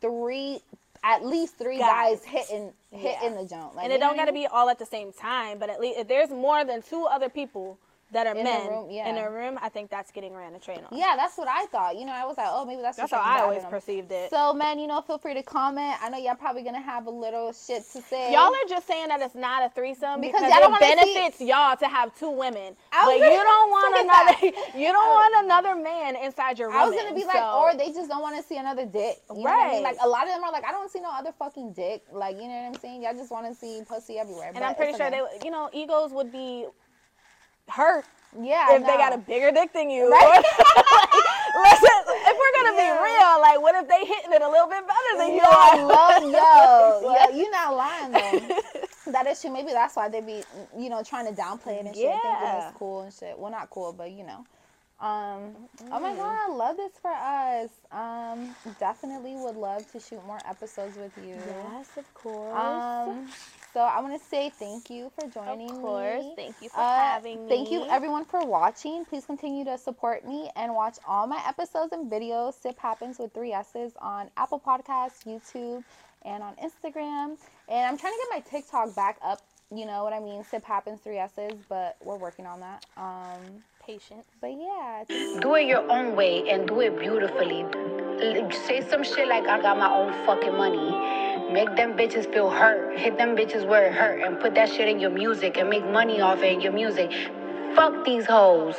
three, 0.00 0.60
at 1.04 1.24
least 1.24 1.58
three 1.58 1.78
Guys. 1.78 2.20
guys, 2.20 2.24
hitting 2.24 2.72
hitting 2.90 3.34
the 3.34 3.44
joint, 3.46 3.76
like, 3.76 3.84
and 3.84 3.92
it 3.92 4.00
don't 4.00 4.16
got 4.16 4.24
to 4.24 4.32
be 4.32 4.46
all 4.46 4.70
at 4.70 4.78
the 4.78 4.86
same 4.86 5.12
time, 5.12 5.58
but 5.58 5.68
at 5.68 5.78
least 5.78 5.98
if 5.98 6.08
there's 6.08 6.30
more 6.30 6.64
than 6.64 6.80
two 6.80 7.04
other 7.04 7.28
people 7.28 7.78
that 8.12 8.26
are 8.26 8.34
In 8.34 8.40
a 8.40 8.44
men 8.44 8.68
room, 8.68 8.90
yeah. 8.90 9.08
in 9.08 9.18
a 9.18 9.30
room, 9.30 9.58
I 9.60 9.68
think 9.68 9.90
that's 9.90 10.10
getting 10.10 10.34
ran 10.34 10.54
a 10.54 10.58
train 10.58 10.80
on. 10.90 10.96
Yeah, 10.96 11.14
that's 11.16 11.36
what 11.36 11.46
I 11.48 11.66
thought. 11.66 11.96
You 11.96 12.06
know, 12.06 12.12
I 12.12 12.24
was 12.24 12.38
like, 12.38 12.46
oh, 12.50 12.64
maybe 12.64 12.80
that's 12.80 12.96
That's 12.96 13.12
how 13.12 13.20
I 13.20 13.40
always 13.42 13.64
perceived 13.66 14.10
it. 14.10 14.30
So, 14.30 14.54
man, 14.54 14.78
you 14.78 14.86
know, 14.86 15.00
feel 15.02 15.18
free 15.18 15.34
to 15.34 15.42
comment. 15.42 15.94
I 16.02 16.08
know 16.08 16.16
y'all 16.18 16.34
probably 16.34 16.62
gonna 16.62 16.80
have 16.80 17.06
a 17.06 17.10
little 17.10 17.52
shit 17.52 17.84
to 17.92 18.00
say. 18.00 18.32
Y'all 18.32 18.48
are 18.54 18.68
just 18.68 18.86
saying 18.86 19.08
that 19.08 19.20
it's 19.20 19.34
not 19.34 19.62
a 19.64 19.68
threesome 19.74 20.20
Because 20.20 20.40
because, 20.40 20.54
y'all 20.54 20.64
it 20.68 20.70
wanna 20.70 20.86
see- 20.86 21.14
benefits 21.14 21.40
y'all 21.42 21.76
to 21.76 21.86
have 21.86 22.14
two 22.18 22.30
women, 22.30 22.74
I 22.92 23.04
but 23.04 23.18
gonna 23.18 23.32
you 23.34 23.42
don't 23.42 23.70
want 23.70 23.94
another. 24.00 24.56
You 24.78 24.92
don't 24.92 25.08
want 25.08 25.44
another 25.44 25.74
man 25.76 26.16
inside 26.16 26.58
your 26.58 26.68
woman. 26.68 26.82
I 26.82 26.88
was 26.88 26.94
gonna 26.96 27.14
be 27.14 27.24
like, 27.24 27.36
so- 27.36 27.58
or 27.60 27.74
they 27.76 27.92
just 27.92 28.08
don't 28.08 28.22
want 28.22 28.36
to 28.36 28.42
see 28.42 28.56
another 28.56 28.86
dick. 28.86 29.16
You 29.34 29.42
know 29.44 29.50
I 29.50 29.68
mean? 29.74 29.82
Right. 29.82 29.82
Like 29.82 29.96
a 30.02 30.08
lot 30.08 30.22
of 30.24 30.30
them 30.30 30.44
are 30.44 30.52
like, 30.52 30.64
I 30.64 30.70
don't 30.70 30.90
see 30.90 31.00
no 31.00 31.10
other 31.12 31.32
fucking 31.38 31.72
dick. 31.74 32.04
Like, 32.12 32.36
you 32.36 32.42
know 32.48 32.54
what 32.54 32.74
I'm 32.74 32.80
saying? 32.80 33.02
Y'all 33.02 33.14
just 33.14 33.30
want 33.30 33.46
to 33.46 33.54
see 33.54 33.82
pussy 33.86 34.18
everywhere. 34.18 34.52
and 34.54 34.64
I'm 34.64 34.74
pretty 34.74 34.96
sure 34.96 35.10
they, 35.10 35.20
you 35.44 35.50
know, 35.50 35.68
egos 35.74 36.12
would 36.12 36.32
be 36.32 36.66
hurt 37.68 38.04
yeah, 38.40 38.76
if 38.76 38.82
they 38.86 38.96
got 38.96 39.14
a 39.14 39.18
bigger 39.18 39.50
dick 39.52 39.72
than 39.72 39.90
you. 39.90 40.10
Right. 40.10 40.44
Like, 41.54 41.80
listen, 41.80 42.22
if 42.26 42.36
we're 42.38 42.54
gonna 42.62 42.76
Yeah. 42.76 42.94
be 42.94 43.02
real, 43.02 43.40
like, 43.40 43.60
what 43.62 43.74
if 43.74 43.88
they 43.88 44.04
hitting 44.06 44.32
it 44.32 44.42
a 44.42 44.48
little 44.48 44.68
bit 44.68 44.84
better 44.86 45.16
than 45.18 45.32
you 45.34 45.40
Yo, 45.40 45.48
are? 45.48 45.76
love, 45.88 46.22
yo, 46.22 47.10
yo, 47.14 47.36
you're 47.36 47.50
not 47.50 47.74
lying 47.76 48.12
though. 48.12 48.54
that 49.12 49.26
is 49.26 49.40
true. 49.40 49.50
Maybe 49.52 49.72
that's 49.72 49.96
why 49.96 50.08
they 50.08 50.20
be, 50.20 50.44
you 50.78 50.88
know, 50.90 51.02
trying 51.02 51.26
to 51.34 51.40
downplay 51.40 51.80
it 51.80 51.86
and 51.86 51.96
shit, 51.96 52.20
thinking 52.22 52.46
it's 52.56 52.70
cool 52.78 53.00
and 53.02 53.12
shit. 53.12 53.38
Well, 53.38 53.50
not 53.50 53.70
cool, 53.70 53.92
but 53.92 54.10
you 54.10 54.24
know. 54.24 54.44
Um, 55.00 55.68
oh 55.92 55.98
Mm. 55.98 56.02
my 56.02 56.14
god, 56.14 56.34
I 56.48 56.48
love 56.52 56.76
this 56.76 56.92
for 57.00 57.10
us. 57.10 57.70
Um, 57.92 58.56
definitely 58.78 59.36
would 59.36 59.56
love 59.56 59.86
to 59.92 60.00
shoot 60.00 60.24
more 60.26 60.40
episodes 60.48 60.96
with 60.96 61.16
you. 61.16 61.38
Yes, 61.46 61.96
of 61.96 62.12
course. 62.14 62.56
Um, 62.56 63.32
so 63.78 63.84
I 63.84 64.00
want 64.00 64.20
to 64.20 64.28
say 64.28 64.50
thank 64.50 64.90
you 64.90 65.08
for 65.14 65.28
joining 65.28 65.70
of 65.70 65.76
course. 65.80 66.24
me. 66.24 66.32
Thank 66.34 66.56
you 66.60 66.68
for 66.68 66.80
Uh, 66.80 66.96
having 66.96 67.44
me. 67.44 67.48
Thank 67.48 67.70
you 67.70 67.84
everyone 67.88 68.24
for 68.24 68.44
watching. 68.44 69.04
Please 69.04 69.24
continue 69.24 69.64
to 69.66 69.78
support 69.78 70.26
me 70.26 70.50
and 70.56 70.74
watch 70.74 70.96
all 71.06 71.28
my 71.28 71.40
episodes 71.46 71.92
and 71.92 72.10
videos. 72.10 72.54
Sip 72.54 72.76
Happens 72.76 73.20
with 73.20 73.32
three 73.32 73.52
S's 73.52 73.92
on 74.00 74.30
Apple 74.36 74.58
Podcasts, 74.58 75.22
YouTube, 75.24 75.84
and 76.24 76.42
on 76.42 76.56
Instagram. 76.56 77.36
And 77.68 77.86
I'm 77.86 77.96
trying 77.96 78.14
to 78.14 78.18
get 78.18 78.28
my 78.36 78.40
TikTok 78.50 78.96
back 78.96 79.16
up. 79.22 79.42
You 79.72 79.86
know 79.86 80.02
what 80.02 80.12
I 80.12 80.18
mean? 80.18 80.42
Sip 80.42 80.64
Happens 80.64 80.98
three 81.00 81.18
S's, 81.18 81.52
but 81.68 81.98
we're 82.02 82.16
working 82.18 82.46
on 82.46 82.58
that. 82.58 82.84
Um, 82.96 83.62
Patient. 83.86 84.24
but 84.40 84.50
yeah, 84.58 85.04
Do 85.40 85.54
it 85.54 85.66
your 85.68 85.88
own 85.88 86.16
way 86.16 86.50
and 86.50 86.66
do 86.66 86.80
it 86.80 86.98
beautifully. 86.98 87.64
Say 88.66 88.80
some 88.90 89.04
shit 89.04 89.28
like 89.28 89.46
I 89.46 89.62
got 89.62 89.78
my 89.78 89.88
own 89.94 90.12
fucking 90.26 90.56
money. 90.56 91.27
Make 91.50 91.76
them 91.76 91.96
bitches 91.96 92.30
feel 92.30 92.50
hurt. 92.50 92.98
Hit 92.98 93.16
them 93.16 93.34
bitches 93.34 93.66
where 93.66 93.86
it 93.86 93.94
hurt 93.94 94.20
and 94.20 94.38
put 94.38 94.54
that 94.54 94.68
shit 94.68 94.86
in 94.86 95.00
your 95.00 95.10
music 95.10 95.56
and 95.56 95.70
make 95.70 95.84
money 95.84 96.20
off 96.20 96.42
it 96.42 96.52
in 96.52 96.60
your 96.60 96.72
music. 96.72 97.10
Fuck 97.74 98.04
these 98.04 98.26
hoes. 98.26 98.76